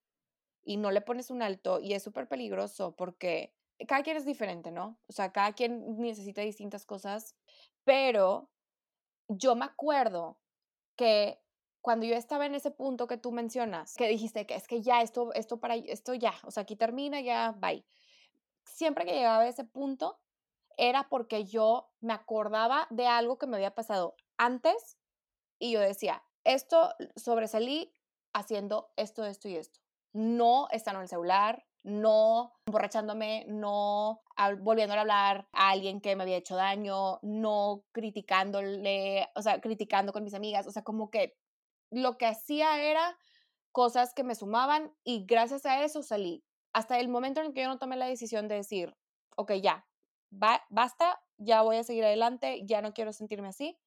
y 0.63 0.77
no 0.77 0.91
le 0.91 1.01
pones 1.01 1.31
un 1.31 1.41
alto 1.41 1.81
y 1.81 1.95
es 1.95 2.03
súper 2.03 2.29
peligroso 2.29 2.97
porque 2.97 3.55
cada 3.87 4.03
quien 4.03 4.17
es 4.17 4.25
diferente, 4.25 4.71
¿no? 4.71 4.99
O 5.09 5.13
sea, 5.13 5.33
cada 5.33 5.53
quien 5.53 6.01
necesita 6.01 6.43
distintas 6.43 6.87
cosas, 6.87 7.35
pero 7.85 8.51
yo 9.29 9.55
me 9.57 9.65
acuerdo 9.65 10.39
que 10.97 11.41
cuando 11.81 12.07
yo 12.07 12.15
estaba 12.15 12.47
en 12.47 12.55
ese 12.55 12.71
punto 12.71 13.07
que 13.07 13.19
tú 13.19 13.33
mencionas, 13.33 13.95
que 13.97 14.09
dijiste 14.09 14.47
que 14.47 14.55
es 14.55 14.67
que 14.67 14.81
ya 14.81 15.03
esto, 15.03 15.33
esto 15.35 15.59
para 15.59 15.75
esto 15.75 16.15
ya, 16.15 16.35
o 16.45 16.51
sea, 16.51 16.63
aquí 16.63 16.77
termina, 16.77 17.21
ya, 17.21 17.55
bye. 17.59 17.85
Siempre 18.65 19.05
que 19.05 19.13
llegaba 19.13 19.43
a 19.43 19.49
ese 19.49 19.65
punto 19.65 20.19
era 20.77 21.09
porque 21.09 21.45
yo 21.45 21.91
me 22.01 22.15
acordaba 22.15 22.87
de 22.91 23.07
algo 23.07 23.39
que 23.39 23.47
me 23.47 23.57
había 23.57 23.75
pasado 23.75 24.17
antes 24.37 24.97
y 25.59 25.73
yo 25.73 25.81
decía, 25.81 26.23
esto 26.45 26.95
sobresalí 27.17 27.93
haciendo 28.33 28.91
esto, 28.97 29.25
esto 29.25 29.49
y 29.49 29.57
esto. 29.57 29.81
No 30.13 30.69
estando 30.71 31.01
en 31.01 31.05
el 31.05 31.09
celular, 31.09 31.67
no 31.85 32.53
emborrachándome, 32.67 33.45
no 33.47 34.23
volviendo 34.61 34.95
a 34.95 35.01
hablar 35.01 35.49
a 35.53 35.71
alguien 35.71 36.01
que 36.01 36.17
me 36.17 36.23
había 36.23 36.39
hecho 36.39 36.57
daño, 36.57 37.21
no 37.23 37.85
criticándole, 37.93 39.29
o 39.35 39.43
sea, 39.43 39.61
criticando 39.61 40.13
con 40.13 40.25
mis 40.25 40.35
amigas, 40.35 40.67
o 40.67 40.71
sea, 40.71 40.83
como 40.83 41.11
que 41.11 41.37
lo 41.91 42.17
que 42.17 42.27
hacía 42.27 42.83
era 42.83 43.17
cosas 43.71 44.15
que 44.15 44.25
me 44.25 44.35
sumaban 44.35 44.95
y 45.05 45.27
gracias 45.27 45.67
a 45.67 45.85
eso 45.85 46.03
salí. 46.03 46.43
Hasta 46.73 46.99
el 46.99 47.09
momento 47.09 47.43
en 47.43 47.53
que 47.53 47.63
yo 47.63 47.69
no 47.69 47.79
tomé 47.79 47.97
la 47.97 48.07
decisión 48.07 48.49
de 48.49 48.57
decir, 48.57 48.97
ok, 49.37 49.53
ya, 49.63 49.87
ba 50.31 50.65
basta, 50.71 51.21
ya 51.37 51.63
voy 51.63 51.77
a 51.77 51.85
seguir 51.85 52.05
adelante, 52.05 52.63
ya 52.65 52.81
no 52.81 52.95
quiero 52.95 53.13
sentirme 53.13 53.49
así, 53.49 53.79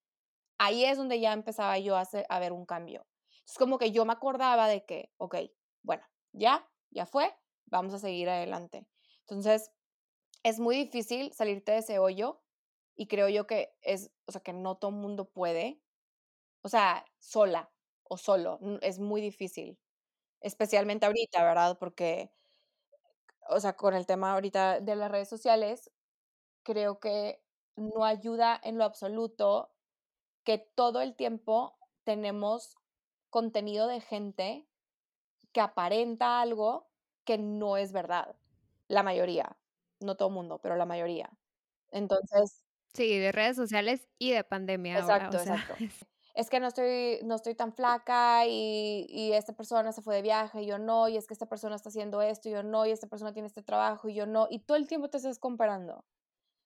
ahí 0.60 0.86
es 0.86 0.98
donde 0.98 1.20
ya 1.20 1.34
empezaba 1.34 1.80
yo 1.80 1.98
a, 1.98 2.02
hacer, 2.02 2.26
a 2.30 2.40
ver 2.40 2.54
un 2.54 2.66
cambio. 2.66 3.06
Es 3.46 3.58
como 3.58 3.80
que 3.80 3.92
yo 3.92 4.06
me 4.06 4.14
acordaba 4.14 4.68
de 4.68 4.86
que, 4.86 5.12
ok, 5.18 5.36
bueno, 5.84 6.04
ya, 6.32 6.68
ya 6.92 7.06
fue, 7.06 7.34
vamos 7.68 7.94
a 7.96 8.00
seguir 8.00 8.30
adelante. 8.30 8.88
Entonces, 9.22 9.72
es 10.44 10.60
muy 10.60 10.78
difícil 10.78 11.34
salirte 11.34 11.74
de 11.74 11.80
ese 11.80 12.00
hoyo 12.00 12.42
y 12.96 13.08
creo 13.08 13.30
yo 13.30 13.48
que 13.48 13.76
es, 13.82 14.12
o 14.28 14.32
sea, 14.32 14.42
que 14.42 14.54
no 14.54 14.78
todo 14.78 14.92
mundo 14.92 15.26
puede, 15.32 15.82
o 16.64 16.70
sea, 16.70 17.06
sola 17.20 17.72
o 18.04 18.18
solo, 18.18 18.60
es 18.82 19.00
muy 19.00 19.22
difícil, 19.22 19.80
especialmente 20.42 21.06
ahorita, 21.08 21.44
¿verdad? 21.44 21.78
Porque, 21.80 22.32
o 23.50 23.60
sea, 23.60 23.74
con 23.76 23.94
el 23.96 24.06
tema 24.06 24.34
ahorita 24.34 24.80
de 24.82 24.96
las 24.96 25.12
redes 25.12 25.30
sociales, 25.30 25.92
creo 26.64 27.00
que 27.00 27.44
no 27.76 28.06
ayuda 28.06 28.60
en 28.64 28.78
lo 28.78 28.84
absoluto 28.86 29.74
que 30.44 30.58
todo 30.60 31.02
el 31.02 31.16
tiempo 31.16 31.78
tenemos 32.06 32.78
contenido 33.30 33.88
de 33.88 34.02
gente 34.02 34.68
que 35.54 35.62
aparenta 35.62 36.42
algo 36.42 36.87
que 37.28 37.38
no 37.38 37.78
es 37.78 37.92
verdad. 37.92 38.36
La 38.88 39.04
mayoría, 39.04 39.58
no 40.00 40.16
todo 40.16 40.30
el 40.30 40.34
mundo, 40.34 40.60
pero 40.60 40.78
la 40.78 40.86
mayoría. 40.86 41.30
Entonces. 41.92 42.64
Sí, 42.94 43.20
de 43.20 43.32
redes 43.32 43.58
sociales 43.58 44.08
y 44.18 44.32
de 44.32 44.44
pandemia. 44.44 44.98
Exacto, 44.98 45.38
ahora, 45.38 45.42
o 45.42 45.44
sea, 45.44 45.56
exacto. 45.56 45.76
Es 46.34 46.50
que 46.50 46.60
no 46.60 46.68
estoy, 46.68 47.20
no 47.24 47.36
estoy 47.36 47.56
tan 47.56 47.74
flaca 47.74 48.46
y, 48.46 49.08
y, 49.10 49.34
esta 49.34 49.54
persona 49.54 49.92
se 49.92 50.02
fue 50.02 50.16
de 50.16 50.22
viaje 50.22 50.62
y 50.62 50.68
yo 50.68 50.78
no, 50.78 51.08
y 51.08 51.18
es 51.18 51.26
que 51.28 51.34
esta 51.34 51.48
persona 51.48 51.76
está 51.76 51.90
haciendo 51.90 52.22
esto 52.22 52.48
y 52.48 52.52
yo 52.52 52.64
no, 52.64 52.86
y 52.86 52.92
esta 52.92 53.08
persona 53.08 53.34
tiene 53.34 53.48
este 53.48 53.64
trabajo 53.64 54.08
y 54.08 54.14
yo 54.14 54.28
no, 54.28 54.48
y 54.50 54.60
todo 54.60 54.78
el 54.78 54.88
tiempo 54.88 55.10
te 55.10 55.18
estás 55.18 55.40
comparando. 55.40 56.06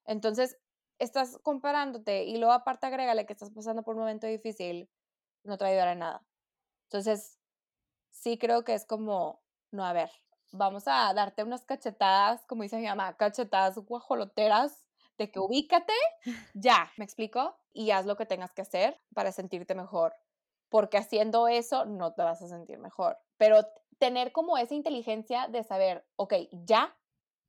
Entonces, 0.06 0.60
estás 1.00 1.38
comparándote 1.42 2.26
y 2.26 2.38
luego 2.38 2.52
aparte 2.52 2.86
agrégale 2.86 3.26
que 3.26 3.34
estás 3.34 3.50
pasando 3.52 3.82
por 3.84 3.96
un 3.96 4.02
momento 4.02 4.28
difícil, 4.28 4.90
no 5.44 5.58
te 5.58 5.64
va 5.64 5.70
a 5.70 5.72
ayudar 5.72 5.98
nada. 5.98 6.26
Entonces, 6.90 7.40
sí 8.12 8.38
creo 8.38 8.64
que 8.66 8.74
es 8.74 8.86
como, 8.86 9.42
no, 9.72 9.86
a 9.86 9.94
ver, 9.94 10.12
vamos 10.52 10.84
a 10.88 11.14
darte 11.14 11.44
unas 11.44 11.66
cachetadas, 11.66 12.46
como 12.46 12.64
dice 12.64 12.78
mi 12.78 12.88
mamá, 12.88 13.16
cachetadas 13.18 13.78
guajoloteras, 13.78 14.86
de 15.18 15.32
que 15.32 15.40
ubícate, 15.40 15.94
ya, 16.54 16.92
¿me 16.98 17.06
explico? 17.06 17.56
Y 17.74 17.92
haz 17.92 18.06
lo 18.06 18.18
que 18.18 18.26
tengas 18.26 18.54
que 18.54 18.62
hacer 18.62 19.00
para 19.14 19.32
sentirte 19.32 19.76
mejor, 19.76 20.14
porque 20.70 20.98
haciendo 20.98 21.48
eso 21.48 21.86
no 21.86 22.14
te 22.14 22.24
vas 22.24 22.42
a 22.42 22.48
sentir 22.48 22.80
mejor. 22.80 23.18
Pero 23.38 23.66
tener 24.00 24.32
como 24.32 24.58
esa 24.58 24.74
inteligencia 24.74 25.48
de 25.48 25.64
saber, 25.64 26.06
ok, 26.16 26.34
ya 26.52 26.98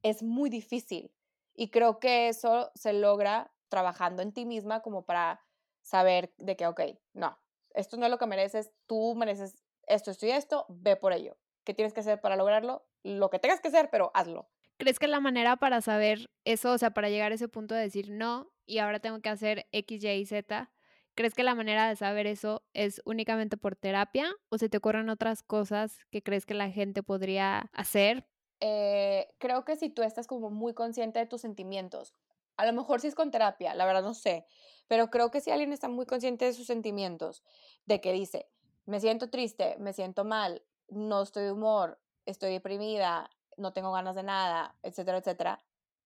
es 0.03 0.23
muy 0.23 0.51
difícil. 0.51 1.15
Y 1.55 1.71
creo 1.71 1.99
que 1.99 2.29
eso 2.29 2.71
se 2.75 2.93
logra 2.93 3.53
trabajando 3.69 4.23
en 4.23 4.33
ti 4.33 4.45
misma 4.45 4.81
como 4.83 5.05
para 5.05 5.41
saber 5.83 6.33
de 6.37 6.57
que, 6.57 6.67
ok, 6.67 6.81
no, 7.15 7.39
esto 7.75 7.97
no 7.97 8.05
es 8.05 8.11
lo 8.11 8.19
que 8.19 8.27
mereces, 8.27 8.73
tú 8.87 9.15
mereces 9.15 9.57
esto, 9.87 10.11
esto 10.11 10.27
y 10.27 10.31
esto, 10.31 10.67
ve 10.69 10.97
por 10.97 11.13
ello. 11.13 11.37
¿Qué 11.65 11.75
tienes 11.75 11.93
que 11.93 12.01
hacer 12.01 12.21
para 12.21 12.37
lograrlo? 12.37 12.85
Lo 13.03 13.31
que 13.31 13.39
tengas 13.39 13.61
que 13.61 13.69
hacer, 13.69 13.89
pero 13.91 14.11
hazlo. 14.15 14.49
¿Crees 14.79 14.99
que 14.99 15.07
la 15.07 15.21
manera 15.21 15.57
para 15.57 15.81
saber 15.81 16.31
eso, 16.45 16.73
o 16.73 16.79
sea, 16.79 16.91
para 16.91 17.09
llegar 17.09 17.33
a 17.33 17.37
ese 17.37 17.49
punto 17.49 17.75
de 17.75 17.83
decir 17.83 18.11
no 18.11 18.53
y 18.67 18.79
ahora 18.79 19.01
tengo 19.01 19.21
que 19.21 19.29
hacer 19.29 19.67
X, 19.73 20.03
Y 20.03 20.09
y 20.09 20.27
Z, 20.27 20.71
¿crees 21.15 21.35
que 21.35 21.43
la 21.43 21.55
manera 21.55 21.89
de 21.89 21.97
saber 21.97 22.27
eso 22.27 22.65
es 22.73 23.01
únicamente 23.05 23.57
por 23.57 23.77
terapia 23.77 24.33
o 24.49 24.59
se 24.59 24.69
te 24.69 24.79
ocurren 24.79 25.09
otras 25.09 25.43
cosas 25.43 25.99
que 26.11 26.23
crees 26.23 26.47
que 26.47 26.55
la 26.55 26.71
gente 26.71 27.03
podría 27.03 27.71
hacer? 27.73 28.27
Eh, 28.61 29.29
creo 29.39 29.65
que 29.65 29.77
si 29.77 29.91
tú 29.91 30.03
estás 30.03 30.27
como 30.27 30.51
muy 30.51 30.75
consciente 30.75 31.19
de 31.19 31.27
tus 31.27 31.41
sentimientos, 31.41 32.15
a 32.57 32.67
lo 32.67 32.73
mejor 32.73 33.01
si 33.01 33.09
es 33.09 33.15
con 33.15 33.31
terapia, 33.31 33.75
la 33.75 33.87
verdad 33.87 34.03
no 34.03 34.15
sé, 34.15 34.47
pero 34.89 35.11
creo 35.11 35.31
que 35.31 35.41
si 35.41 35.51
alguien 35.51 35.73
está 35.73 35.89
muy 35.89 36.07
consciente 36.07 36.45
de 36.45 36.53
sus 36.53 36.67
sentimientos, 36.67 37.43
de 37.87 38.01
que 38.01 38.13
dice, 38.13 38.49
me 38.85 39.01
siento 39.01 39.31
triste, 39.31 39.77
me 39.79 39.93
siento 39.93 40.25
mal, 40.25 40.63
no 40.89 41.23
estoy 41.23 41.45
de 41.45 41.53
humor, 41.53 42.01
estoy 42.27 42.53
deprimida, 42.53 43.31
no 43.57 43.73
tengo 43.73 43.93
ganas 43.93 44.15
de 44.15 44.23
nada, 44.23 44.77
etcétera, 44.83 45.19
etcétera, 45.19 45.65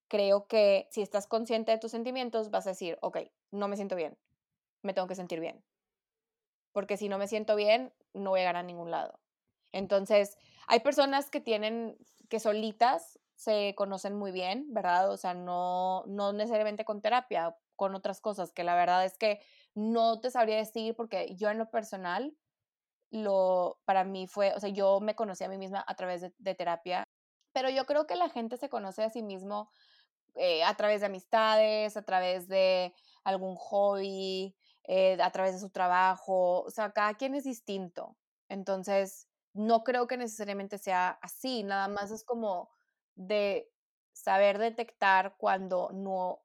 creo 0.08 0.46
que 0.46 0.88
si 0.90 1.02
estás 1.02 1.26
consciente 1.26 1.72
de 1.72 1.78
tus 1.78 1.90
sentimientos, 1.90 2.50
vas 2.50 2.66
a 2.66 2.70
decir, 2.70 2.98
ok, 3.02 3.18
no 3.50 3.68
me 3.68 3.76
siento 3.76 3.96
bien, 3.96 4.18
me 4.82 4.94
tengo 4.94 5.08
que 5.08 5.14
sentir 5.14 5.40
bien. 5.40 5.64
Porque 6.72 6.96
si 6.96 7.08
no 7.08 7.18
me 7.18 7.28
siento 7.28 7.56
bien, 7.56 7.92
no 8.12 8.30
voy 8.30 8.40
a 8.40 8.44
ganar 8.44 8.64
a 8.64 8.66
ningún 8.66 8.90
lado. 8.90 9.18
Entonces, 9.72 10.36
hay 10.66 10.80
personas 10.80 11.30
que 11.30 11.40
tienen, 11.40 11.96
que 12.28 12.40
solitas 12.40 13.18
se 13.34 13.74
conocen 13.76 14.16
muy 14.16 14.32
bien, 14.32 14.72
¿verdad? 14.72 15.10
O 15.10 15.16
sea, 15.16 15.34
no, 15.34 16.04
no 16.06 16.32
necesariamente 16.32 16.84
con 16.84 17.02
terapia, 17.02 17.56
con 17.76 17.94
otras 17.94 18.20
cosas, 18.20 18.52
que 18.52 18.64
la 18.64 18.74
verdad 18.74 19.04
es 19.04 19.18
que 19.18 19.40
no 19.74 20.20
te 20.20 20.30
sabría 20.30 20.56
decir 20.56 20.94
porque 20.96 21.34
yo 21.36 21.50
en 21.50 21.58
lo 21.58 21.70
personal, 21.70 22.34
lo, 23.10 23.78
para 23.84 24.04
mí 24.04 24.26
fue, 24.26 24.52
o 24.54 24.60
sea, 24.60 24.70
yo 24.70 25.00
me 25.00 25.14
conocí 25.14 25.44
a 25.44 25.48
mí 25.48 25.58
misma 25.58 25.84
a 25.86 25.94
través 25.94 26.22
de, 26.38 26.54
terapia, 26.54 27.04
pero 27.52 27.70
yo 27.70 27.86
creo 27.86 28.06
que 28.06 28.16
la 28.16 28.28
gente 28.28 28.56
se 28.56 28.68
conoce 28.68 29.02
a 29.02 29.10
sí 29.10 29.22
mismo 29.22 29.70
eh, 30.34 30.64
a 30.64 30.74
través 30.74 31.00
de 31.00 31.06
amistades, 31.06 31.96
a 31.96 32.02
través 32.02 32.48
de 32.48 32.94
algún 33.24 33.56
hobby, 33.56 34.54
eh, 34.84 35.18
a 35.20 35.30
través 35.30 35.54
de 35.54 35.60
su 35.60 35.70
trabajo, 35.70 36.62
o 36.62 36.70
sea, 36.70 36.92
cada 36.92 37.14
quien 37.14 37.34
es 37.34 37.44
distinto. 37.44 38.16
Entonces, 38.48 39.28
no 39.54 39.84
creo 39.84 40.06
que 40.06 40.16
necesariamente 40.18 40.78
sea 40.78 41.18
así, 41.22 41.62
nada 41.64 41.88
más 41.88 42.10
es 42.10 42.24
como 42.24 42.70
de 43.14 43.70
saber 44.12 44.58
detectar 44.58 45.36
cuando 45.38 45.90
no 45.92 46.42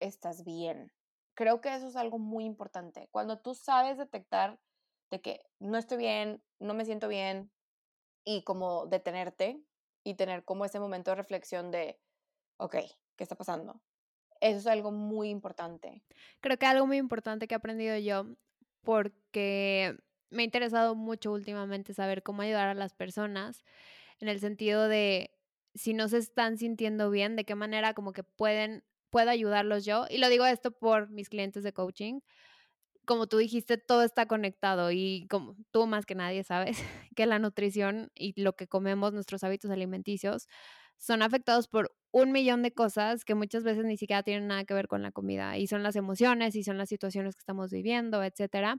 estás 0.00 0.44
bien. 0.44 0.92
Creo 1.34 1.60
que 1.60 1.74
eso 1.74 1.86
es 1.88 1.96
algo 1.96 2.18
muy 2.18 2.44
importante. 2.44 3.08
Cuando 3.10 3.40
tú 3.40 3.54
sabes 3.54 3.98
detectar 3.98 4.58
de 5.10 5.20
que 5.20 5.40
no 5.58 5.78
estoy 5.78 5.98
bien, 5.98 6.42
no 6.58 6.74
me 6.74 6.84
siento 6.84 7.08
bien, 7.08 7.50
y 8.24 8.42
como 8.42 8.86
detenerte 8.86 9.62
y 10.04 10.14
tener 10.14 10.44
como 10.44 10.64
ese 10.64 10.80
momento 10.80 11.10
de 11.10 11.16
reflexión 11.16 11.70
de, 11.70 11.98
ok, 12.58 12.76
¿qué 13.16 13.24
está 13.24 13.36
pasando? 13.36 13.80
Eso 14.40 14.58
es 14.58 14.66
algo 14.66 14.90
muy 14.90 15.28
importante. 15.28 16.02
Creo 16.40 16.58
que 16.58 16.66
algo 16.66 16.86
muy 16.86 16.96
importante 16.96 17.46
que 17.46 17.54
he 17.54 17.56
aprendido 17.56 17.96
yo, 17.98 18.26
porque 18.82 19.96
me 20.30 20.42
ha 20.42 20.44
interesado 20.44 20.94
mucho 20.94 21.32
últimamente 21.32 21.92
saber 21.92 22.22
cómo 22.22 22.42
ayudar 22.42 22.68
a 22.68 22.74
las 22.74 22.94
personas, 22.94 23.64
en 24.20 24.28
el 24.28 24.40
sentido 24.40 24.88
de 24.88 25.34
si 25.74 25.94
no 25.94 26.08
se 26.08 26.18
están 26.18 26.58
sintiendo 26.58 27.10
bien, 27.10 27.36
de 27.36 27.44
qué 27.44 27.54
manera 27.54 27.94
como 27.94 28.12
que 28.12 28.22
pueden, 28.22 28.84
puedo 29.10 29.30
ayudarlos 29.30 29.84
yo. 29.84 30.06
Y 30.08 30.18
lo 30.18 30.28
digo 30.28 30.46
esto 30.46 30.72
por 30.72 31.10
mis 31.10 31.28
clientes 31.28 31.62
de 31.62 31.72
coaching. 31.72 32.20
Como 33.10 33.26
tú 33.26 33.38
dijiste, 33.38 33.76
todo 33.76 34.04
está 34.04 34.26
conectado 34.26 34.92
y 34.92 35.26
como 35.28 35.56
tú 35.72 35.88
más 35.88 36.06
que 36.06 36.14
nadie 36.14 36.44
sabes 36.44 36.78
que 37.16 37.26
la 37.26 37.40
nutrición 37.40 38.12
y 38.14 38.40
lo 38.40 38.52
que 38.54 38.68
comemos, 38.68 39.12
nuestros 39.12 39.42
hábitos 39.42 39.68
alimenticios, 39.72 40.46
son 40.96 41.22
afectados 41.22 41.66
por 41.66 41.92
un 42.12 42.30
millón 42.30 42.62
de 42.62 42.72
cosas 42.72 43.24
que 43.24 43.34
muchas 43.34 43.64
veces 43.64 43.84
ni 43.84 43.96
siquiera 43.96 44.22
tienen 44.22 44.46
nada 44.46 44.64
que 44.64 44.74
ver 44.74 44.86
con 44.86 45.02
la 45.02 45.10
comida 45.10 45.58
y 45.58 45.66
son 45.66 45.82
las 45.82 45.96
emociones 45.96 46.54
y 46.54 46.62
son 46.62 46.78
las 46.78 46.88
situaciones 46.88 47.34
que 47.34 47.40
estamos 47.40 47.72
viviendo, 47.72 48.22
etcétera. 48.22 48.76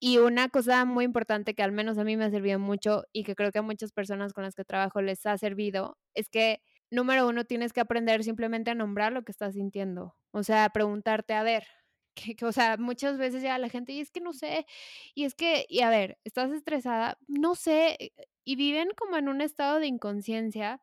Y 0.00 0.16
una 0.18 0.48
cosa 0.48 0.86
muy 0.86 1.04
importante 1.04 1.54
que 1.54 1.62
al 1.62 1.72
menos 1.72 1.98
a 1.98 2.04
mí 2.04 2.16
me 2.16 2.24
ha 2.24 2.30
servido 2.30 2.58
mucho 2.58 3.04
y 3.12 3.24
que 3.24 3.34
creo 3.36 3.52
que 3.52 3.58
a 3.58 3.62
muchas 3.62 3.92
personas 3.92 4.32
con 4.32 4.44
las 4.44 4.54
que 4.54 4.64
trabajo 4.64 5.02
les 5.02 5.26
ha 5.26 5.36
servido 5.36 5.98
es 6.14 6.30
que, 6.30 6.62
número 6.90 7.28
uno, 7.28 7.44
tienes 7.44 7.74
que 7.74 7.80
aprender 7.82 8.24
simplemente 8.24 8.70
a 8.70 8.74
nombrar 8.74 9.12
lo 9.12 9.24
que 9.24 9.32
estás 9.32 9.54
sintiendo. 9.54 10.16
O 10.32 10.42
sea, 10.42 10.70
preguntarte, 10.70 11.34
a 11.34 11.42
ver, 11.42 11.64
que, 12.14 12.36
o 12.44 12.52
sea, 12.52 12.76
muchas 12.78 13.18
veces 13.18 13.42
ya 13.42 13.58
la 13.58 13.68
gente, 13.68 13.92
y 13.92 14.00
es 14.00 14.10
que 14.10 14.20
no 14.20 14.32
sé, 14.32 14.66
y 15.14 15.24
es 15.24 15.34
que, 15.34 15.66
y 15.68 15.80
a 15.80 15.90
ver, 15.90 16.18
estás 16.24 16.50
estresada, 16.52 17.18
no 17.28 17.54
sé, 17.54 17.96
eh, 18.00 18.12
y 18.44 18.56
viven 18.56 18.90
como 18.96 19.16
en 19.16 19.28
un 19.28 19.40
estado 19.40 19.78
de 19.80 19.86
inconsciencia 19.86 20.80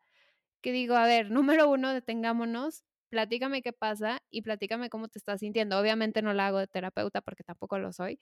que 0.62 0.72
digo, 0.72 0.96
a 0.96 1.06
ver, 1.06 1.32
número 1.32 1.70
uno, 1.70 1.94
detengámonos, 1.94 2.84
platícame 3.10 3.62
qué 3.62 3.74
pasa 3.74 4.22
y 4.30 4.42
platícame 4.44 4.90
cómo 4.90 5.08
te 5.10 5.20
estás 5.20 5.40
sintiendo. 5.42 5.80
Obviamente 5.80 6.22
no 6.22 6.34
la 6.34 6.48
hago 6.48 6.60
de 6.60 6.68
terapeuta 6.68 7.22
porque 7.22 7.44
tampoco 7.44 7.80
lo 7.80 7.92
soy, 7.94 8.20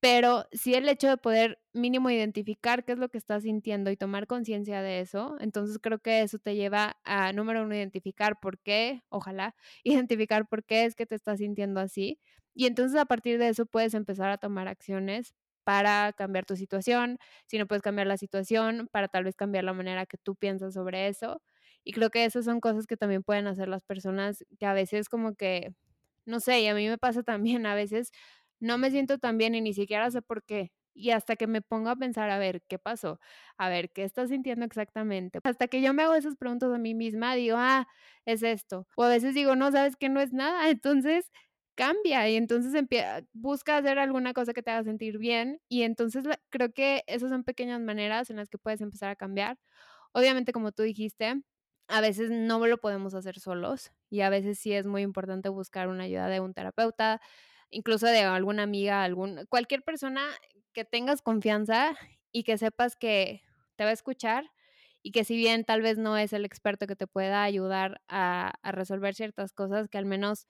pero 0.00 0.46
sí 0.52 0.74
el 0.74 0.88
hecho 0.88 1.08
de 1.08 1.16
poder 1.16 1.58
mínimo 1.72 2.10
identificar 2.10 2.84
qué 2.84 2.92
es 2.92 2.98
lo 2.98 3.08
que 3.08 3.18
estás 3.18 3.42
sintiendo 3.42 3.90
y 3.90 3.96
tomar 3.96 4.26
conciencia 4.26 4.80
de 4.82 5.00
eso, 5.00 5.36
entonces 5.40 5.78
creo 5.80 5.98
que 5.98 6.22
eso 6.22 6.38
te 6.38 6.54
lleva 6.54 6.96
a, 7.04 7.32
número 7.32 7.62
uno, 7.64 7.74
identificar 7.74 8.38
por 8.40 8.60
qué, 8.60 9.02
ojalá, 9.08 9.54
identificar 9.84 10.46
por 10.48 10.64
qué 10.64 10.84
es 10.84 10.94
que 10.94 11.06
te 11.06 11.14
estás 11.16 11.38
sintiendo 11.38 11.80
así. 11.80 12.20
Y 12.54 12.66
entonces 12.66 12.98
a 13.00 13.06
partir 13.06 13.38
de 13.38 13.48
eso 13.48 13.66
puedes 13.66 13.94
empezar 13.94 14.30
a 14.30 14.38
tomar 14.38 14.68
acciones 14.68 15.34
para 15.64 16.12
cambiar 16.14 16.46
tu 16.46 16.56
situación, 16.56 17.18
si 17.46 17.58
no 17.58 17.66
puedes 17.66 17.82
cambiar 17.82 18.06
la 18.06 18.16
situación, 18.16 18.88
para 18.90 19.08
tal 19.08 19.24
vez 19.24 19.36
cambiar 19.36 19.64
la 19.64 19.74
manera 19.74 20.06
que 20.06 20.16
tú 20.16 20.34
piensas 20.36 20.74
sobre 20.74 21.08
eso. 21.08 21.42
Y 21.84 21.92
creo 21.92 22.10
que 22.10 22.24
esas 22.24 22.44
son 22.44 22.60
cosas 22.60 22.86
que 22.86 22.96
también 22.96 23.22
pueden 23.22 23.46
hacer 23.46 23.68
las 23.68 23.84
personas 23.84 24.44
que 24.58 24.66
a 24.66 24.72
veces 24.72 25.08
como 25.08 25.34
que, 25.34 25.74
no 26.26 26.40
sé, 26.40 26.60
y 26.62 26.68
a 26.68 26.74
mí 26.74 26.88
me 26.88 26.98
pasa 26.98 27.22
también 27.22 27.66
a 27.66 27.74
veces 27.74 28.12
no 28.60 28.78
me 28.78 28.90
siento 28.90 29.18
tan 29.18 29.38
bien 29.38 29.54
y 29.54 29.60
ni 29.60 29.72
siquiera 29.74 30.10
sé 30.10 30.22
por 30.22 30.44
qué. 30.44 30.72
Y 30.94 31.10
hasta 31.10 31.36
que 31.36 31.46
me 31.46 31.62
pongo 31.62 31.90
a 31.90 31.96
pensar, 31.96 32.28
a 32.30 32.38
ver, 32.38 32.62
¿qué 32.68 32.78
pasó? 32.78 33.20
A 33.56 33.68
ver, 33.68 33.90
¿qué 33.92 34.02
estás 34.04 34.30
sintiendo 34.30 34.64
exactamente? 34.64 35.38
Hasta 35.44 35.68
que 35.68 35.80
yo 35.80 35.94
me 35.94 36.02
hago 36.02 36.14
esas 36.14 36.36
preguntas 36.36 36.72
a 36.72 36.78
mí 36.78 36.94
misma, 36.94 37.34
digo, 37.36 37.56
ah, 37.58 37.86
es 38.24 38.42
esto. 38.42 38.88
O 38.96 39.04
a 39.04 39.08
veces 39.08 39.34
digo, 39.34 39.54
no, 39.56 39.70
sabes 39.70 39.96
que 39.96 40.08
no 40.08 40.20
es 40.20 40.32
nada. 40.32 40.68
Entonces 40.70 41.30
cambia 41.76 42.28
y 42.28 42.34
entonces 42.36 42.74
empieza, 42.74 43.22
busca 43.32 43.76
hacer 43.76 44.00
alguna 44.00 44.32
cosa 44.34 44.52
que 44.52 44.62
te 44.64 44.70
haga 44.72 44.82
sentir 44.84 45.18
bien. 45.18 45.60
Y 45.68 45.82
entonces 45.82 46.24
creo 46.50 46.72
que 46.72 47.04
esas 47.06 47.30
son 47.30 47.44
pequeñas 47.44 47.80
maneras 47.80 48.30
en 48.30 48.36
las 48.36 48.48
que 48.48 48.58
puedes 48.58 48.80
empezar 48.80 49.10
a 49.10 49.16
cambiar. 49.16 49.58
Obviamente, 50.12 50.52
como 50.52 50.72
tú 50.72 50.82
dijiste, 50.82 51.42
a 51.88 52.00
veces 52.00 52.30
no 52.30 52.64
lo 52.66 52.78
podemos 52.78 53.14
hacer 53.14 53.38
solos 53.40 53.92
y 54.10 54.20
a 54.22 54.30
veces 54.30 54.58
sí 54.58 54.72
es 54.72 54.86
muy 54.86 55.02
importante 55.02 55.48
buscar 55.48 55.88
una 55.88 56.04
ayuda 56.04 56.28
de 56.28 56.40
un 56.40 56.52
terapeuta, 56.54 57.20
incluso 57.70 58.06
de 58.06 58.20
alguna 58.20 58.62
amiga, 58.62 59.04
algún, 59.04 59.46
cualquier 59.48 59.82
persona 59.82 60.26
que 60.72 60.84
tengas 60.84 61.22
confianza 61.22 61.96
y 62.32 62.44
que 62.44 62.58
sepas 62.58 62.96
que 62.96 63.42
te 63.76 63.84
va 63.84 63.90
a 63.90 63.94
escuchar 63.94 64.50
y 65.02 65.12
que 65.12 65.24
si 65.24 65.36
bien 65.36 65.64
tal 65.64 65.82
vez 65.82 65.98
no 65.98 66.16
es 66.16 66.32
el 66.32 66.44
experto 66.44 66.86
que 66.86 66.96
te 66.96 67.06
pueda 67.06 67.42
ayudar 67.42 68.02
a, 68.08 68.52
a 68.62 68.72
resolver 68.72 69.14
ciertas 69.14 69.52
cosas, 69.52 69.88
que 69.88 69.98
al 69.98 70.04
menos 70.04 70.46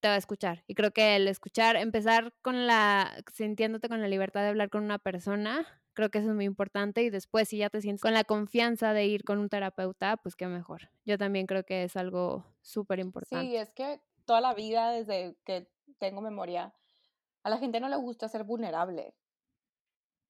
te 0.00 0.08
va 0.08 0.14
a 0.14 0.18
escuchar. 0.18 0.64
Y 0.66 0.74
creo 0.74 0.90
que 0.90 1.16
el 1.16 1.28
escuchar, 1.28 1.76
empezar 1.76 2.34
con 2.42 2.66
la, 2.66 3.10
sintiéndote 3.32 3.88
con 3.88 4.02
la 4.02 4.08
libertad 4.08 4.42
de 4.42 4.48
hablar 4.48 4.68
con 4.68 4.84
una 4.84 4.98
persona, 4.98 5.66
creo 5.94 6.10
que 6.10 6.18
eso 6.18 6.28
es 6.28 6.34
muy 6.34 6.44
importante. 6.44 7.02
Y 7.02 7.08
después, 7.08 7.48
si 7.48 7.56
ya 7.56 7.70
te 7.70 7.80
sientes 7.80 8.02
con 8.02 8.12
la 8.12 8.24
confianza 8.24 8.92
de 8.92 9.06
ir 9.06 9.24
con 9.24 9.38
un 9.38 9.48
terapeuta, 9.48 10.18
pues 10.18 10.36
qué 10.36 10.46
mejor. 10.46 10.90
Yo 11.06 11.16
también 11.16 11.46
creo 11.46 11.64
que 11.64 11.84
es 11.84 11.96
algo 11.96 12.44
súper 12.60 12.98
importante. 12.98 13.46
Sí, 13.46 13.56
es 13.56 13.72
que 13.72 14.02
toda 14.26 14.42
la 14.42 14.52
vida, 14.52 14.90
desde 14.90 15.38
que 15.44 15.70
tengo 15.98 16.20
memoria, 16.20 16.74
a 17.42 17.50
la 17.50 17.58
gente 17.58 17.80
no 17.80 17.88
le 17.88 17.96
gusta 17.96 18.28
ser 18.28 18.44
vulnerable. 18.44 19.14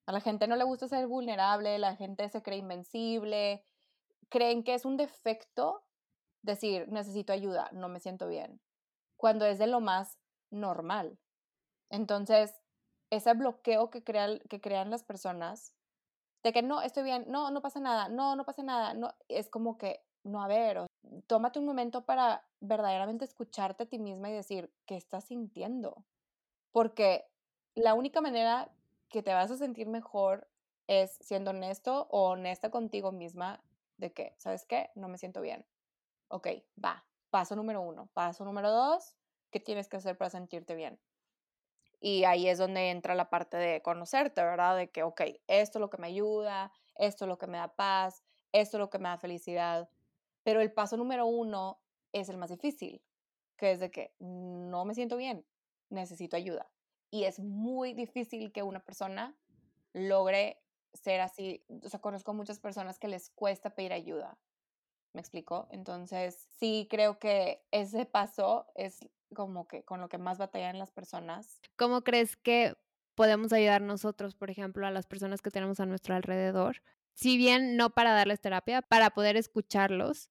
A 0.07 0.11
la 0.11 0.21
gente 0.21 0.47
no 0.47 0.55
le 0.55 0.63
gusta 0.63 0.87
ser 0.87 1.07
vulnerable, 1.07 1.79
la 1.79 1.95
gente 1.95 2.29
se 2.29 2.41
cree 2.43 2.59
invencible, 2.59 3.65
creen 4.29 4.63
que 4.63 4.73
es 4.75 4.85
un 4.85 4.97
defecto 4.97 5.83
decir, 6.43 6.87
necesito 6.89 7.33
ayuda, 7.33 7.69
no 7.73 7.89
me 7.89 7.99
siento 7.99 8.27
bien. 8.27 8.61
cuando 9.17 9.45
es 9.45 9.57
de 9.59 9.67
lo 9.67 9.79
más 9.81 10.19
normal. 10.51 11.17
Entonces, 11.89 12.53
ese 13.09 13.33
bloqueo 13.33 13.89
que 13.89 14.03
crean, 14.03 14.39
que 14.49 14.61
crean 14.61 14.89
las 14.91 15.03
personas 15.03 15.73
de 16.43 16.53
que 16.53 16.61
no, 16.61 16.81
estoy 16.81 17.03
bien, 17.03 17.25
no, 17.27 17.49
no 17.51 17.61
pasa 17.61 17.79
nada, 17.79 18.09
no, 18.09 18.35
no 18.35 18.45
pasa 18.45 18.63
nada, 18.63 18.93
no, 18.93 19.13
es 19.29 19.49
como 19.49 19.77
que, 19.77 20.03
no, 20.25 20.43
a 20.43 20.47
ver, 20.47 20.85
tómate 21.27 21.59
un 21.59 21.65
momento 21.65 22.05
para 22.05 22.43
verdaderamente 22.59 23.25
escucharte 23.25 23.83
a 23.83 23.85
ti 23.85 23.99
misma 23.99 24.29
y 24.29 24.33
decir, 24.33 24.73
¿qué 24.85 24.97
estás 24.97 25.25
sintiendo? 25.25 26.03
Porque 26.71 27.25
la 27.75 27.93
única 27.93 28.21
manera 28.21 28.71
que 29.09 29.21
te 29.21 29.33
vas 29.33 29.51
a 29.51 29.57
sentir 29.57 29.87
mejor 29.87 30.47
es 30.87 31.11
siendo 31.21 31.51
honesto 31.51 32.07
o 32.09 32.29
honesta 32.31 32.71
contigo 32.71 33.11
misma 33.11 33.63
de 33.97 34.13
que, 34.13 34.33
¿sabes 34.37 34.65
qué? 34.65 34.89
No 34.95 35.07
me 35.07 35.17
siento 35.19 35.41
bien. 35.41 35.65
Ok, 36.27 36.47
va. 36.83 37.05
Paso 37.29 37.55
número 37.55 37.81
uno. 37.81 38.09
Paso 38.13 38.45
número 38.45 38.71
dos, 38.71 39.15
¿qué 39.51 39.59
tienes 39.59 39.87
que 39.87 39.97
hacer 39.97 40.17
para 40.17 40.31
sentirte 40.31 40.73
bien? 40.73 40.99
Y 41.99 42.23
ahí 42.23 42.49
es 42.49 42.57
donde 42.57 42.89
entra 42.89 43.15
la 43.15 43.29
parte 43.29 43.57
de 43.57 43.81
conocerte, 43.81 44.43
¿verdad? 44.43 44.75
De 44.75 44.89
que, 44.89 45.03
ok, 45.03 45.21
esto 45.47 45.77
es 45.77 45.81
lo 45.81 45.89
que 45.89 45.97
me 45.97 46.07
ayuda, 46.07 46.71
esto 46.95 47.25
es 47.25 47.29
lo 47.29 47.37
que 47.37 47.47
me 47.47 47.57
da 47.57 47.75
paz, 47.75 48.23
esto 48.51 48.77
es 48.77 48.79
lo 48.79 48.89
que 48.89 48.99
me 48.99 49.09
da 49.09 49.17
felicidad. 49.17 49.89
Pero 50.45 50.61
el 50.61 50.71
paso 50.71 50.95
número 50.95 51.25
uno 51.25 51.81
es 52.13 52.29
el 52.29 52.37
más 52.37 52.51
difícil, 52.51 53.01
que 53.57 53.71
es 53.71 53.79
de 53.79 53.89
que 53.89 54.13
no 54.19 54.85
me 54.85 54.93
siento 54.93 55.17
bien, 55.17 55.43
necesito 55.89 56.37
ayuda. 56.37 56.69
Y 57.09 57.23
es 57.23 57.39
muy 57.39 57.93
difícil 57.93 58.51
que 58.51 58.61
una 58.61 58.79
persona 58.79 59.35
logre 59.91 60.61
ser 60.93 61.21
así. 61.21 61.65
O 61.83 61.89
sea, 61.89 61.99
conozco 61.99 62.31
muchas 62.35 62.59
personas 62.59 62.99
que 62.99 63.07
les 63.07 63.31
cuesta 63.31 63.71
pedir 63.71 63.91
ayuda. 63.91 64.37
¿Me 65.13 65.19
explico? 65.21 65.67
Entonces, 65.71 66.47
sí 66.59 66.87
creo 66.91 67.17
que 67.17 67.65
ese 67.71 68.05
paso 68.05 68.67
es 68.75 68.99
como 69.33 69.67
que 69.67 69.83
con 69.83 69.99
lo 69.99 70.09
que 70.09 70.19
más 70.19 70.37
batallan 70.37 70.77
las 70.77 70.91
personas. 70.91 71.59
¿Cómo 71.75 72.03
crees 72.03 72.35
que 72.37 72.75
podemos 73.15 73.51
ayudar 73.51 73.81
nosotros, 73.81 74.35
por 74.35 74.51
ejemplo, 74.51 74.85
a 74.85 74.91
las 74.91 75.07
personas 75.07 75.41
que 75.41 75.49
tenemos 75.49 75.79
a 75.79 75.87
nuestro 75.87 76.13
alrededor? 76.13 76.83
Si 77.15 77.35
bien 77.35 77.77
no 77.77 77.89
para 77.89 78.13
darles 78.13 78.41
terapia, 78.41 78.83
para 78.83 79.09
poder 79.09 79.37
escucharlos 79.37 80.29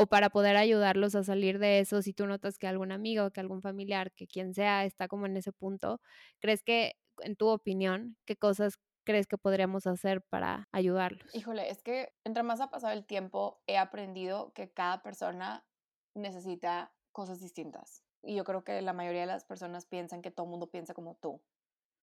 o 0.00 0.06
para 0.06 0.30
poder 0.30 0.56
ayudarlos 0.56 1.16
a 1.16 1.24
salir 1.24 1.58
de 1.58 1.80
eso, 1.80 2.02
si 2.02 2.12
tú 2.12 2.28
notas 2.28 2.56
que 2.56 2.68
algún 2.68 2.92
amigo, 2.92 3.32
que 3.32 3.40
algún 3.40 3.62
familiar, 3.62 4.12
que 4.12 4.28
quien 4.28 4.54
sea 4.54 4.84
está 4.84 5.08
como 5.08 5.26
en 5.26 5.36
ese 5.36 5.50
punto, 5.50 6.00
¿crees 6.38 6.62
que, 6.62 6.94
en 7.18 7.34
tu 7.34 7.48
opinión, 7.48 8.16
qué 8.24 8.36
cosas 8.36 8.78
crees 9.04 9.26
que 9.26 9.38
podríamos 9.38 9.88
hacer 9.88 10.22
para 10.22 10.68
ayudarlos? 10.70 11.34
Híjole, 11.34 11.68
es 11.68 11.82
que 11.82 12.12
entre 12.22 12.44
más 12.44 12.60
ha 12.60 12.70
pasado 12.70 12.92
el 12.92 13.06
tiempo, 13.06 13.60
he 13.66 13.76
aprendido 13.76 14.52
que 14.52 14.70
cada 14.70 15.02
persona 15.02 15.66
necesita 16.14 16.94
cosas 17.10 17.40
distintas. 17.40 18.04
Y 18.22 18.36
yo 18.36 18.44
creo 18.44 18.62
que 18.62 18.80
la 18.82 18.92
mayoría 18.92 19.22
de 19.22 19.26
las 19.26 19.44
personas 19.44 19.84
piensan 19.84 20.22
que 20.22 20.30
todo 20.30 20.46
el 20.46 20.50
mundo 20.50 20.70
piensa 20.70 20.94
como 20.94 21.16
tú, 21.16 21.42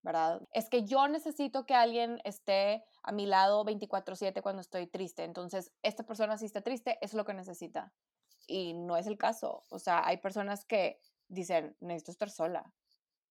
¿verdad? 0.02 0.42
Es 0.52 0.68
que 0.70 0.84
yo 0.84 1.08
necesito 1.08 1.66
que 1.66 1.74
alguien 1.74 2.20
esté 2.24 2.84
a 3.02 3.12
mi 3.12 3.26
lado 3.26 3.64
24/7 3.64 4.42
cuando 4.42 4.60
estoy 4.60 4.86
triste. 4.86 5.24
Entonces, 5.24 5.72
esta 5.82 6.04
persona 6.04 6.38
si 6.38 6.46
está 6.46 6.62
triste, 6.62 6.98
es 7.00 7.14
lo 7.14 7.24
que 7.24 7.34
necesita. 7.34 7.92
Y 8.46 8.74
no 8.74 8.96
es 8.96 9.06
el 9.06 9.18
caso. 9.18 9.64
O 9.70 9.78
sea, 9.78 10.06
hay 10.06 10.18
personas 10.18 10.64
que 10.64 11.00
dicen, 11.28 11.76
necesito 11.80 12.12
estar 12.12 12.30
sola. 12.30 12.74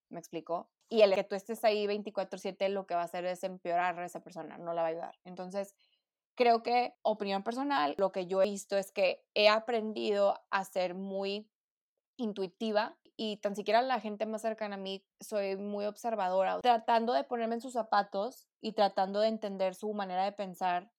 ¿Me 0.10 0.20
explico? 0.20 0.72
Y 0.90 1.02
el 1.02 1.16
que 1.16 1.24
tú 1.24 1.36
estés 1.36 1.64
ahí 1.64 1.88
24/7 1.88 2.70
lo 2.70 2.86
que 2.88 2.96
va 2.96 3.02
a 3.02 3.06
hacer 3.06 3.26
es 3.26 3.44
empeorar 3.44 4.00
a 4.00 4.06
esa 4.06 4.22
persona, 4.22 4.58
no 4.58 4.74
la 4.74 4.82
va 4.84 4.90
a 4.90 4.92
ayudar. 4.92 5.16
Entonces, 5.24 5.76
creo 6.36 6.64
que, 6.64 6.96
opinión 7.04 7.44
personal, 7.44 7.96
lo 7.98 8.12
que 8.12 8.28
yo 8.28 8.42
he 8.42 8.46
visto 8.46 8.78
es 8.78 8.92
que 8.92 9.26
he 9.36 9.50
aprendido 9.50 10.36
a 10.52 10.64
ser 10.66 10.96
muy 10.96 11.50
intuitiva 12.18 12.98
y 13.18 13.38
tan 13.38 13.56
siquiera 13.56 13.82
la 13.82 14.00
gente 14.00 14.26
más 14.26 14.42
cercana 14.42 14.76
a 14.76 14.80
mí 14.80 15.06
soy 15.20 15.56
muy 15.58 15.86
observadora, 15.86 16.60
tratando 16.62 17.14
de 17.14 17.24
ponerme 17.24 17.56
en 17.56 17.62
sus 17.62 17.74
zapatos 17.74 18.48
y 18.62 18.74
tratando 18.74 19.20
de 19.22 19.30
entender 19.30 19.76
su 19.76 19.94
manera 19.94 20.26
de 20.26 20.32
pensar, 20.32 20.92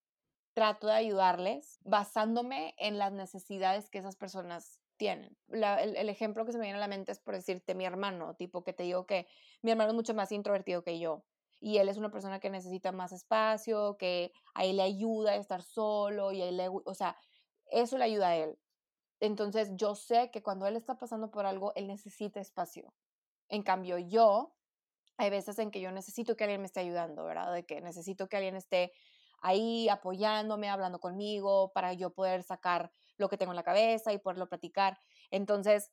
trato 0.54 0.86
de 0.86 0.94
ayudarles 0.94 1.78
basándome 1.84 2.74
en 2.78 2.98
las 2.98 3.12
necesidades 3.12 3.90
que 3.90 3.98
esas 3.98 4.16
personas 4.16 4.80
tienen. 4.96 5.36
el, 5.48 6.08
ejemplo 6.08 6.46
que 6.46 6.52
se 6.52 6.58
me 6.58 6.64
viene 6.64 6.78
a 6.78 6.80
la 6.80 6.88
mente 6.88 7.12
es 7.12 7.20
por 7.20 7.34
decirte 7.34 7.74
mi 7.74 7.84
hermano, 7.84 8.34
tipo 8.34 8.64
que 8.64 8.72
te 8.72 8.84
digo 8.84 9.06
que 9.06 9.26
mi 9.60 9.70
hermano 9.70 9.90
es 9.90 9.94
mucho 9.94 10.14
más 10.14 10.32
introvertido 10.32 10.82
que 10.82 10.98
yo 10.98 11.24
y 11.60 11.78
él 11.78 11.88
es 11.88 11.96
una 11.96 12.10
persona 12.10 12.40
que 12.40 12.50
necesita 12.50 12.92
más 12.92 13.12
espacio, 13.12 13.96
que 13.98 14.32
a 14.54 14.64
le 14.64 14.82
ayuda 14.82 15.32
a 15.32 15.36
estar 15.36 15.62
solo 15.62 16.32
y 16.32 16.42
a 16.42 16.50
le, 16.50 16.68
o 16.68 16.94
sea, 16.94 17.16
eso 17.70 17.98
le 17.98 18.04
ayuda 18.04 18.28
a 18.28 18.36
él. 18.36 18.58
Entonces 19.20 19.70
yo 19.76 19.94
sé 19.94 20.30
que 20.30 20.42
cuando 20.42 20.66
él 20.66 20.76
está 20.76 20.98
pasando 20.98 21.30
por 21.30 21.46
algo, 21.46 21.72
él 21.74 21.86
necesita 21.86 22.40
espacio. 22.40 22.94
En 23.48 23.62
cambio, 23.62 23.98
yo, 23.98 24.56
hay 25.16 25.30
veces 25.30 25.58
en 25.58 25.70
que 25.70 25.80
yo 25.80 25.90
necesito 25.92 26.36
que 26.36 26.44
alguien 26.44 26.60
me 26.60 26.66
esté 26.66 26.80
ayudando, 26.80 27.24
¿verdad? 27.24 27.52
De 27.52 27.64
que 27.64 27.80
necesito 27.80 28.28
que 28.28 28.36
alguien 28.36 28.56
esté 28.56 28.92
ahí 29.40 29.88
apoyándome, 29.88 30.68
hablando 30.68 30.98
conmigo, 30.98 31.72
para 31.72 31.92
yo 31.92 32.12
poder 32.12 32.42
sacar 32.42 32.92
lo 33.16 33.28
que 33.28 33.36
tengo 33.36 33.52
en 33.52 33.56
la 33.56 33.62
cabeza 33.62 34.12
y 34.12 34.18
poderlo 34.18 34.48
platicar. 34.48 34.98
Entonces, 35.30 35.90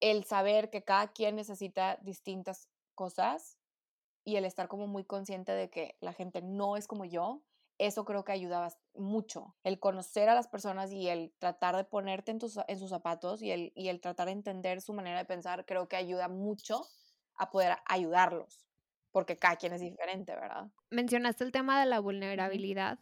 el 0.00 0.24
saber 0.24 0.70
que 0.70 0.84
cada 0.84 1.12
quien 1.12 1.36
necesita 1.36 1.98
distintas 2.02 2.68
cosas 2.94 3.58
y 4.24 4.36
el 4.36 4.44
estar 4.44 4.68
como 4.68 4.86
muy 4.86 5.04
consciente 5.04 5.52
de 5.52 5.70
que 5.70 5.96
la 6.00 6.12
gente 6.12 6.42
no 6.42 6.76
es 6.76 6.86
como 6.86 7.04
yo, 7.04 7.42
eso 7.80 8.04
creo 8.04 8.24
que 8.24 8.32
ayudaba 8.32 8.68
mucho. 8.94 9.56
El 9.64 9.80
conocer 9.80 10.28
a 10.28 10.34
las 10.34 10.48
personas 10.48 10.92
y 10.92 11.08
el 11.08 11.32
tratar 11.38 11.76
de 11.76 11.84
ponerte 11.84 12.30
en, 12.30 12.38
tus, 12.38 12.58
en 12.68 12.78
sus 12.78 12.90
zapatos 12.90 13.40
y 13.40 13.50
el, 13.50 13.72
y 13.74 13.88
el 13.88 14.00
tratar 14.00 14.26
de 14.26 14.32
entender 14.32 14.82
su 14.82 14.92
manera 14.92 15.18
de 15.18 15.24
pensar, 15.24 15.64
creo 15.64 15.88
que 15.88 15.96
ayuda 15.96 16.28
mucho 16.28 16.82
a 17.36 17.50
poder 17.50 17.78
ayudarlos, 17.86 18.66
porque 19.12 19.38
cada 19.38 19.56
quien 19.56 19.72
es 19.72 19.80
diferente, 19.80 20.34
¿verdad? 20.34 20.68
Mencionaste 20.90 21.42
el 21.42 21.52
tema 21.52 21.80
de 21.80 21.86
la 21.86 22.00
vulnerabilidad, 22.00 22.98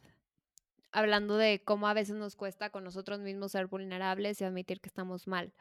hablando 0.93 1.37
de 1.37 1.61
cómo 1.65 1.89
a 1.89 1.95
veces 1.95 2.15
nos 2.15 2.37
cuesta 2.37 2.71
con 2.71 2.85
nosotros 2.85 3.19
mismos 3.19 3.53
ser 3.53 3.67
vulnerables 3.67 4.41
y 4.41 4.45
admitir 4.45 4.81
que 4.81 4.89
estamos 4.89 5.27
mal. 5.27 5.53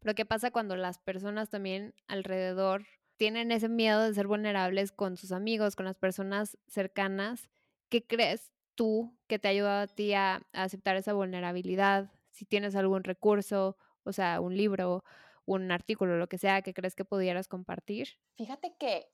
Pero 0.00 0.14
¿qué 0.14 0.26
pasa 0.26 0.50
cuando 0.50 0.76
las 0.76 0.98
personas 0.98 1.48
también 1.48 1.94
alrededor 2.08 2.84
tienen 3.16 3.52
ese 3.52 3.70
miedo 3.70 4.02
de 4.02 4.12
ser 4.12 4.26
vulnerables 4.26 4.92
con 4.92 5.16
sus 5.16 5.32
amigos, 5.32 5.76
con 5.76 5.86
las 5.86 5.96
personas 5.96 6.58
cercanas? 6.66 7.48
¿Qué 7.88 8.04
crees 8.04 8.52
tú 8.76 9.18
que 9.26 9.38
te 9.38 9.48
ha 9.48 9.50
ayudado 9.50 9.82
a 9.82 9.86
ti 9.88 10.14
a, 10.14 10.46
aceptar 10.52 10.96
esa 10.96 11.12
vulnerabilidad, 11.12 12.12
si 12.30 12.44
tienes 12.44 12.76
algún 12.76 13.02
recurso, 13.02 13.76
o 14.04 14.12
sea, 14.12 14.40
un 14.40 14.56
libro, 14.56 15.02
un 15.44 15.72
artículo, 15.72 16.16
lo 16.16 16.28
que 16.28 16.38
sea 16.38 16.62
que 16.62 16.74
crees 16.74 16.94
que 16.94 17.04
pudieras 17.04 17.48
compartir. 17.48 18.08
Fíjate 18.36 18.76
que, 18.78 19.08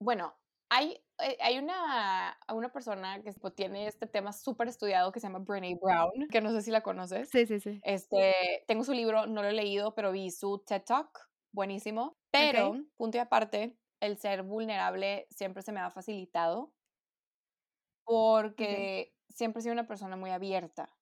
bueno, 0.00 0.34
hay, 0.70 1.04
eh, 1.18 1.36
hay 1.40 1.58
una, 1.58 2.38
una 2.52 2.72
persona 2.72 3.22
que 3.22 3.32
tiene 3.50 3.86
este 3.86 4.06
tema 4.06 4.32
súper 4.32 4.68
estudiado 4.68 5.12
que 5.12 5.20
se 5.20 5.26
llama 5.26 5.40
Brené 5.40 5.78
Brown, 5.80 6.28
que 6.30 6.40
no 6.40 6.50
sé 6.50 6.62
si 6.62 6.70
la 6.70 6.82
conoces. 6.82 7.28
Sí, 7.28 7.46
sí, 7.46 7.60
sí. 7.60 7.80
Este, 7.84 8.64
tengo 8.66 8.82
su 8.82 8.92
libro, 8.92 9.26
no 9.26 9.42
lo 9.42 9.48
he 9.48 9.52
leído, 9.52 9.94
pero 9.94 10.12
vi 10.12 10.30
su 10.30 10.64
TED 10.66 10.82
Talk, 10.82 11.28
buenísimo. 11.52 12.16
Pero, 12.30 12.74
punto 12.96 13.18
y 13.18 13.20
aparte, 13.20 13.78
el 14.00 14.16
ser 14.16 14.42
vulnerable 14.42 15.26
siempre 15.30 15.62
se 15.62 15.72
me 15.72 15.80
ha 15.80 15.90
facilitado 15.90 16.72
porque 18.04 19.14
siempre 19.30 19.60
he 19.60 19.62
sido 19.62 19.72
una 19.74 19.86
persona 19.86 20.16
muy 20.16 20.30
abierta. 20.30 20.96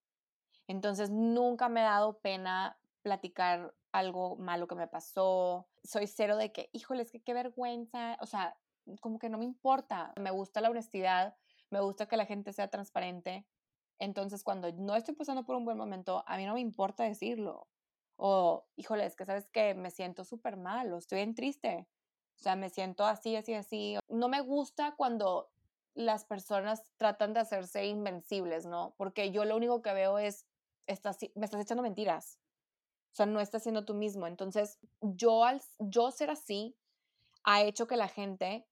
Entonces 0.68 1.10
nunca 1.10 1.68
me 1.68 1.80
ha 1.80 1.84
dado 1.84 2.20
pena 2.20 2.80
platicar 3.02 3.74
algo 3.92 4.36
malo 4.36 4.68
que 4.68 4.74
me 4.76 4.88
pasó. 4.88 5.68
Soy 5.82 6.06
cero 6.06 6.36
de 6.36 6.52
que, 6.52 6.70
híjoles, 6.72 7.10
que 7.10 7.22
qué 7.22 7.34
vergüenza. 7.34 8.16
O 8.20 8.26
sea, 8.26 8.56
como 9.00 9.18
que 9.18 9.28
no 9.28 9.38
me 9.38 9.44
importa. 9.44 10.12
Me 10.20 10.30
gusta 10.30 10.60
la 10.60 10.70
honestidad, 10.70 11.36
me 11.70 11.80
gusta 11.80 12.06
que 12.06 12.16
la 12.16 12.26
gente 12.26 12.52
sea 12.52 12.68
transparente. 12.68 13.46
Entonces, 13.98 14.44
cuando 14.44 14.72
no 14.72 14.96
estoy 14.96 15.14
pasando 15.14 15.44
por 15.44 15.56
un 15.56 15.64
buen 15.64 15.76
momento, 15.76 16.24
a 16.26 16.36
mí 16.36 16.46
no 16.46 16.54
me 16.54 16.60
importa 16.60 17.04
decirlo. 17.04 17.68
O, 18.16 18.66
híjole, 18.76 19.06
es 19.06 19.16
que 19.16 19.24
sabes 19.24 19.50
que 19.50 19.74
me 19.74 19.90
siento 19.90 20.24
súper 20.24 20.56
mal 20.56 20.92
o 20.92 20.98
estoy 20.98 21.20
en 21.20 21.34
triste. 21.34 21.88
O 22.38 22.42
sea, 22.42 22.56
me 22.56 22.70
siento 22.70 23.04
así, 23.04 23.36
así, 23.36 23.54
así. 23.54 23.98
No 24.08 24.28
me 24.28 24.40
gusta 24.40 24.94
cuando 24.96 25.50
las 26.00 26.24
personas 26.24 26.82
tratan 26.96 27.32
de 27.32 27.40
hacerse 27.40 27.86
invencibles, 27.86 28.66
¿no? 28.66 28.94
Porque 28.96 29.30
yo 29.30 29.44
lo 29.44 29.56
único 29.56 29.82
que 29.82 29.92
veo 29.92 30.18
es, 30.18 30.46
estás, 30.86 31.18
me 31.34 31.44
estás 31.44 31.60
echando 31.60 31.82
mentiras. 31.82 32.38
O 33.12 33.14
sea, 33.14 33.26
no 33.26 33.40
estás 33.40 33.62
siendo 33.62 33.84
tú 33.84 33.94
mismo. 33.94 34.26
Entonces, 34.26 34.78
yo 35.00 35.44
al 35.44 35.60
yo 35.78 36.10
ser 36.10 36.30
así 36.30 36.76
ha 37.42 37.62
hecho 37.62 37.86
que 37.86 37.96
la 37.96 38.08
gente, 38.08 38.66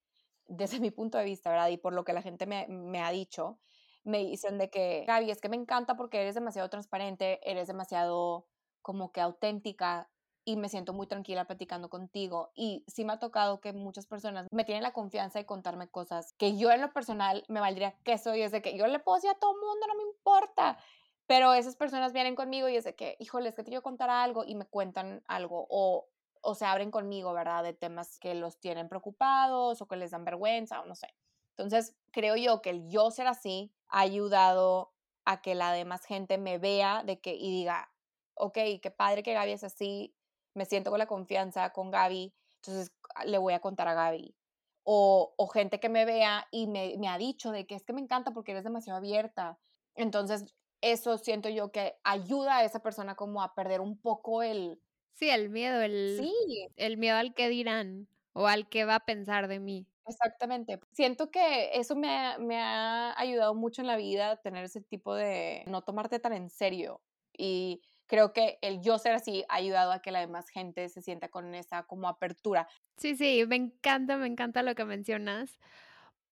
desde 0.47 0.81
mi 0.81 0.91
punto 0.91 1.19
de 1.19 1.25
vista, 1.25 1.51
¿verdad? 1.51 1.69
Y 1.69 1.77
por 1.77 1.93
lo 1.93 2.05
que 2.05 2.13
la 2.13 2.23
gente 2.23 2.47
me, 2.47 2.67
me 2.69 3.03
ha 3.03 3.11
dicho, 3.11 3.59
me 4.05 4.19
dicen 4.19 4.59
de 4.59 4.71
que, 4.71 5.05
Gaby, 5.07 5.31
es 5.31 5.41
que 5.41 5.49
me 5.49 5.57
encanta 5.57 5.97
porque 5.97 6.21
eres 6.21 6.35
demasiado 6.35 6.71
transparente, 6.71 7.41
eres 7.49 7.69
demasiado 7.69 8.47
como 8.81 9.13
que 9.13 9.21
auténtica, 9.21 10.09
y 10.49 10.57
me 10.57 10.71
siento 10.71 10.95
muy 10.95 11.07
tranquila 11.07 11.45
platicando 11.45 11.91
contigo. 11.91 12.53
Y 12.55 12.83
sí 12.87 13.05
me 13.05 13.13
ha 13.13 13.19
tocado 13.19 13.61
que 13.61 13.75
muchas 13.75 14.07
personas 14.07 14.47
me 14.51 14.65
tienen 14.65 14.83
la 14.83 14.95
confianza 14.95 15.39
de 15.39 15.45
contarme 15.45 15.89
cosas 15.89 16.33
que 16.39 16.57
yo 16.57 16.71
en 16.71 16.81
lo 16.81 16.91
personal 16.91 17.45
me 17.49 17.61
valdría 17.61 17.99
que 18.03 18.17
soy, 18.17 18.41
es 18.41 18.51
de 18.51 18.63
que 18.63 18.75
yo 18.75 18.87
le 18.87 18.99
puedo 18.99 19.17
decir 19.17 19.29
a 19.29 19.35
todo 19.35 19.53
el 19.53 19.61
mundo, 19.61 19.87
no 19.87 19.95
me 19.95 20.05
importa. 20.05 20.79
Pero 21.27 21.53
esas 21.53 21.77
personas 21.77 22.15
vienen 22.15 22.35
conmigo 22.35 22.67
y 22.71 22.77
es 22.77 22.85
de 22.85 22.95
que, 22.95 23.17
híjole, 23.19 23.51
es 23.51 23.55
que 23.57 23.63
te 23.63 23.71
quiero 23.71 23.83
contar 23.83 24.09
algo 24.09 24.43
y 24.47 24.55
me 24.55 24.65
cuentan 24.65 25.23
algo. 25.27 25.67
O 25.69 26.09
o 26.41 26.55
se 26.55 26.65
abren 26.65 26.91
conmigo, 26.91 27.33
¿verdad? 27.33 27.65
De 27.65 27.75
temas 27.75 28.19
que 28.21 28.35
los 28.35 28.59
tienen 28.61 28.89
preocupados 28.89 29.83
o 29.83 29.89
que 29.89 29.97
les 29.97 30.13
dan 30.13 30.25
vergüenza 30.25 30.81
o 30.81 30.87
no 30.87 30.95
sé. 30.95 31.09
Entonces, 31.51 31.97
creo 32.13 32.37
yo 32.37 32.63
que 32.63 32.71
el 32.71 32.89
yo 32.89 33.11
ser 33.11 33.27
así 33.27 33.75
ha 33.89 34.01
ayudado 34.01 34.95
a 35.25 35.43
que 35.43 35.57
la 35.57 35.73
demás 35.73 36.05
gente 36.05 36.39
me 36.39 36.59
vea 36.59 37.03
de 37.05 37.21
que 37.21 37.35
y 37.35 37.51
diga, 37.51 37.93
ok, 38.35 38.57
qué 38.81 38.91
padre 38.97 39.23
que 39.25 39.35
Gaby 39.35 39.53
es 39.53 39.65
así, 39.65 40.15
me 40.59 40.67
siento 40.67 40.91
con 40.91 40.99
la 41.01 41.07
confianza 41.07 41.71
con 41.73 41.91
Gaby, 41.91 42.35
entonces 42.63 42.93
le 43.27 43.39
voy 43.39 43.55
a 43.55 43.61
contar 43.61 43.89
a 43.89 43.95
Gaby. 43.95 44.37
O, 44.85 45.35
o 45.39 45.47
gente 45.49 45.81
que 45.81 45.89
me 45.91 46.05
vea 46.07 46.47
y 46.51 46.67
me, 46.67 46.97
me 46.99 47.09
ha 47.09 47.19
dicho 47.19 47.53
de 47.53 47.67
que 47.67 47.75
es 47.77 47.85
que 47.85 47.93
me 47.93 48.01
encanta 48.01 48.33
porque 48.33 48.53
eres 48.53 48.65
demasiado 48.65 48.99
abierta. 48.99 49.61
Entonces, 49.95 50.55
eso 50.81 51.19
siento 51.19 51.49
yo 51.51 51.73
que 51.73 51.99
ayuda 52.05 52.59
a 52.59 52.65
esa 52.65 52.81
persona 52.83 53.15
como 53.17 53.43
a 53.43 53.55
perder 53.55 53.81
un 53.81 54.01
poco 54.01 54.43
el... 54.43 54.81
Sí, 55.13 55.29
el 55.31 55.51
miedo, 55.51 55.83
el, 55.83 56.33
Sí, 56.39 56.71
el 56.77 56.97
miedo 56.97 57.17
al 57.19 57.35
que 57.35 57.49
dirán 57.49 58.09
o 58.33 58.47
al 58.47 58.69
que 58.71 58.85
va 58.87 58.95
a 58.97 59.05
pensar 59.05 59.49
de 59.49 59.61
mí. 59.61 59.87
exactamente. 60.07 60.81
Siento 60.93 61.31
que 61.31 61.71
eso 61.79 61.95
me 61.97 62.09
ha, 62.11 62.39
me 62.39 62.57
ha 62.59 63.19
ayudado 63.19 63.55
mucho 63.55 63.83
en 63.83 63.87
la 63.89 63.97
vida, 63.97 64.37
tener 64.43 64.65
ese 64.65 64.81
tipo 64.81 65.15
de 65.15 65.65
no 65.67 65.83
tomarte 65.83 66.19
tan 66.19 66.33
en 66.33 66.51
serio. 66.51 67.03
Y 67.37 67.83
creo 68.09 68.33
que 68.33 68.59
el 68.63 68.81
yo 68.81 68.99
ser 68.99 69.13
así 69.13 69.45
ha 69.49 69.57
ayudado 69.57 69.93
a 69.93 70.03
que 70.03 70.11
la 70.11 70.21
demás 70.21 70.49
gente 70.49 70.89
se 70.89 71.03
sienta 71.03 71.29
con 71.29 71.55
esa 71.55 71.85
como 71.85 72.09
apertura. 72.09 72.67
Sí, 72.97 73.15
sí, 73.15 73.45
me 73.47 73.57
encanta, 73.57 74.17
me 74.17 74.27
encanta 74.27 74.63
lo 74.65 74.75
que 74.75 74.85
mencionas, 74.85 75.59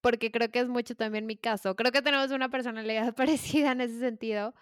porque 0.01 0.33
creo 0.33 0.51
que 0.51 0.61
es 0.61 0.69
mucho 0.69 0.97
también 0.97 1.27
mi 1.27 1.37
caso. 1.37 1.77
Creo 1.77 1.93
que 1.93 2.03
tenemos 2.03 2.31
una 2.33 2.49
personalidad 2.49 3.15
parecida 3.15 3.73
en 3.73 3.83
ese 3.83 4.01
sentido, 4.01 4.55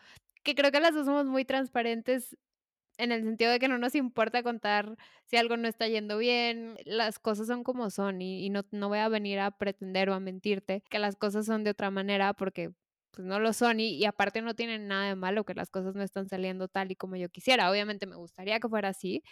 que 0.42 0.54
creo 0.54 0.70
que 0.70 0.80
las 0.80 0.94
dos 0.94 1.06
somos 1.06 1.26
muy 1.26 1.44
transparentes 1.46 2.36
en 2.98 3.10
el 3.10 3.24
sentido 3.24 3.50
de 3.50 3.58
que 3.58 3.68
no 3.68 3.78
nos 3.78 3.94
importa 3.94 4.42
contar 4.42 4.96
si 5.24 5.36
algo 5.36 5.56
no 5.56 5.66
está 5.66 5.88
yendo 5.88 6.18
bien, 6.18 6.76
las 6.84 7.18
cosas 7.18 7.46
son 7.48 7.64
como 7.64 7.90
son 7.90 8.22
y, 8.22 8.44
y 8.44 8.50
no, 8.50 8.64
no 8.70 8.88
voy 8.88 8.98
a 8.98 9.08
venir 9.08 9.40
a 9.40 9.50
pretender 9.50 10.10
o 10.10 10.14
a 10.14 10.20
mentirte 10.20 10.82
que 10.90 11.00
las 11.00 11.16
cosas 11.16 11.46
son 11.46 11.64
de 11.64 11.70
otra 11.70 11.90
manera 11.90 12.34
porque 12.34 12.72
pues 13.14 13.26
no 13.26 13.38
lo 13.40 13.52
son 13.52 13.80
y, 13.80 13.96
y 13.96 14.04
aparte 14.06 14.42
no 14.42 14.54
tienen 14.54 14.88
nada 14.88 15.08
de 15.08 15.16
malo 15.16 15.44
que 15.44 15.54
las 15.54 15.70
cosas 15.70 15.94
no 15.94 16.02
están 16.02 16.28
saliendo 16.28 16.68
tal 16.68 16.90
y 16.90 16.96
como 16.96 17.16
yo 17.16 17.28
quisiera. 17.28 17.70
Obviamente 17.70 18.06
me 18.06 18.16
gustaría 18.16 18.60
que 18.60 18.68
fuera 18.68 18.90
así, 18.90 19.22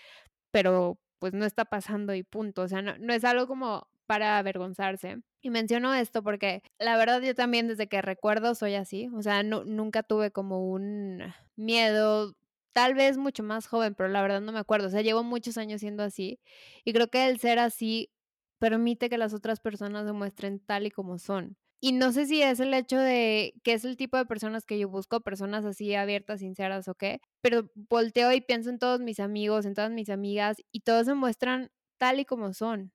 pero 0.52 0.98
pues 1.18 1.34
no 1.34 1.44
está 1.46 1.64
pasando 1.64 2.14
y 2.14 2.22
punto. 2.24 2.62
O 2.62 2.68
sea, 2.68 2.82
no, 2.82 2.98
no 2.98 3.14
es 3.14 3.24
algo 3.24 3.46
como 3.48 3.88
para 4.06 4.38
avergonzarse. 4.38 5.18
Y 5.40 5.50
menciono 5.50 5.94
esto 5.94 6.22
porque 6.22 6.62
la 6.78 6.96
verdad 6.96 7.22
yo 7.22 7.34
también 7.34 7.68
desde 7.68 7.88
que 7.88 8.02
recuerdo 8.02 8.54
soy 8.54 8.74
así. 8.74 9.08
O 9.14 9.22
sea, 9.22 9.42
no, 9.42 9.64
nunca 9.64 10.02
tuve 10.02 10.30
como 10.32 10.68
un 10.70 11.22
miedo, 11.56 12.34
tal 12.72 12.94
vez 12.94 13.18
mucho 13.18 13.42
más 13.42 13.66
joven, 13.66 13.94
pero 13.94 14.08
la 14.08 14.22
verdad 14.22 14.40
no 14.40 14.52
me 14.52 14.58
acuerdo. 14.60 14.88
O 14.88 14.90
sea, 14.90 15.02
llevo 15.02 15.24
muchos 15.24 15.58
años 15.58 15.80
siendo 15.80 16.02
así. 16.02 16.40
Y 16.84 16.92
creo 16.92 17.08
que 17.08 17.28
el 17.28 17.38
ser 17.40 17.58
así 17.58 18.10
permite 18.58 19.08
que 19.10 19.18
las 19.18 19.34
otras 19.34 19.60
personas 19.60 20.06
se 20.06 20.12
muestren 20.12 20.60
tal 20.60 20.86
y 20.86 20.90
como 20.90 21.18
son. 21.18 21.56
Y 21.84 21.90
no 21.90 22.12
sé 22.12 22.26
si 22.26 22.40
es 22.42 22.60
el 22.60 22.72
hecho 22.74 22.96
de 22.96 23.54
que 23.64 23.72
es 23.72 23.84
el 23.84 23.96
tipo 23.96 24.16
de 24.16 24.24
personas 24.24 24.64
que 24.66 24.78
yo 24.78 24.88
busco, 24.88 25.20
personas 25.20 25.64
así 25.64 25.96
abiertas, 25.96 26.38
sinceras 26.38 26.86
o 26.86 26.94
qué, 26.94 27.20
pero 27.40 27.72
volteo 27.74 28.30
y 28.32 28.40
pienso 28.40 28.70
en 28.70 28.78
todos 28.78 29.00
mis 29.00 29.18
amigos, 29.18 29.66
en 29.66 29.74
todas 29.74 29.90
mis 29.90 30.08
amigas 30.08 30.58
y 30.70 30.82
todos 30.82 31.06
se 31.06 31.14
muestran 31.14 31.72
tal 31.98 32.20
y 32.20 32.24
como 32.24 32.54
son. 32.54 32.92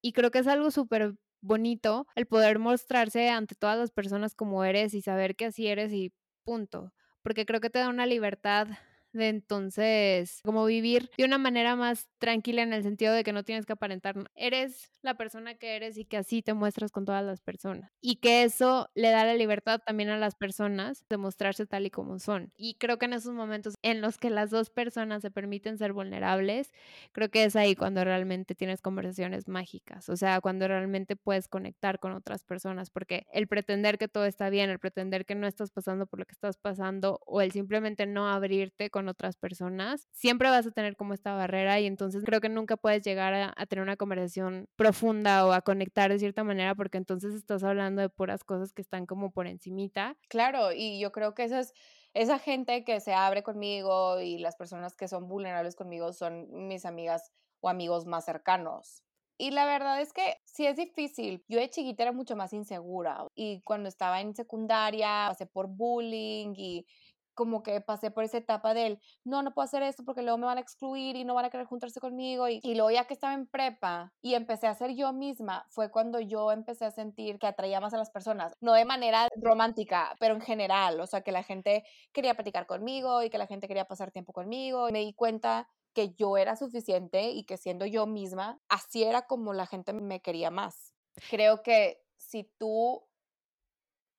Y 0.00 0.12
creo 0.14 0.30
que 0.30 0.38
es 0.38 0.46
algo 0.46 0.70
súper 0.70 1.16
bonito 1.42 2.06
el 2.14 2.24
poder 2.26 2.58
mostrarse 2.58 3.28
ante 3.28 3.54
todas 3.56 3.78
las 3.78 3.90
personas 3.90 4.34
como 4.34 4.64
eres 4.64 4.94
y 4.94 5.02
saber 5.02 5.36
que 5.36 5.44
así 5.46 5.66
eres 5.68 5.92
y 5.92 6.14
punto. 6.42 6.94
Porque 7.22 7.44
creo 7.44 7.60
que 7.60 7.68
te 7.68 7.78
da 7.80 7.90
una 7.90 8.06
libertad 8.06 8.68
de 9.12 9.28
entonces 9.28 10.40
como 10.44 10.64
vivir 10.66 11.10
de 11.16 11.24
una 11.24 11.38
manera 11.38 11.76
más 11.76 12.08
tranquila 12.18 12.62
en 12.62 12.72
el 12.72 12.82
sentido 12.82 13.12
de 13.14 13.24
que 13.24 13.32
no 13.32 13.44
tienes 13.44 13.66
que 13.66 13.72
aparentar, 13.72 14.16
eres 14.34 14.90
la 15.02 15.14
persona 15.16 15.54
que 15.54 15.76
eres 15.76 15.96
y 15.96 16.04
que 16.04 16.16
así 16.18 16.42
te 16.42 16.54
muestras 16.54 16.90
con 16.92 17.04
todas 17.04 17.24
las 17.24 17.40
personas 17.40 17.90
y 18.00 18.16
que 18.16 18.42
eso 18.44 18.88
le 18.94 19.10
da 19.10 19.24
la 19.24 19.34
libertad 19.34 19.80
también 19.84 20.10
a 20.10 20.18
las 20.18 20.34
personas 20.34 21.04
de 21.08 21.16
mostrarse 21.16 21.66
tal 21.66 21.86
y 21.86 21.90
como 21.90 22.18
son. 22.18 22.52
Y 22.56 22.74
creo 22.74 22.98
que 22.98 23.06
en 23.06 23.14
esos 23.14 23.32
momentos 23.34 23.74
en 23.82 24.00
los 24.00 24.18
que 24.18 24.30
las 24.30 24.50
dos 24.50 24.70
personas 24.70 25.22
se 25.22 25.30
permiten 25.30 25.78
ser 25.78 25.92
vulnerables, 25.92 26.70
creo 27.12 27.30
que 27.30 27.44
es 27.44 27.56
ahí 27.56 27.74
cuando 27.74 28.04
realmente 28.04 28.54
tienes 28.54 28.82
conversaciones 28.82 29.48
mágicas, 29.48 30.08
o 30.08 30.16
sea, 30.16 30.40
cuando 30.40 30.68
realmente 30.68 31.16
puedes 31.16 31.48
conectar 31.48 31.98
con 31.98 32.12
otras 32.12 32.44
personas, 32.44 32.90
porque 32.90 33.26
el 33.32 33.46
pretender 33.48 33.98
que 33.98 34.08
todo 34.08 34.24
está 34.26 34.50
bien, 34.50 34.70
el 34.70 34.78
pretender 34.78 35.24
que 35.26 35.34
no 35.34 35.46
estás 35.46 35.70
pasando 35.70 36.06
por 36.06 36.18
lo 36.20 36.26
que 36.26 36.32
estás 36.32 36.56
pasando 36.58 37.20
o 37.26 37.40
el 37.40 37.52
simplemente 37.52 38.06
no 38.06 38.28
abrirte 38.28 38.90
con 38.90 38.99
otras 39.08 39.36
personas, 39.36 40.08
siempre 40.12 40.50
vas 40.50 40.66
a 40.66 40.70
tener 40.70 40.96
como 40.96 41.14
esta 41.14 41.34
barrera 41.34 41.80
y 41.80 41.86
entonces 41.86 42.22
creo 42.24 42.40
que 42.40 42.48
nunca 42.48 42.76
puedes 42.76 43.02
llegar 43.02 43.34
a, 43.34 43.52
a 43.56 43.66
tener 43.66 43.82
una 43.82 43.96
conversación 43.96 44.66
profunda 44.76 45.46
o 45.46 45.52
a 45.52 45.62
conectar 45.62 46.10
de 46.10 46.18
cierta 46.18 46.44
manera 46.44 46.74
porque 46.74 46.98
entonces 46.98 47.34
estás 47.34 47.64
hablando 47.64 48.02
de 48.02 48.08
puras 48.08 48.44
cosas 48.44 48.72
que 48.72 48.82
están 48.82 49.06
como 49.06 49.30
por 49.30 49.46
encimita. 49.46 50.16
Claro, 50.28 50.72
y 50.72 51.00
yo 51.00 51.12
creo 51.12 51.34
que 51.34 51.44
esa 51.44 51.60
es 51.60 51.72
esa 52.14 52.38
gente 52.38 52.84
que 52.84 53.00
se 53.00 53.14
abre 53.14 53.42
conmigo 53.42 54.20
y 54.20 54.38
las 54.38 54.56
personas 54.56 54.96
que 54.96 55.08
son 55.08 55.28
vulnerables 55.28 55.76
conmigo 55.76 56.12
son 56.12 56.48
mis 56.66 56.84
amigas 56.84 57.32
o 57.60 57.68
amigos 57.68 58.06
más 58.06 58.24
cercanos. 58.24 59.04
Y 59.38 59.52
la 59.52 59.64
verdad 59.64 60.00
es 60.02 60.12
que 60.12 60.36
sí 60.44 60.66
es 60.66 60.76
difícil. 60.76 61.42
Yo 61.48 61.58
de 61.58 61.70
chiquita 61.70 62.02
era 62.02 62.12
mucho 62.12 62.36
más 62.36 62.52
insegura 62.52 63.26
y 63.34 63.62
cuando 63.62 63.88
estaba 63.88 64.20
en 64.20 64.34
secundaria 64.34 65.26
pasé 65.28 65.46
por 65.46 65.66
bullying 65.68 66.52
y 66.56 66.86
como 67.34 67.62
que 67.62 67.80
pasé 67.80 68.10
por 68.10 68.24
esa 68.24 68.38
etapa 68.38 68.74
del, 68.74 69.00
no, 69.24 69.42
no 69.42 69.52
puedo 69.54 69.64
hacer 69.64 69.82
esto 69.82 70.04
porque 70.04 70.22
luego 70.22 70.38
me 70.38 70.46
van 70.46 70.58
a 70.58 70.60
excluir 70.60 71.16
y 71.16 71.24
no 71.24 71.34
van 71.34 71.44
a 71.46 71.50
querer 71.50 71.66
juntarse 71.66 72.00
conmigo. 72.00 72.48
Y, 72.48 72.60
y 72.62 72.74
luego 72.74 72.90
ya 72.90 73.04
que 73.06 73.14
estaba 73.14 73.34
en 73.34 73.46
prepa 73.46 74.12
y 74.20 74.34
empecé 74.34 74.66
a 74.66 74.74
ser 74.74 74.94
yo 74.94 75.12
misma, 75.12 75.66
fue 75.70 75.90
cuando 75.90 76.20
yo 76.20 76.52
empecé 76.52 76.84
a 76.84 76.90
sentir 76.90 77.38
que 77.38 77.46
atraía 77.46 77.80
más 77.80 77.94
a 77.94 77.98
las 77.98 78.10
personas, 78.10 78.52
no 78.60 78.72
de 78.72 78.84
manera 78.84 79.28
romántica, 79.36 80.14
pero 80.18 80.34
en 80.34 80.40
general, 80.40 81.00
o 81.00 81.06
sea, 81.06 81.22
que 81.22 81.32
la 81.32 81.42
gente 81.42 81.84
quería 82.12 82.34
platicar 82.34 82.66
conmigo 82.66 83.22
y 83.22 83.30
que 83.30 83.38
la 83.38 83.46
gente 83.46 83.68
quería 83.68 83.86
pasar 83.86 84.10
tiempo 84.10 84.32
conmigo. 84.32 84.88
Y 84.88 84.92
me 84.92 85.00
di 85.00 85.14
cuenta 85.14 85.68
que 85.92 86.14
yo 86.14 86.36
era 86.36 86.56
suficiente 86.56 87.30
y 87.30 87.44
que 87.44 87.56
siendo 87.56 87.86
yo 87.86 88.06
misma, 88.06 88.60
así 88.68 89.02
era 89.02 89.22
como 89.26 89.52
la 89.52 89.66
gente 89.66 89.92
me 89.92 90.20
quería 90.20 90.50
más. 90.50 90.94
Creo 91.30 91.62
que 91.62 92.02
si 92.16 92.44
tú 92.58 93.02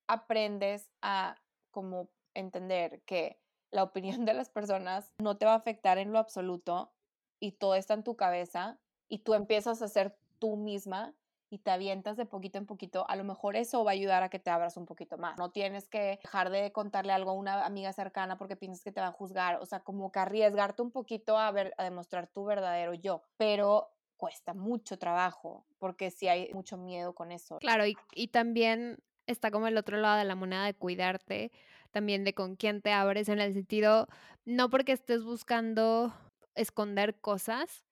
aprendes 0.07 0.89
a 1.01 1.37
como 1.71 2.09
entender 2.33 3.01
que 3.05 3.39
la 3.71 3.83
opinión 3.83 4.25
de 4.25 4.33
las 4.33 4.49
personas 4.49 5.13
no 5.19 5.37
te 5.37 5.45
va 5.45 5.53
a 5.53 5.57
afectar 5.57 5.97
en 5.97 6.11
lo 6.11 6.19
absoluto 6.19 6.93
y 7.39 7.53
todo 7.53 7.75
está 7.75 7.93
en 7.93 8.03
tu 8.03 8.15
cabeza 8.15 8.79
y 9.07 9.19
tú 9.19 9.33
empiezas 9.33 9.81
a 9.81 9.87
ser 9.87 10.15
tú 10.39 10.55
misma 10.57 11.13
y 11.51 11.59
te 11.59 11.69
avientas 11.69 12.15
de 12.15 12.25
poquito 12.25 12.57
en 12.57 12.65
poquito, 12.65 13.05
a 13.09 13.15
lo 13.17 13.25
mejor 13.25 13.57
eso 13.57 13.83
va 13.83 13.91
a 13.91 13.93
ayudar 13.93 14.23
a 14.23 14.29
que 14.29 14.39
te 14.39 14.49
abras 14.49 14.77
un 14.77 14.85
poquito 14.85 15.17
más. 15.17 15.37
No 15.37 15.51
tienes 15.51 15.89
que 15.89 16.17
dejar 16.23 16.49
de 16.49 16.71
contarle 16.71 17.11
algo 17.11 17.31
a 17.31 17.33
una 17.33 17.65
amiga 17.65 17.91
cercana 17.91 18.37
porque 18.37 18.55
piensas 18.55 18.85
que 18.85 18.93
te 18.93 19.01
va 19.01 19.07
a 19.07 19.11
juzgar, 19.11 19.57
o 19.57 19.65
sea, 19.65 19.81
como 19.81 20.13
que 20.13 20.19
arriesgarte 20.19 20.81
un 20.81 20.91
poquito 20.91 21.37
a, 21.37 21.51
ver, 21.51 21.73
a 21.77 21.83
demostrar 21.83 22.27
tu 22.27 22.45
verdadero 22.45 22.93
yo, 22.93 23.23
pero 23.35 23.91
cuesta 24.15 24.53
mucho 24.53 24.97
trabajo 24.97 25.65
porque 25.77 26.09
sí 26.09 26.29
hay 26.29 26.53
mucho 26.53 26.77
miedo 26.77 27.13
con 27.13 27.33
eso. 27.33 27.57
Claro, 27.57 27.85
y, 27.85 27.97
y 28.13 28.29
también 28.29 28.99
está 29.27 29.51
como 29.51 29.67
el 29.67 29.77
otro 29.77 29.97
lado 29.97 30.19
de 30.19 30.25
la 30.25 30.35
moneda 30.35 30.63
de 30.63 30.73
cuidarte, 30.73 31.51
también 31.91 32.23
de 32.23 32.33
con 32.33 32.55
quién 32.55 32.81
te 32.81 32.91
abres, 32.91 33.29
en 33.29 33.39
el 33.39 33.53
sentido, 33.53 34.07
no 34.45 34.69
porque 34.69 34.93
estés 34.93 35.23
buscando 35.23 36.13
esconder 36.55 37.19
cosas, 37.19 37.85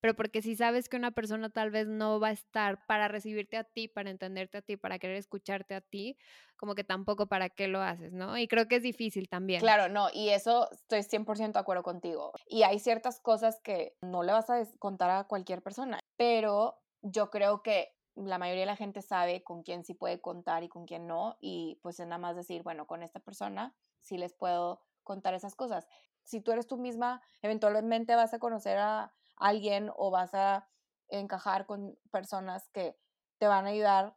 pero 0.00 0.14
porque 0.14 0.42
si 0.42 0.54
sabes 0.54 0.88
que 0.88 0.96
una 0.96 1.10
persona 1.10 1.50
tal 1.50 1.70
vez 1.70 1.88
no 1.88 2.20
va 2.20 2.28
a 2.28 2.32
estar 2.32 2.86
para 2.86 3.08
recibirte 3.08 3.56
a 3.56 3.64
ti, 3.64 3.88
para 3.88 4.10
entenderte 4.10 4.58
a 4.58 4.62
ti, 4.62 4.76
para 4.76 4.98
querer 4.98 5.16
escucharte 5.16 5.74
a 5.74 5.80
ti, 5.80 6.16
como 6.56 6.74
que 6.74 6.84
tampoco 6.84 7.26
para 7.26 7.48
qué 7.48 7.66
lo 7.66 7.82
haces, 7.82 8.12
¿no? 8.12 8.38
Y 8.38 8.46
creo 8.46 8.68
que 8.68 8.76
es 8.76 8.82
difícil 8.82 9.28
también. 9.28 9.60
Claro, 9.60 9.88
no, 9.88 10.08
y 10.12 10.28
eso 10.28 10.70
estoy 10.70 11.02
100% 11.02 11.54
de 11.54 11.60
acuerdo 11.60 11.82
contigo. 11.82 12.32
Y 12.46 12.62
hay 12.62 12.78
ciertas 12.78 13.20
cosas 13.20 13.60
que 13.62 13.96
no 14.02 14.22
le 14.22 14.32
vas 14.32 14.48
a 14.50 14.64
contar 14.78 15.10
a 15.10 15.24
cualquier 15.24 15.62
persona, 15.62 15.98
pero 16.16 16.78
yo 17.02 17.30
creo 17.30 17.62
que 17.62 17.92
la 18.24 18.38
mayoría 18.38 18.62
de 18.62 18.66
la 18.66 18.76
gente 18.76 19.02
sabe 19.02 19.42
con 19.42 19.62
quién 19.62 19.84
sí 19.84 19.94
puede 19.94 20.20
contar 20.20 20.62
y 20.62 20.68
con 20.68 20.86
quién 20.86 21.06
no, 21.06 21.36
y 21.40 21.78
pues 21.82 22.00
es 22.00 22.06
nada 22.06 22.18
más 22.18 22.36
decir, 22.36 22.62
bueno, 22.62 22.86
con 22.86 23.02
esta 23.02 23.20
persona 23.20 23.74
sí 24.00 24.18
les 24.18 24.34
puedo 24.34 24.82
contar 25.02 25.34
esas 25.34 25.54
cosas. 25.54 25.88
Si 26.24 26.40
tú 26.40 26.52
eres 26.52 26.66
tú 26.66 26.76
misma, 26.76 27.22
eventualmente 27.42 28.14
vas 28.14 28.34
a 28.34 28.38
conocer 28.38 28.78
a 28.78 29.14
alguien 29.36 29.90
o 29.96 30.10
vas 30.10 30.34
a 30.34 30.68
encajar 31.08 31.66
con 31.66 31.98
personas 32.10 32.68
que 32.68 32.98
te 33.38 33.46
van 33.46 33.66
a 33.66 33.70
ayudar 33.70 34.16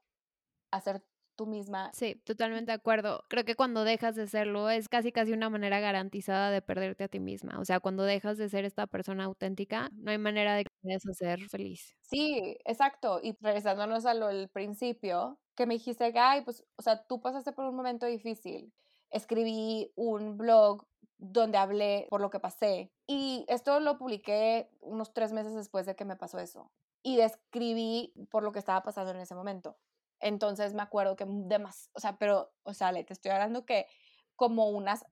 a 0.71 0.81
ser 0.81 1.05
tú 1.41 1.47
misma. 1.47 1.89
Sí, 1.93 2.21
totalmente 2.23 2.71
de 2.71 2.75
acuerdo. 2.75 3.23
Creo 3.27 3.43
que 3.45 3.55
cuando 3.55 3.83
dejas 3.83 4.15
de 4.15 4.27
serlo 4.27 4.69
es 4.69 4.89
casi 4.89 5.11
casi 5.11 5.33
una 5.33 5.49
manera 5.49 5.79
garantizada 5.79 6.51
de 6.51 6.61
perderte 6.61 7.03
a 7.05 7.07
ti 7.07 7.19
misma. 7.19 7.59
O 7.59 7.65
sea, 7.65 7.79
cuando 7.79 8.03
dejas 8.03 8.37
de 8.37 8.47
ser 8.47 8.63
esta 8.63 8.85
persona 8.85 9.23
auténtica, 9.23 9.89
no 9.93 10.11
hay 10.11 10.19
manera 10.19 10.55
de 10.55 10.65
que 10.65 10.69
puedas 10.81 11.01
ser 11.17 11.39
feliz. 11.49 11.95
Sí, 12.01 12.57
exacto. 12.65 13.19
Y 13.23 13.35
regresándonos 13.41 14.05
a 14.05 14.13
lo 14.13 14.27
del 14.27 14.49
principio, 14.49 15.39
que 15.55 15.65
me 15.65 15.73
dijiste 15.73 16.13
ay, 16.15 16.41
pues, 16.43 16.63
o 16.75 16.81
sea, 16.83 17.03
tú 17.07 17.21
pasaste 17.21 17.53
por 17.53 17.65
un 17.65 17.75
momento 17.75 18.05
difícil. 18.05 18.71
Escribí 19.09 19.91
un 19.95 20.37
blog 20.37 20.85
donde 21.17 21.57
hablé 21.57 22.05
por 22.11 22.21
lo 22.21 22.29
que 22.29 22.39
pasé. 22.39 22.91
Y 23.07 23.45
esto 23.47 23.79
lo 23.79 23.97
publiqué 23.97 24.69
unos 24.79 25.11
tres 25.13 25.33
meses 25.33 25.55
después 25.55 25.87
de 25.87 25.95
que 25.95 26.05
me 26.05 26.17
pasó 26.17 26.37
eso. 26.37 26.71
Y 27.01 27.17
describí 27.17 28.13
por 28.29 28.43
lo 28.43 28.51
que 28.51 28.59
estaba 28.59 28.83
pasando 28.83 29.11
en 29.11 29.19
ese 29.19 29.33
momento. 29.33 29.77
Entonces 30.21 30.73
me 30.73 30.81
acuerdo 30.83 31.15
que 31.15 31.25
demás, 31.27 31.89
o 31.93 31.99
sea, 31.99 32.17
pero, 32.17 32.51
o 32.63 32.73
sea, 32.73 32.91
le 32.91 33.03
te 33.03 33.13
estoy 33.13 33.31
hablando 33.31 33.65
que 33.65 33.87
como 34.35 34.69
unas 34.69 35.05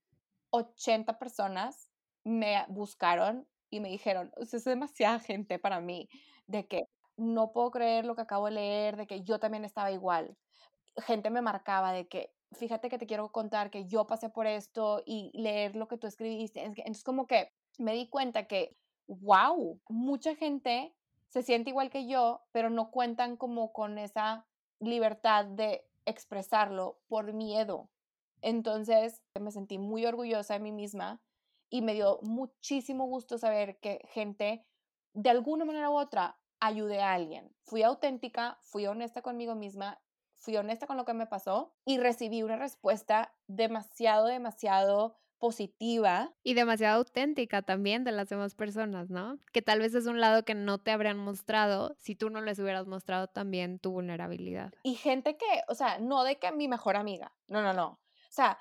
80 0.52 1.20
personas 1.20 1.92
me 2.24 2.66
buscaron 2.70 3.48
y 3.70 3.80
me 3.80 3.90
dijeron, 3.90 4.32
o 4.38 4.46
sea, 4.46 4.58
es 4.58 4.66
demasiada 4.66 5.20
gente 5.20 5.60
para 5.60 5.80
mí, 5.80 6.10
de 6.48 6.68
que 6.68 6.84
no 7.18 7.52
puedo 7.52 7.72
creer 7.72 8.06
lo 8.06 8.16
que 8.16 8.22
acabo 8.22 8.46
de 8.46 8.52
leer, 8.54 8.98
de 8.98 9.08
que 9.08 9.24
yo 9.24 9.40
también 9.40 9.66
estaba 9.66 9.92
igual. 9.92 10.38
Gente 11.06 11.30
me 11.30 11.42
marcaba 11.42 11.94
de 11.94 12.08
que, 12.08 12.34
fíjate 12.54 12.90
que 12.90 12.98
te 12.98 13.08
quiero 13.08 13.32
contar 13.32 13.70
que 13.70 13.86
yo 13.88 14.08
pasé 14.08 14.30
por 14.30 14.48
esto 14.48 15.04
y 15.06 15.32
leer 15.34 15.76
lo 15.76 15.88
que 15.88 15.98
tú 15.98 16.08
escribiste. 16.08 16.64
Entonces 16.64 17.04
como 17.04 17.28
que 17.28 17.52
me 17.78 17.94
di 17.94 18.10
cuenta 18.10 18.48
que, 18.48 18.76
wow, 19.08 19.80
mucha 19.90 20.36
gente 20.36 20.96
se 21.28 21.44
siente 21.44 21.70
igual 21.70 21.90
que 21.92 22.08
yo, 22.08 22.42
pero 22.52 22.70
no 22.70 22.90
cuentan 22.90 23.38
como 23.38 23.72
con 23.72 23.98
esa 24.00 24.49
libertad 24.80 25.46
de 25.46 25.86
expresarlo 26.06 27.00
por 27.08 27.34
miedo. 27.34 27.90
Entonces 28.42 29.22
me 29.40 29.52
sentí 29.52 29.78
muy 29.78 30.06
orgullosa 30.06 30.54
de 30.54 30.60
mí 30.60 30.72
misma 30.72 31.22
y 31.70 31.82
me 31.82 31.94
dio 31.94 32.20
muchísimo 32.24 33.06
gusto 33.06 33.38
saber 33.38 33.80
que 33.80 34.02
gente 34.10 34.66
de 35.14 35.30
alguna 35.30 35.66
manera 35.66 35.90
u 35.90 35.98
otra 35.98 36.40
ayude 36.60 37.02
a 37.02 37.14
alguien. 37.14 37.54
Fui 37.64 37.84
auténtica, 37.84 38.58
fui 38.62 38.86
honesta 38.88 39.22
conmigo 39.22 39.56
misma, 39.56 40.02
fui 40.38 40.56
honesta 40.58 40.88
con 40.88 40.98
lo 40.98 41.06
que 41.06 41.14
me 41.14 41.28
pasó 41.28 41.74
y 41.86 41.98
recibí 41.98 42.44
una 42.44 42.56
respuesta 42.56 43.36
demasiado, 43.48 44.28
demasiado 44.28 45.18
positiva. 45.40 46.34
Y 46.44 46.54
demasiado 46.54 46.98
auténtica 46.98 47.62
también 47.62 48.04
de 48.04 48.12
las 48.12 48.30
demás 48.30 48.56
personas, 48.56 49.10
¿no? 49.10 49.40
Que 49.52 49.62
tal 49.62 49.80
vez 49.80 49.96
es 49.96 50.06
un 50.06 50.20
lado 50.20 50.44
que 50.44 50.54
no 50.54 50.78
te 50.78 50.92
habrían 50.92 51.18
mostrado 51.18 51.96
si 51.98 52.16
tú 52.16 52.30
no 52.30 52.42
les 52.42 52.60
hubieras 52.60 52.86
mostrado 52.86 53.28
también 53.28 53.80
tu 53.80 53.92
vulnerabilidad. 53.92 54.72
Y 54.84 54.96
gente 54.96 55.38
que, 55.38 55.64
o 55.68 55.76
sea, 55.76 56.00
no 56.00 56.24
de 56.24 56.38
que 56.38 56.52
mi 56.52 56.68
mejor 56.68 56.96
amiga, 56.96 57.34
no, 57.48 57.62
no, 57.62 57.74
no. 57.74 57.88
O 57.88 58.32
sea, 58.32 58.60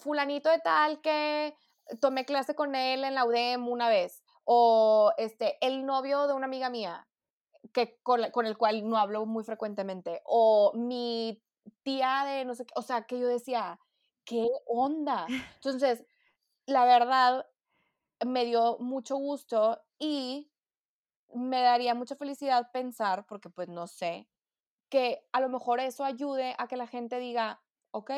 fulanito 0.00 0.48
de 0.48 0.60
tal 0.60 1.00
que 1.00 1.54
tomé 2.00 2.24
clase 2.24 2.54
con 2.54 2.74
él 2.74 3.04
en 3.04 3.14
la 3.14 3.24
UDEM 3.24 3.68
una 3.68 3.88
vez, 3.88 4.22
o 4.44 5.12
este, 5.18 5.58
el 5.60 5.84
novio 5.84 6.26
de 6.26 6.34
una 6.34 6.46
amiga 6.46 6.70
mía, 6.70 7.06
que 7.72 7.98
con, 8.02 8.30
con 8.30 8.46
el 8.46 8.56
cual 8.56 8.88
no 8.88 8.98
hablo 8.98 9.26
muy 9.26 9.44
frecuentemente, 9.44 10.22
o 10.24 10.72
mi 10.74 11.42
tía 11.82 12.24
de 12.26 12.44
no 12.44 12.54
sé 12.54 12.66
qué, 12.66 12.72
o 12.76 12.82
sea, 12.82 13.02
que 13.02 13.18
yo 13.18 13.26
decía, 13.26 13.78
¿qué 14.24 14.48
onda? 14.66 15.26
Entonces, 15.56 16.04
la 16.66 16.84
verdad, 16.84 17.46
me 18.24 18.44
dio 18.44 18.78
mucho 18.78 19.16
gusto 19.16 19.82
y 19.98 20.50
me 21.34 21.62
daría 21.62 21.94
mucha 21.94 22.16
felicidad 22.16 22.70
pensar, 22.72 23.26
porque 23.26 23.50
pues 23.50 23.68
no 23.68 23.86
sé, 23.86 24.28
que 24.90 25.26
a 25.32 25.40
lo 25.40 25.48
mejor 25.48 25.80
eso 25.80 26.04
ayude 26.04 26.54
a 26.58 26.68
que 26.68 26.76
la 26.76 26.86
gente 26.86 27.18
diga, 27.18 27.62
ok, 27.90 28.10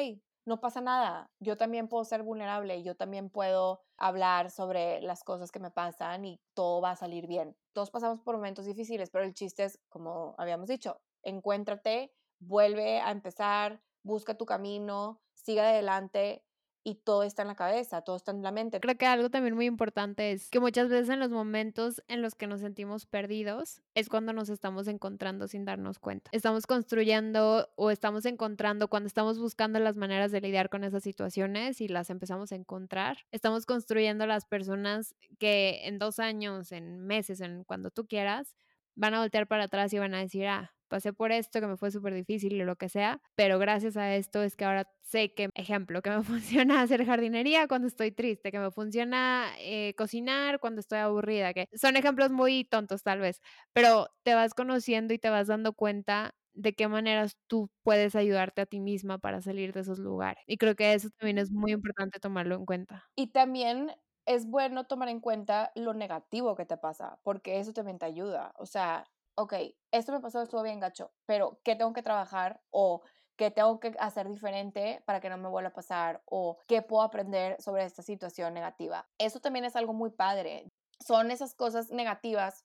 no 0.46 0.60
pasa 0.60 0.80
nada, 0.80 1.32
yo 1.40 1.56
también 1.56 1.88
puedo 1.88 2.04
ser 2.04 2.22
vulnerable, 2.22 2.82
yo 2.82 2.96
también 2.96 3.30
puedo 3.30 3.82
hablar 3.96 4.50
sobre 4.50 5.00
las 5.00 5.24
cosas 5.24 5.50
que 5.50 5.58
me 5.58 5.70
pasan 5.72 6.24
y 6.24 6.40
todo 6.54 6.80
va 6.80 6.92
a 6.92 6.96
salir 6.96 7.26
bien. 7.26 7.56
Todos 7.72 7.90
pasamos 7.90 8.20
por 8.20 8.36
momentos 8.36 8.64
difíciles, 8.64 9.10
pero 9.10 9.24
el 9.24 9.34
chiste 9.34 9.64
es, 9.64 9.80
como 9.88 10.34
habíamos 10.38 10.68
dicho, 10.68 11.00
encuéntrate, 11.22 12.14
vuelve 12.38 13.00
a 13.00 13.10
empezar, 13.10 13.82
busca 14.04 14.36
tu 14.36 14.46
camino, 14.46 15.20
sigue 15.46 15.60
adelante 15.60 16.42
y 16.82 16.96
todo 16.96 17.24
está 17.24 17.42
en 17.42 17.48
la 17.48 17.56
cabeza, 17.56 18.02
todo 18.02 18.14
está 18.14 18.30
en 18.30 18.42
la 18.42 18.52
mente. 18.52 18.78
Creo 18.78 18.96
que 18.96 19.06
algo 19.06 19.28
también 19.28 19.54
muy 19.54 19.66
importante 19.66 20.30
es 20.30 20.50
que 20.50 20.60
muchas 20.60 20.88
veces 20.88 21.08
en 21.08 21.18
los 21.18 21.30
momentos 21.30 22.02
en 22.06 22.22
los 22.22 22.34
que 22.36 22.46
nos 22.46 22.60
sentimos 22.60 23.06
perdidos 23.06 23.80
es 23.94 24.08
cuando 24.08 24.32
nos 24.32 24.48
estamos 24.50 24.86
encontrando 24.86 25.48
sin 25.48 25.64
darnos 25.64 25.98
cuenta. 25.98 26.30
Estamos 26.32 26.66
construyendo 26.66 27.68
o 27.74 27.90
estamos 27.90 28.24
encontrando 28.24 28.88
cuando 28.88 29.08
estamos 29.08 29.38
buscando 29.40 29.80
las 29.80 29.96
maneras 29.96 30.30
de 30.30 30.40
lidiar 30.40 30.68
con 30.68 30.84
esas 30.84 31.02
situaciones 31.02 31.80
y 31.80 31.88
las 31.88 32.08
empezamos 32.10 32.52
a 32.52 32.54
encontrar. 32.54 33.18
Estamos 33.32 33.66
construyendo 33.66 34.26
las 34.26 34.44
personas 34.44 35.16
que 35.40 35.86
en 35.86 35.98
dos 35.98 36.20
años, 36.20 36.70
en 36.70 37.00
meses, 37.00 37.40
en 37.40 37.64
cuando 37.64 37.90
tú 37.90 38.06
quieras, 38.06 38.54
van 38.94 39.14
a 39.14 39.20
voltear 39.20 39.48
para 39.48 39.64
atrás 39.64 39.92
y 39.92 39.98
van 39.98 40.14
a 40.14 40.18
decir, 40.18 40.46
ah, 40.46 40.75
pasé 40.88 41.12
por 41.12 41.32
esto 41.32 41.60
que 41.60 41.66
me 41.66 41.76
fue 41.76 41.90
súper 41.90 42.14
difícil 42.14 42.60
o 42.60 42.64
lo 42.64 42.76
que 42.76 42.88
sea, 42.88 43.20
pero 43.34 43.58
gracias 43.58 43.96
a 43.96 44.14
esto 44.14 44.42
es 44.42 44.56
que 44.56 44.64
ahora 44.64 44.88
sé 45.02 45.34
que, 45.34 45.50
ejemplo, 45.54 46.02
que 46.02 46.10
me 46.10 46.22
funciona 46.64 46.82
hacer 46.82 47.04
jardinería 47.06 47.68
cuando 47.68 47.88
estoy 47.88 48.12
triste, 48.12 48.50
que 48.52 48.58
me 48.58 48.70
funciona 48.70 49.48
eh, 49.58 49.94
cocinar 49.96 50.60
cuando 50.60 50.80
estoy 50.80 50.98
aburrida, 50.98 51.52
que 51.54 51.68
son 51.74 51.96
ejemplos 51.96 52.30
muy 52.32 52.64
tontos 52.64 53.02
tal 53.02 53.20
vez, 53.20 53.40
pero 53.72 54.08
te 54.22 54.34
vas 54.34 54.54
conociendo 54.54 55.14
y 55.14 55.18
te 55.18 55.30
vas 55.30 55.46
dando 55.48 55.72
cuenta 55.74 56.34
de 56.54 56.74
qué 56.74 56.88
maneras 56.88 57.36
tú 57.46 57.70
puedes 57.82 58.14
ayudarte 58.16 58.62
a 58.62 58.66
ti 58.66 58.80
misma 58.80 59.18
para 59.18 59.42
salir 59.42 59.72
de 59.72 59.80
esos 59.80 59.98
lugares. 59.98 60.42
Y 60.46 60.56
creo 60.56 60.74
que 60.74 60.94
eso 60.94 61.08
también 61.18 61.38
es 61.38 61.50
muy 61.52 61.72
importante 61.72 62.18
tomarlo 62.18 62.54
en 62.56 62.64
cuenta. 62.64 63.04
Y 63.14 63.28
también 63.28 63.92
es 64.26 64.46
bueno 64.46 64.84
tomar 64.86 65.08
en 65.08 65.20
cuenta 65.20 65.70
lo 65.74 65.94
negativo 65.94 66.56
que 66.56 66.66
te 66.66 66.76
pasa, 66.76 67.18
porque 67.22 67.60
eso 67.60 67.72
también 67.72 67.98
te 67.98 68.06
ayuda. 68.06 68.52
O 68.56 68.66
sea, 68.66 69.04
ok, 69.36 69.54
esto 69.92 70.12
me 70.12 70.20
pasó, 70.20 70.42
estuvo 70.42 70.62
bien 70.62 70.80
gacho, 70.80 71.12
pero 71.26 71.60
¿qué 71.62 71.76
tengo 71.76 71.92
que 71.92 72.02
trabajar? 72.02 72.60
O 72.70 73.02
¿qué 73.36 73.50
tengo 73.50 73.78
que 73.80 73.94
hacer 73.98 74.28
diferente 74.28 75.02
para 75.06 75.20
que 75.20 75.28
no 75.28 75.36
me 75.36 75.48
vuelva 75.48 75.68
a 75.68 75.74
pasar? 75.74 76.22
O 76.24 76.58
¿qué 76.66 76.82
puedo 76.82 77.02
aprender 77.02 77.60
sobre 77.60 77.84
esta 77.84 78.02
situación 78.02 78.54
negativa? 78.54 79.08
Eso 79.18 79.40
también 79.40 79.64
es 79.64 79.76
algo 79.76 79.92
muy 79.92 80.10
padre. 80.10 80.70
Son 81.06 81.30
esas 81.30 81.54
cosas 81.54 81.90
negativas 81.90 82.64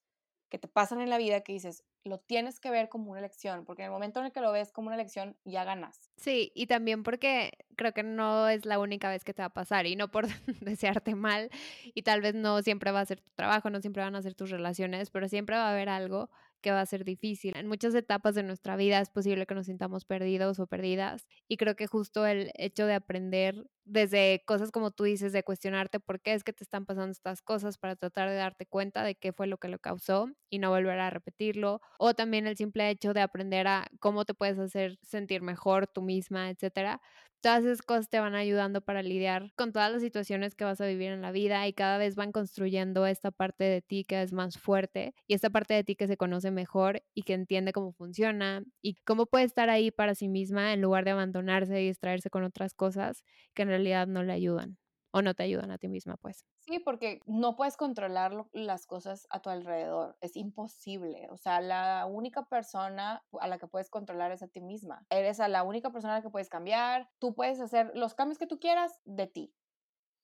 que 0.50 0.60
te 0.60 0.68
pasan 0.68 1.00
en 1.02 1.10
la 1.10 1.18
vida 1.18 1.42
que 1.42 1.54
dices, 1.54 1.86
lo 2.04 2.20
tienes 2.20 2.60
que 2.60 2.72
ver 2.72 2.90
como 2.90 3.12
una 3.12 3.22
lección, 3.22 3.64
porque 3.64 3.84
en 3.84 3.86
el 3.86 3.92
momento 3.92 4.20
en 4.20 4.26
el 4.26 4.32
que 4.32 4.42
lo 4.42 4.52
ves 4.52 4.72
como 4.72 4.88
una 4.88 4.98
lección, 4.98 5.38
ya 5.46 5.64
ganas. 5.64 6.12
Sí, 6.18 6.52
y 6.56 6.68
también 6.68 7.04
porque 7.04 7.52
creo 7.78 7.94
que 7.94 8.04
no 8.04 8.50
es 8.50 8.66
la 8.66 8.80
única 8.80 9.10
vez 9.10 9.24
que 9.24 9.34
te 9.34 9.42
va 9.42 9.48
a 9.48 9.54
pasar 9.54 9.86
y 9.86 9.96
no 9.96 10.12
por 10.12 10.28
desearte 10.62 11.16
mal 11.16 11.50
y 11.94 12.02
tal 12.02 12.22
vez 12.22 12.36
no 12.36 12.62
siempre 12.64 12.92
va 12.92 13.00
a 13.00 13.06
ser 13.06 13.22
tu 13.22 13.32
trabajo, 13.32 13.70
no 13.70 13.80
siempre 13.80 14.04
van 14.04 14.16
a 14.16 14.22
ser 14.22 14.36
tus 14.36 14.50
relaciones, 14.50 15.10
pero 15.10 15.30
siempre 15.30 15.56
va 15.56 15.68
a 15.68 15.72
haber 15.72 15.90
algo 15.90 16.30
que 16.62 16.72
va 16.72 16.82
a 16.82 16.86
ser 16.86 17.04
difícil. 17.06 17.54
En 17.56 17.68
muchas 17.68 17.96
etapas 17.96 18.36
de 18.36 18.44
nuestra 18.44 18.76
vida 18.76 19.00
es 19.00 19.10
posible 19.10 19.46
que 19.46 19.56
nos 19.56 19.66
sintamos 19.66 20.06
perdidos 20.06 20.60
o 20.60 20.68
perdidas 20.68 21.28
y 21.48 21.58
creo 21.58 21.76
que 21.76 21.88
justo 21.88 22.26
el 22.26 22.52
hecho 22.56 22.86
de 22.86 22.94
aprender 22.94 23.66
desde 23.86 24.44
cosas 24.46 24.72
como 24.72 24.92
tú 24.92 25.04
dices, 25.06 25.34
de 25.34 25.44
cuestionarte 25.44 26.00
por 26.00 26.22
qué 26.22 26.34
es 26.34 26.44
que 26.44 26.54
te 26.54 26.64
están 26.64 26.86
pasando 26.86 27.12
estas 27.12 27.42
cosas 27.42 27.78
para 27.78 27.96
tratar 27.96 28.30
de 28.30 28.36
darte 28.36 28.66
cuenta 28.66 29.04
de 29.04 29.16
qué 29.16 29.34
fue 29.34 29.48
lo 29.48 29.58
que 29.58 29.68
lo 29.70 29.80
causó 29.80 30.30
y 30.50 30.60
no 30.60 30.70
volver 30.70 31.00
a 31.00 31.10
repetirlo, 31.10 31.82
o 32.00 32.14
también 32.14 32.48
el 32.48 32.58
simple 32.58 32.90
hecho 32.90 33.14
de 33.14 33.22
aprender 33.22 33.68
a 33.68 33.88
cómo 34.00 34.26
te 34.26 34.34
puedes 34.34 34.60
hacer 34.60 34.98
sentir 35.02 35.42
mejor 35.42 35.88
tú 35.88 36.02
misma, 36.02 36.50
etcétera. 36.50 37.02
Todas 37.42 37.64
esas 37.66 37.82
cosas 37.82 38.08
te 38.08 38.20
van 38.20 38.36
ayudando 38.36 38.82
para 38.82 39.02
lidiar 39.02 39.52
con 39.58 39.72
todas 39.74 39.92
las 39.92 40.04
situaciones 40.04 40.54
que 40.54 40.64
vas 40.64 40.80
a 40.80 40.86
vivir 40.86 41.12
en 41.12 41.24
la 41.24 41.32
vida 41.32 41.68
y 41.68 41.74
cada 41.74 41.98
vez 41.98 42.16
van 42.16 42.32
construyendo 42.32 43.08
esta 43.08 43.32
parte 43.32 43.64
de 43.64 43.82
ti 43.82 44.04
que 44.06 44.22
es 44.22 44.32
más 44.32 44.60
fuerte 44.60 45.16
y 45.28 45.34
esta 45.34 45.50
parte 45.50 45.74
de 45.74 45.84
ti 45.84 45.96
que 45.96 46.06
se 46.06 46.18
conoce 46.18 46.52
mejor 46.52 47.02
y 47.16 47.24
que 47.24 47.34
entiende 47.34 47.74
cómo 47.74 47.94
funciona 47.94 48.64
y 48.84 49.00
cómo 49.06 49.26
puede 49.26 49.46
estar 49.46 49.72
ahí 49.72 49.90
para 49.90 50.14
sí 50.14 50.28
misma 50.30 50.72
en 50.74 50.82
lugar 50.82 51.04
de 51.04 51.12
abandonarse 51.12 51.82
y 51.82 51.88
distraerse 51.88 52.30
con 52.30 52.44
otras 52.44 52.76
cosas 52.76 53.24
que 53.56 53.64
en 53.64 53.71
realidad 53.72 54.08
no 54.08 54.24
le 54.24 54.34
ayudan 54.34 54.78
o 55.14 55.22
no 55.22 55.34
te 55.34 55.44
ayudan 55.44 55.72
a 55.72 55.78
ti 55.78 55.88
misma, 55.90 56.18
pues. 56.18 56.46
Sí, 56.60 56.78
porque 56.80 57.20
no 57.26 57.56
puedes 57.56 57.76
controlar 57.76 58.34
las 58.54 58.86
cosas 58.86 59.26
a 59.32 59.42
tu 59.42 59.50
alrededor, 59.50 60.16
es 60.22 60.38
imposible. 60.38 61.28
O 61.32 61.38
sea, 61.38 61.60
la 61.60 62.06
única 62.06 62.46
persona 62.46 63.26
a 63.40 63.48
la 63.48 63.58
que 63.58 63.68
puedes 63.68 63.90
controlar 63.90 64.32
es 64.32 64.44
a 64.44 64.48
ti 64.48 64.62
misma. 64.62 65.08
Eres 65.10 65.40
a 65.40 65.48
la 65.48 65.64
única 65.64 65.92
persona 65.92 66.14
a 66.14 66.18
la 66.18 66.22
que 66.22 66.30
puedes 66.30 66.50
cambiar. 66.50 67.10
Tú 67.18 67.34
puedes 67.34 67.60
hacer 67.60 67.92
los 67.96 68.14
cambios 68.14 68.38
que 68.38 68.46
tú 68.46 68.60
quieras 68.60 69.02
de 69.06 69.26
ti. 69.26 69.56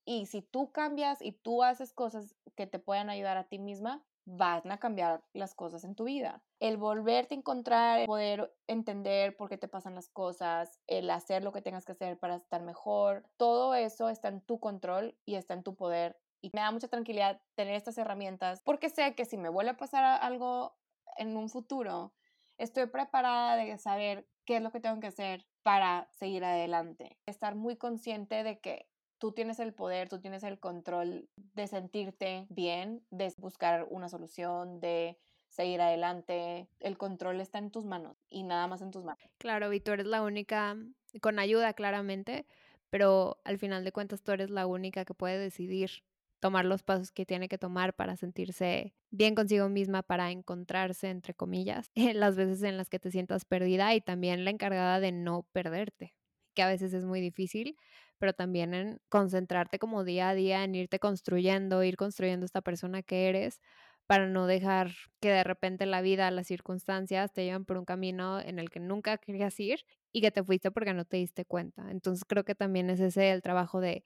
Y 0.05 0.27
si 0.27 0.41
tú 0.41 0.71
cambias 0.71 1.21
y 1.21 1.33
tú 1.33 1.63
haces 1.63 1.93
cosas 1.93 2.35
que 2.55 2.67
te 2.67 2.79
puedan 2.79 3.09
ayudar 3.09 3.37
a 3.37 3.49
ti 3.49 3.59
misma, 3.59 4.05
van 4.30 4.69
a 4.71 4.78
cambiar 4.78 5.23
las 5.34 5.55
cosas 5.55 5.86
en 5.86 5.95
tu 5.95 6.03
vida. 6.03 6.43
El 6.59 6.75
volverte 6.75 7.34
a 7.34 7.38
encontrar, 7.38 8.01
el 8.01 8.07
poder 8.07 8.53
entender 8.67 9.38
por 9.38 9.47
qué 9.47 9.57
te 9.57 9.69
pasan 9.69 9.95
las 9.95 10.09
cosas, 10.09 10.82
el 10.86 11.09
hacer 11.09 11.43
lo 11.43 11.53
que 11.53 11.61
tengas 11.61 11.86
que 11.86 11.93
hacer 11.93 12.19
para 12.19 12.36
estar 12.36 12.61
mejor, 12.61 13.23
todo 13.38 13.73
eso 13.73 14.09
está 14.09 14.28
en 14.28 14.41
tu 14.41 14.59
control 14.59 15.17
y 15.25 15.36
está 15.36 15.53
en 15.53 15.63
tu 15.63 15.75
poder. 15.75 16.19
Y 16.41 16.51
me 16.53 16.59
da 16.59 16.71
mucha 16.71 16.89
tranquilidad 16.89 17.41
tener 17.55 17.75
estas 17.75 17.97
herramientas 17.97 18.61
porque 18.65 18.89
sé 18.89 19.15
que 19.15 19.23
si 19.23 19.38
me 19.38 19.49
vuelve 19.49 19.71
a 19.71 19.78
pasar 19.78 20.03
algo 20.03 20.75
en 21.15 21.38
un 21.38 21.49
futuro, 21.49 22.13
estoy 22.57 22.88
preparada 22.88 23.55
de 23.55 23.78
saber 23.78 24.28
qué 24.45 24.57
es 24.57 24.61
lo 24.61 24.71
que 24.71 24.82
tengo 24.82 24.99
que 24.99 25.07
hacer 25.07 25.47
para 25.63 26.09
seguir 26.11 26.43
adelante. 26.43 27.17
Estar 27.25 27.55
muy 27.55 27.78
consciente 27.78 28.43
de 28.43 28.59
que 28.59 28.89
tú 29.18 29.32
tienes 29.32 29.59
el 29.59 29.74
poder, 29.74 30.09
tú 30.09 30.20
tienes 30.20 30.43
el 30.43 30.59
control 30.59 31.30
de 31.53 31.68
sentirte 31.68 32.45
bien, 32.49 33.03
de 33.09 33.34
buscar 33.38 33.88
una 33.89 34.09
solución, 34.09 34.80
de 34.80 35.18
seguir 35.49 35.82
adelante. 35.82 36.68
El 36.80 36.97
control 36.97 37.41
está 37.41 37.57
en 37.57 37.72
tus 37.72 37.86
manos 37.86 38.18
y 38.30 38.43
nada 38.43 38.68
más 38.68 38.82
en 38.82 38.91
tus 38.91 39.03
manos. 39.03 39.24
Claro, 39.38 39.72
y 39.74 39.80
tú 39.80 39.91
eres 39.91 40.05
la 40.05 40.22
única, 40.22 40.78
con 41.22 41.39
ayuda 41.39 41.74
claramente, 41.74 42.45
pero 42.89 43.39
al 43.43 43.57
final 43.57 43.84
de 43.84 43.91
cuentas 43.91 44.22
tú 44.22 44.32
eres 44.32 44.49
la 44.49 44.68
única 44.68 45.05
que 45.05 45.13
puede 45.13 45.38
decidir 45.38 46.03
tomar 46.39 46.65
los 46.65 46.84
pasos 46.84 47.11
que 47.11 47.26
tiene 47.26 47.47
que 47.47 47.57
tomar 47.57 47.95
para 47.95 48.15
sentirse 48.15 48.93
bien 49.09 49.36
consigo 49.36 49.70
misma, 49.70 50.03
para 50.03 50.32
encontrarse, 50.32 51.09
entre 51.09 51.34
comillas, 51.34 51.91
las 51.95 52.36
veces 52.36 52.63
en 52.63 52.78
las 52.78 52.89
que 52.89 52.99
te 52.99 53.11
sientas 53.11 53.45
perdida 53.45 53.93
y 53.95 54.01
también 54.01 54.45
la 54.45 54.51
encargada 54.51 54.99
de 54.99 55.11
no 55.11 55.47
perderte, 55.51 56.13
que 56.58 56.64
a 56.64 56.68
veces 56.68 56.91
es 56.95 57.05
muy 57.05 57.22
difícil, 57.22 57.78
pero 58.18 58.34
también 58.34 58.74
en 58.74 58.99
concentrarte 59.10 59.78
como 59.78 60.03
día 60.03 60.30
a 60.30 60.34
día 60.34 60.64
en 60.64 60.74
irte 60.74 60.97
construyendo, 60.97 61.84
ir 61.84 61.97
construyendo 61.97 62.47
esta 62.47 62.62
persona 62.62 63.03
que 63.03 63.30
eres 63.30 63.62
para 64.08 64.26
no 64.28 64.47
dejar 64.47 64.91
que 65.22 65.30
de 65.30 65.43
repente 65.43 65.86
la 65.86 66.01
vida, 66.01 66.32
las 66.32 66.47
circunstancias 66.47 67.32
te 67.32 67.43
lleven 67.45 67.64
por 67.66 67.78
un 67.78 67.86
camino 67.86 68.39
en 68.39 68.58
el 68.58 68.72
que 68.72 68.80
nunca 68.80 69.20
querías 69.20 69.60
ir 69.60 69.82
y 70.12 70.22
que 70.22 70.32
te 70.32 70.43
fuiste 70.43 70.72
porque 70.72 70.95
no 70.95 71.05
te 71.05 71.18
diste 71.18 71.45
cuenta. 71.45 71.91
Entonces 71.91 72.26
creo 72.26 72.43
que 72.43 72.55
también 72.55 72.89
es 72.89 72.99
ese 73.01 73.30
el 73.32 73.43
trabajo 73.43 73.80
de 73.80 74.03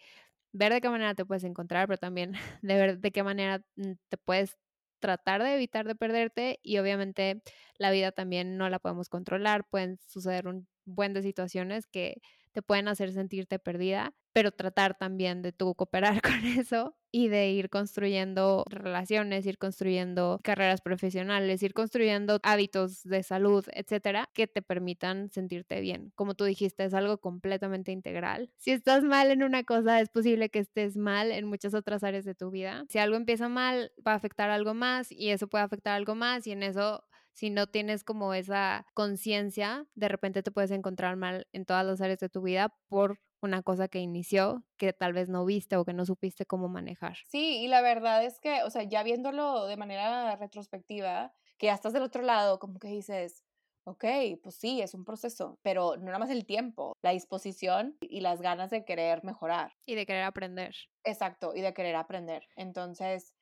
ver 0.53 0.73
de 0.73 0.81
qué 0.81 0.89
manera 0.89 1.15
te 1.15 1.25
puedes 1.25 1.45
encontrar, 1.45 1.87
pero 1.87 1.99
también 1.99 2.33
de 2.63 2.75
ver 2.75 2.99
de 2.99 3.11
qué 3.11 3.23
manera 3.23 3.63
mm, 3.77 3.93
te 4.09 4.17
puedes 4.17 4.57
tratar 4.99 5.43
de 5.43 5.55
evitar 5.55 5.87
de 5.87 5.95
perderte 5.95 6.59
y 6.63 6.77
obviamente 6.79 7.41
la 7.77 7.91
vida 7.91 8.11
también 8.11 8.57
no 8.57 8.69
la 8.69 8.79
podemos 8.79 9.09
controlar, 9.09 9.65
pueden 9.69 9.97
suceder 10.07 10.47
un 10.47 10.67
buen 10.85 11.13
de 11.13 11.21
situaciones 11.23 11.87
que 11.87 12.21
te 12.53 12.61
pueden 12.61 12.87
hacer 12.87 13.11
sentirte 13.13 13.59
perdida, 13.59 14.13
pero 14.33 14.51
tratar 14.51 14.97
también 14.97 15.41
de 15.41 15.51
tú 15.51 15.75
cooperar 15.75 16.21
con 16.21 16.45
eso 16.45 16.95
y 17.13 17.27
de 17.27 17.49
ir 17.51 17.69
construyendo 17.69 18.63
relaciones, 18.69 19.45
ir 19.45 19.57
construyendo 19.57 20.39
carreras 20.43 20.81
profesionales, 20.81 21.61
ir 21.61 21.73
construyendo 21.73 22.39
hábitos 22.43 23.03
de 23.03 23.23
salud, 23.23 23.65
etcétera, 23.73 24.29
que 24.33 24.47
te 24.47 24.61
permitan 24.61 25.29
sentirte 25.29 25.81
bien. 25.81 26.13
Como 26.15 26.35
tú 26.35 26.45
dijiste, 26.45 26.85
es 26.85 26.93
algo 26.93 27.19
completamente 27.19 27.91
integral. 27.91 28.51
Si 28.57 28.71
estás 28.71 29.03
mal 29.03 29.29
en 29.31 29.43
una 29.43 29.63
cosa, 29.65 29.99
es 29.99 30.09
posible 30.09 30.49
que 30.49 30.59
estés 30.59 30.95
mal 30.95 31.31
en 31.31 31.47
muchas 31.47 31.73
otras 31.73 32.03
áreas 32.03 32.23
de 32.23 32.33
tu 32.35 32.49
vida. 32.49 32.85
Si 32.89 32.97
algo 32.97 33.17
empieza 33.17 33.49
mal, 33.49 33.91
va 34.07 34.13
a 34.13 34.15
afectar 34.15 34.49
algo 34.49 34.73
más 34.73 35.11
y 35.11 35.29
eso 35.31 35.47
puede 35.47 35.63
afectar 35.65 35.95
algo 35.95 36.15
más 36.15 36.47
y 36.47 36.51
en 36.51 36.63
eso 36.63 37.03
si 37.33 37.49
no 37.49 37.67
tienes 37.67 38.03
como 38.03 38.33
esa 38.33 38.85
conciencia, 38.93 39.87
de 39.95 40.07
repente 40.07 40.43
te 40.43 40.51
puedes 40.51 40.71
encontrar 40.71 41.15
mal 41.15 41.47
en 41.53 41.65
todas 41.65 41.85
las 41.85 42.01
áreas 42.01 42.19
de 42.19 42.29
tu 42.29 42.41
vida 42.41 42.75
por 42.89 43.19
una 43.41 43.63
cosa 43.63 43.87
que 43.87 43.99
inició 43.99 44.65
que 44.77 44.93
tal 44.93 45.13
vez 45.13 45.29
no 45.29 45.45
viste 45.45 45.75
o 45.77 45.85
que 45.85 45.93
no 45.93 46.05
supiste 46.05 46.45
cómo 46.45 46.67
manejar. 46.69 47.17
Sí, 47.27 47.59
y 47.63 47.67
la 47.67 47.81
verdad 47.81 48.23
es 48.25 48.39
que, 48.39 48.63
o 48.63 48.69
sea, 48.69 48.83
ya 48.83 49.03
viéndolo 49.03 49.65
de 49.65 49.77
manera 49.77 50.35
retrospectiva, 50.35 51.33
que 51.57 51.67
ya 51.67 51.73
estás 51.73 51.93
del 51.93 52.03
otro 52.03 52.21
lado, 52.23 52.59
como 52.59 52.77
que 52.79 52.89
dices, 52.89 53.45
ok, 53.85 54.03
pues 54.43 54.55
sí, 54.55 54.81
es 54.81 54.93
un 54.93 55.05
proceso, 55.05 55.57
pero 55.61 55.95
no 55.97 56.05
nada 56.05 56.19
más 56.19 56.29
el 56.29 56.45
tiempo, 56.45 56.93
la 57.01 57.11
disposición 57.11 57.97
y 58.01 58.19
las 58.21 58.41
ganas 58.41 58.69
de 58.69 58.83
querer 58.83 59.23
mejorar. 59.23 59.73
Y 59.85 59.95
de 59.95 60.05
querer 60.05 60.23
aprender. 60.23 60.75
Exacto, 61.03 61.53
y 61.55 61.61
de 61.61 61.73
querer 61.73 61.95
aprender. 61.95 62.43
Entonces, 62.55 63.33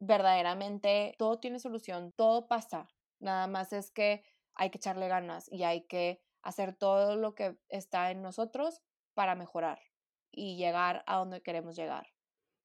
verdaderamente, 0.00 1.14
todo 1.18 1.38
tiene 1.40 1.58
solución, 1.60 2.12
todo 2.16 2.48
pasa. 2.48 2.88
Nada 3.20 3.46
más 3.46 3.72
es 3.72 3.90
que 3.90 4.24
hay 4.54 4.70
que 4.70 4.78
echarle 4.78 5.08
ganas 5.08 5.50
y 5.50 5.64
hay 5.64 5.86
que 5.86 6.20
hacer 6.42 6.74
todo 6.74 7.16
lo 7.16 7.34
que 7.34 7.56
está 7.68 8.10
en 8.10 8.22
nosotros 8.22 8.82
para 9.14 9.34
mejorar 9.34 9.80
y 10.30 10.56
llegar 10.56 11.02
a 11.06 11.16
donde 11.16 11.42
queremos 11.42 11.76
llegar. 11.76 12.08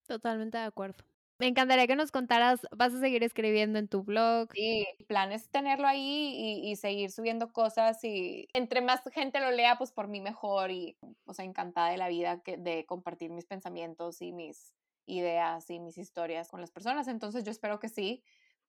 Totalmente 0.08 0.58
de 0.58 0.66
acuerdo. 0.66 1.04
Me 1.40 1.48
encantaría 1.48 1.88
que 1.88 1.96
nos 1.96 2.12
contaras, 2.12 2.62
¿vas 2.72 2.94
a 2.94 3.00
seguir 3.00 3.24
escribiendo 3.24 3.80
en 3.80 3.88
tu 3.88 4.04
blog? 4.04 4.50
Sí, 4.54 4.86
el 5.00 5.06
plan 5.08 5.32
es 5.32 5.50
tenerlo 5.50 5.88
ahí 5.88 6.62
y, 6.64 6.76
seguir 6.76 7.12
subiendo 7.12 7.52
cosas 7.52 8.04
y 8.04 8.48
entre 8.54 8.82
más 8.82 9.02
gente 9.12 9.40
lo 9.40 9.52
lea, 9.52 9.78
pues 9.78 9.92
por 9.92 10.08
mí 10.08 10.22
mejor 10.22 10.72
y, 10.72 10.96
o 11.26 11.34
sea, 11.34 11.44
encantada 11.44 11.90
de 11.90 11.98
la 11.98 12.08
vida 12.08 12.42
que, 12.44 12.58
de 12.58 12.86
compartir 12.86 13.32
mis 13.32 13.46
pensamientos 13.46 14.22
y 14.22 14.32
mis 14.32 14.74
ideas 15.06 15.70
y 15.70 15.80
mis 15.80 15.98
historias 15.98 16.50
con 16.50 16.62
las 16.62 16.72
personas. 16.72 17.08
Entonces 17.08 17.44
yo 17.44 17.52
espero 17.52 17.80
que 17.80 17.90
sí, 17.90 18.24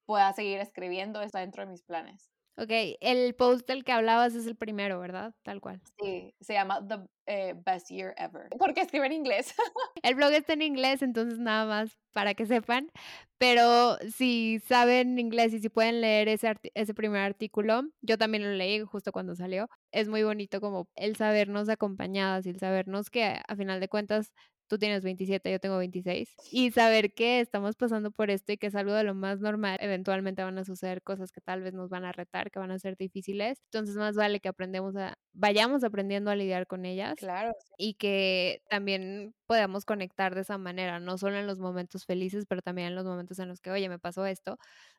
pueda 0.06 0.32
seguir 0.32 0.58
escribiendo, 0.58 1.20
está 1.22 1.40
dentro 1.40 1.64
de 1.64 1.70
mis 1.70 1.82
planes. 1.82 2.30
Ok, 2.56 2.70
el 3.00 3.34
post 3.34 3.66
del 3.66 3.82
que 3.82 3.90
hablabas 3.90 4.36
es 4.36 4.46
el 4.46 4.54
primero, 4.54 5.00
¿verdad? 5.00 5.34
Tal 5.42 5.60
cual. 5.60 5.80
Sí, 5.98 6.32
se 6.40 6.52
llama 6.52 6.86
The 6.86 7.00
eh, 7.26 7.54
Best 7.66 7.90
Year 7.90 8.14
Ever. 8.16 8.48
Porque 8.56 8.82
escribe 8.82 9.06
en 9.06 9.12
inglés. 9.12 9.52
el 10.04 10.14
blog 10.14 10.32
está 10.32 10.52
en 10.52 10.62
inglés, 10.62 11.02
entonces 11.02 11.40
nada 11.40 11.66
más 11.66 11.98
para 12.12 12.34
que 12.34 12.46
sepan. 12.46 12.92
Pero 13.38 13.98
si 14.14 14.60
saben 14.60 15.18
inglés 15.18 15.52
y 15.52 15.58
si 15.58 15.68
pueden 15.68 16.00
leer 16.00 16.28
ese, 16.28 16.54
ese 16.74 16.94
primer 16.94 17.22
artículo, 17.22 17.82
yo 18.02 18.18
también 18.18 18.44
lo 18.44 18.52
leí 18.52 18.80
justo 18.82 19.10
cuando 19.10 19.34
salió. 19.34 19.68
Es 19.90 20.08
muy 20.08 20.22
bonito 20.22 20.60
como 20.60 20.86
el 20.94 21.16
sabernos 21.16 21.68
acompañadas 21.68 22.46
y 22.46 22.50
el 22.50 22.60
sabernos 22.60 23.10
que 23.10 23.40
a 23.48 23.56
final 23.56 23.80
de 23.80 23.88
cuentas 23.88 24.32
tú 24.68 24.78
tienes 24.78 25.04
27, 25.04 25.50
yo 25.50 25.58
tengo 25.60 25.78
26, 25.78 26.34
y 26.50 26.70
saber 26.70 27.14
que 27.14 27.40
estamos 27.40 27.76
pasando 27.76 28.10
por 28.10 28.30
esto 28.30 28.52
y 28.52 28.56
que 28.58 28.68
es 28.68 28.74
algo 28.74 28.92
de 28.92 29.04
lo 29.04 29.14
más 29.14 29.40
normal, 29.40 29.78
eventualmente 29.80 30.42
van 30.42 30.58
a 30.58 30.64
suceder 30.64 31.02
cosas 31.02 31.32
que 31.32 31.40
tal 31.40 31.62
vez 31.62 31.74
nos 31.74 31.90
van 31.90 32.04
a 32.04 32.12
retar, 32.12 32.50
que 32.50 32.58
van 32.58 32.70
a 32.70 32.78
ser 32.78 32.96
difíciles, 32.96 33.58
entonces 33.72 33.96
más 33.96 34.16
vale 34.16 34.40
que 34.40 34.48
aprendemos 34.48 34.96
a, 34.96 35.14
vayamos 35.32 35.84
aprendiendo 35.84 36.30
a 36.30 36.36
lidiar 36.36 36.66
con 36.66 36.84
ellas. 36.84 37.14
Claro. 37.16 37.52
Y 37.76 37.94
que 37.94 38.62
también 38.68 39.34
podamos 39.46 39.84
conectar 39.84 40.34
de 40.34 40.42
esa 40.42 40.58
manera, 40.58 41.00
no 41.00 41.18
solo 41.18 41.36
en 41.38 41.46
los 41.46 41.58
momentos 41.58 42.04
felices, 42.06 42.44
pero 42.48 42.62
también 42.62 42.88
en 42.88 42.94
los 42.94 43.04
momentos 43.04 43.38
en 43.38 43.48
los 43.48 43.60
que, 43.60 43.70
oye, 43.70 43.88
me 43.88 43.98
pasó 43.98 44.26
esto, 44.26 44.58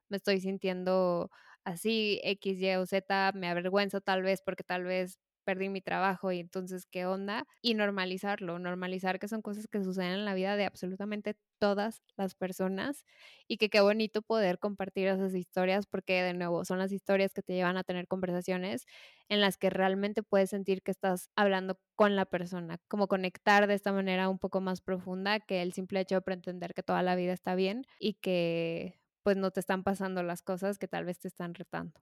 me 0.09 0.17
estoy 0.17 0.39
sintiendo 0.41 1.29
así, 1.63 2.19
X, 2.23 2.59
Y 2.59 2.75
o 2.75 2.85
Z, 2.85 3.31
me 3.33 3.47
avergüenza 3.49 4.01
tal 4.01 4.21
vez 4.23 4.41
porque 4.45 4.63
tal 4.63 4.83
vez 4.83 5.19
perdí 5.45 5.69
mi 5.69 5.81
trabajo 5.81 6.31
y 6.31 6.39
entonces 6.39 6.85
qué 6.87 7.05
onda 7.05 7.45
y 7.61 7.75
normalizarlo, 7.75 8.59
normalizar 8.59 9.19
que 9.19 9.27
son 9.29 9.41
cosas 9.41 9.67
que 9.67 9.83
suceden 9.83 10.11
en 10.13 10.25
la 10.25 10.33
vida 10.33 10.57
de 10.57 10.65
absolutamente 10.65 11.35
todas 11.59 12.01
las 12.17 12.35
personas 12.35 13.03
y 13.47 13.57
que 13.57 13.69
qué 13.69 13.81
bonito 13.81 14.21
poder 14.21 14.59
compartir 14.59 15.07
esas 15.07 15.33
historias 15.35 15.85
porque 15.87 16.21
de 16.23 16.33
nuevo 16.33 16.65
son 16.65 16.79
las 16.79 16.91
historias 16.91 17.33
que 17.33 17.41
te 17.43 17.53
llevan 17.53 17.77
a 17.77 17.83
tener 17.83 18.07
conversaciones 18.07 18.85
en 19.29 19.41
las 19.41 19.57
que 19.57 19.69
realmente 19.69 20.23
puedes 20.23 20.49
sentir 20.49 20.81
que 20.83 20.91
estás 20.91 21.29
hablando 21.35 21.79
con 21.95 22.15
la 22.15 22.25
persona, 22.25 22.77
como 22.87 23.07
conectar 23.07 23.67
de 23.67 23.73
esta 23.75 23.91
manera 23.93 24.29
un 24.29 24.39
poco 24.39 24.61
más 24.61 24.81
profunda 24.81 25.39
que 25.39 25.61
el 25.61 25.73
simple 25.73 25.99
hecho 26.01 26.15
de 26.15 26.21
pretender 26.21 26.73
que 26.73 26.83
toda 26.83 27.03
la 27.03 27.15
vida 27.15 27.33
está 27.33 27.55
bien 27.55 27.83
y 27.99 28.15
que 28.15 28.99
pues 29.23 29.37
no 29.37 29.51
te 29.51 29.59
están 29.59 29.83
pasando 29.83 30.21
las 30.23 30.41
cosas 30.43 30.77
que 30.77 30.87
tal 30.87 31.05
vez 31.05 31.19
te 31.19 31.27
están 31.27 31.53
retando. 31.55 32.01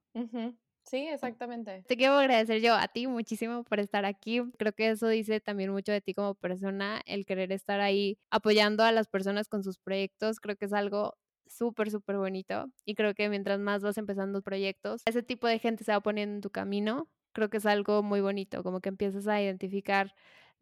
Sí, 0.84 1.08
exactamente. 1.08 1.86
Te 1.88 1.98
quiero 1.98 2.14
agradecer 2.16 2.62
yo 2.62 2.76
a 2.76 2.88
ti 2.88 3.08
muchísimo 3.08 3.64
por 3.64 3.80
estar 3.80 4.06
aquí. 4.06 4.42
Creo 4.58 4.74
que 4.74 4.90
eso 4.90 5.08
dice 5.08 5.40
también 5.42 5.72
mucho 5.72 5.92
de 5.92 6.02
ti 6.02 6.14
como 6.14 6.34
persona, 6.36 7.02
el 7.06 7.26
querer 7.26 7.52
estar 7.52 7.82
ahí 7.82 8.18
apoyando 8.32 8.84
a 8.84 8.92
las 8.92 9.08
personas 9.08 9.48
con 9.50 9.64
sus 9.64 9.78
proyectos. 9.80 10.40
Creo 10.40 10.56
que 10.56 10.66
es 10.66 10.74
algo 10.74 11.16
súper, 11.46 11.92
súper 11.92 12.18
bonito. 12.18 12.68
Y 12.86 12.96
creo 12.96 13.14
que 13.14 13.30
mientras 13.30 13.60
más 13.60 13.82
vas 13.84 13.98
empezando 13.98 14.42
proyectos, 14.42 15.02
ese 15.06 15.24
tipo 15.24 15.48
de 15.48 15.60
gente 15.60 15.84
se 15.84 15.92
va 15.92 16.00
poniendo 16.02 16.36
en 16.36 16.42
tu 16.42 16.50
camino. 16.52 17.10
Creo 17.34 17.50
que 17.50 17.58
es 17.58 17.66
algo 17.66 18.04
muy 18.04 18.22
bonito, 18.22 18.64
como 18.64 18.80
que 18.80 18.90
empiezas 18.90 19.28
a 19.28 19.42
identificar 19.42 20.14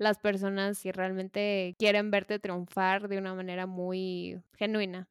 las 0.01 0.17
personas 0.19 0.81
que 0.81 0.91
realmente 0.91 1.75
quieren 1.77 2.09
verte 2.11 2.39
triunfar 2.39 3.07
de 3.07 3.19
una 3.19 3.35
manera 3.35 3.67
muy 3.67 4.41
genuina. 4.57 5.07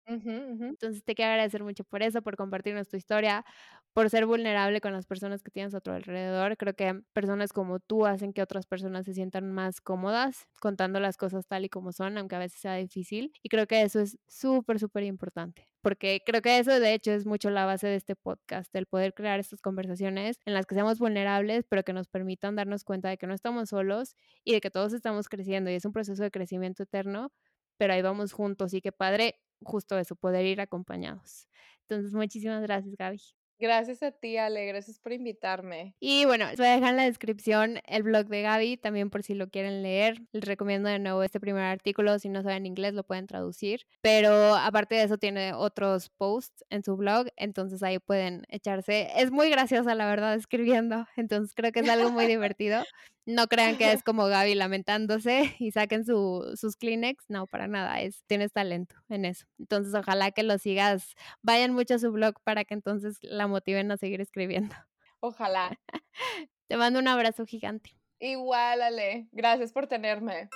Entonces 0.80 1.04
te 1.04 1.14
quiero 1.14 1.32
agradecer 1.32 1.62
mucho 1.64 1.84
por 1.84 2.02
eso, 2.02 2.22
por 2.22 2.36
compartirnos 2.36 2.88
tu 2.88 2.96
historia, 2.96 3.44
por 3.92 4.10
ser 4.10 4.26
vulnerable 4.26 4.80
con 4.80 4.92
las 4.92 5.06
personas 5.06 5.42
que 5.42 5.50
tienes 5.50 5.74
a 5.74 5.80
tu 5.80 5.90
alrededor. 5.90 6.56
Creo 6.56 6.74
que 6.74 7.02
personas 7.12 7.52
como 7.52 7.80
tú 7.80 8.06
hacen 8.06 8.32
que 8.32 8.42
otras 8.42 8.66
personas 8.66 9.04
se 9.06 9.14
sientan 9.14 9.52
más 9.52 9.80
cómodas 9.80 10.48
contando 10.60 11.00
las 11.00 11.16
cosas 11.16 11.46
tal 11.46 11.64
y 11.64 11.68
como 11.68 11.92
son, 11.92 12.18
aunque 12.18 12.36
a 12.36 12.38
veces 12.40 12.60
sea 12.60 12.74
difícil. 12.76 13.32
Y 13.42 13.48
creo 13.50 13.66
que 13.66 13.82
eso 13.82 14.00
es 14.00 14.18
súper, 14.26 14.78
súper 14.80 15.04
importante 15.04 15.68
porque 15.82 16.22
creo 16.24 16.42
que 16.42 16.58
eso 16.58 16.78
de 16.80 16.94
hecho 16.94 17.12
es 17.12 17.26
mucho 17.26 17.50
la 17.50 17.66
base 17.66 17.86
de 17.86 17.96
este 17.96 18.16
podcast, 18.16 18.74
el 18.76 18.86
poder 18.86 19.14
crear 19.14 19.40
estas 19.40 19.60
conversaciones 19.62 20.38
en 20.44 20.54
las 20.54 20.66
que 20.66 20.74
seamos 20.74 20.98
vulnerables, 20.98 21.64
pero 21.68 21.82
que 21.84 21.92
nos 21.92 22.08
permitan 22.08 22.56
darnos 22.56 22.84
cuenta 22.84 23.08
de 23.08 23.18
que 23.18 23.26
no 23.26 23.34
estamos 23.34 23.70
solos 23.70 24.14
y 24.44 24.52
de 24.52 24.60
que 24.60 24.70
todos 24.70 24.92
estamos 24.92 25.28
creciendo 25.28 25.70
y 25.70 25.74
es 25.74 25.84
un 25.84 25.92
proceso 25.92 26.22
de 26.22 26.30
crecimiento 26.30 26.82
eterno, 26.82 27.32
pero 27.78 27.94
ahí 27.94 28.02
vamos 28.02 28.32
juntos 28.32 28.74
y 28.74 28.80
qué 28.80 28.92
padre 28.92 29.36
justo 29.62 29.98
eso, 29.98 30.16
poder 30.16 30.46
ir 30.46 30.60
acompañados. 30.60 31.48
Entonces, 31.88 32.14
muchísimas 32.14 32.62
gracias, 32.62 32.94
Gaby. 32.96 33.39
Gracias 33.60 34.02
a 34.02 34.10
ti, 34.10 34.38
Ale, 34.38 34.64
gracias 34.64 34.98
por 34.98 35.12
invitarme. 35.12 35.94
Y 36.00 36.24
bueno, 36.24 36.46
les 36.46 36.56
voy 36.56 36.66
a 36.66 36.76
dejar 36.76 36.90
en 36.92 36.96
la 36.96 37.04
descripción 37.04 37.80
el 37.86 38.02
blog 38.02 38.26
de 38.28 38.40
Gaby, 38.40 38.78
también 38.78 39.10
por 39.10 39.22
si 39.22 39.34
lo 39.34 39.50
quieren 39.50 39.82
leer. 39.82 40.22
Les 40.32 40.44
recomiendo 40.44 40.88
de 40.88 40.98
nuevo 40.98 41.22
este 41.22 41.40
primer 41.40 41.64
artículo, 41.64 42.18
si 42.18 42.30
no 42.30 42.42
saben 42.42 42.64
inglés 42.64 42.94
lo 42.94 43.04
pueden 43.04 43.26
traducir, 43.26 43.86
pero 44.00 44.54
aparte 44.54 44.94
de 44.94 45.02
eso 45.02 45.18
tiene 45.18 45.52
otros 45.52 46.08
posts 46.08 46.64
en 46.70 46.82
su 46.82 46.96
blog, 46.96 47.26
entonces 47.36 47.82
ahí 47.82 47.98
pueden 47.98 48.46
echarse. 48.48 49.10
Es 49.16 49.30
muy 49.30 49.50
graciosa, 49.50 49.94
la 49.94 50.06
verdad, 50.06 50.34
escribiendo, 50.36 51.06
entonces 51.16 51.52
creo 51.54 51.70
que 51.70 51.80
es 51.80 51.88
algo 51.90 52.10
muy 52.10 52.26
divertido. 52.26 52.82
No 53.26 53.46
crean 53.46 53.76
que 53.76 53.92
es 53.92 54.02
como 54.04 54.26
Gaby 54.26 54.54
lamentándose 54.54 55.54
y 55.58 55.70
saquen 55.70 56.04
su, 56.04 56.52
sus 56.56 56.76
Kleenex. 56.76 57.24
No, 57.28 57.46
para 57.46 57.68
nada. 57.68 58.00
Es, 58.00 58.24
tienes 58.26 58.52
talento 58.52 58.96
en 59.08 59.24
eso. 59.24 59.46
Entonces, 59.58 59.94
ojalá 59.94 60.30
que 60.32 60.42
lo 60.42 60.58
sigas. 60.58 61.14
Vayan 61.42 61.72
mucho 61.72 61.94
a 61.94 61.98
su 61.98 62.10
blog 62.10 62.40
para 62.42 62.64
que 62.64 62.74
entonces 62.74 63.18
la 63.22 63.46
motiven 63.50 63.90
a 63.90 63.96
seguir 63.96 64.20
escribiendo. 64.20 64.74
Ojalá. 65.20 65.78
Te 66.68 66.76
mando 66.76 66.98
un 66.98 67.08
abrazo 67.08 67.44
gigante. 67.44 67.94
Igual, 68.20 68.82
Ale. 68.82 69.28
Gracias 69.32 69.72
por 69.72 69.86
tenerme. 69.86 70.48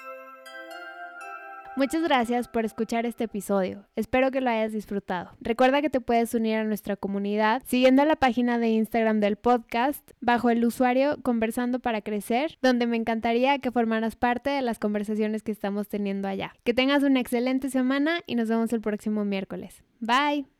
Muchas 1.76 2.04
gracias 2.04 2.46
por 2.46 2.64
escuchar 2.64 3.04
este 3.04 3.24
episodio. 3.24 3.88
Espero 3.96 4.30
que 4.30 4.40
lo 4.40 4.48
hayas 4.48 4.72
disfrutado. 4.72 5.32
Recuerda 5.40 5.82
que 5.82 5.90
te 5.90 6.00
puedes 6.00 6.32
unir 6.32 6.58
a 6.58 6.64
nuestra 6.64 6.94
comunidad 6.94 7.62
siguiendo 7.66 8.04
la 8.04 8.14
página 8.14 8.60
de 8.60 8.68
Instagram 8.68 9.18
del 9.18 9.34
podcast 9.36 10.08
bajo 10.20 10.50
el 10.50 10.64
usuario 10.64 11.20
Conversando 11.22 11.80
para 11.80 12.02
Crecer, 12.02 12.58
donde 12.62 12.86
me 12.86 12.96
encantaría 12.96 13.58
que 13.58 13.72
formaras 13.72 14.14
parte 14.14 14.50
de 14.50 14.62
las 14.62 14.78
conversaciones 14.78 15.42
que 15.42 15.50
estamos 15.50 15.88
teniendo 15.88 16.28
allá. 16.28 16.54
Que 16.62 16.74
tengas 16.74 17.02
una 17.02 17.18
excelente 17.18 17.70
semana 17.70 18.20
y 18.24 18.36
nos 18.36 18.48
vemos 18.48 18.72
el 18.72 18.80
próximo 18.80 19.24
miércoles. 19.24 19.82
Bye. 19.98 20.53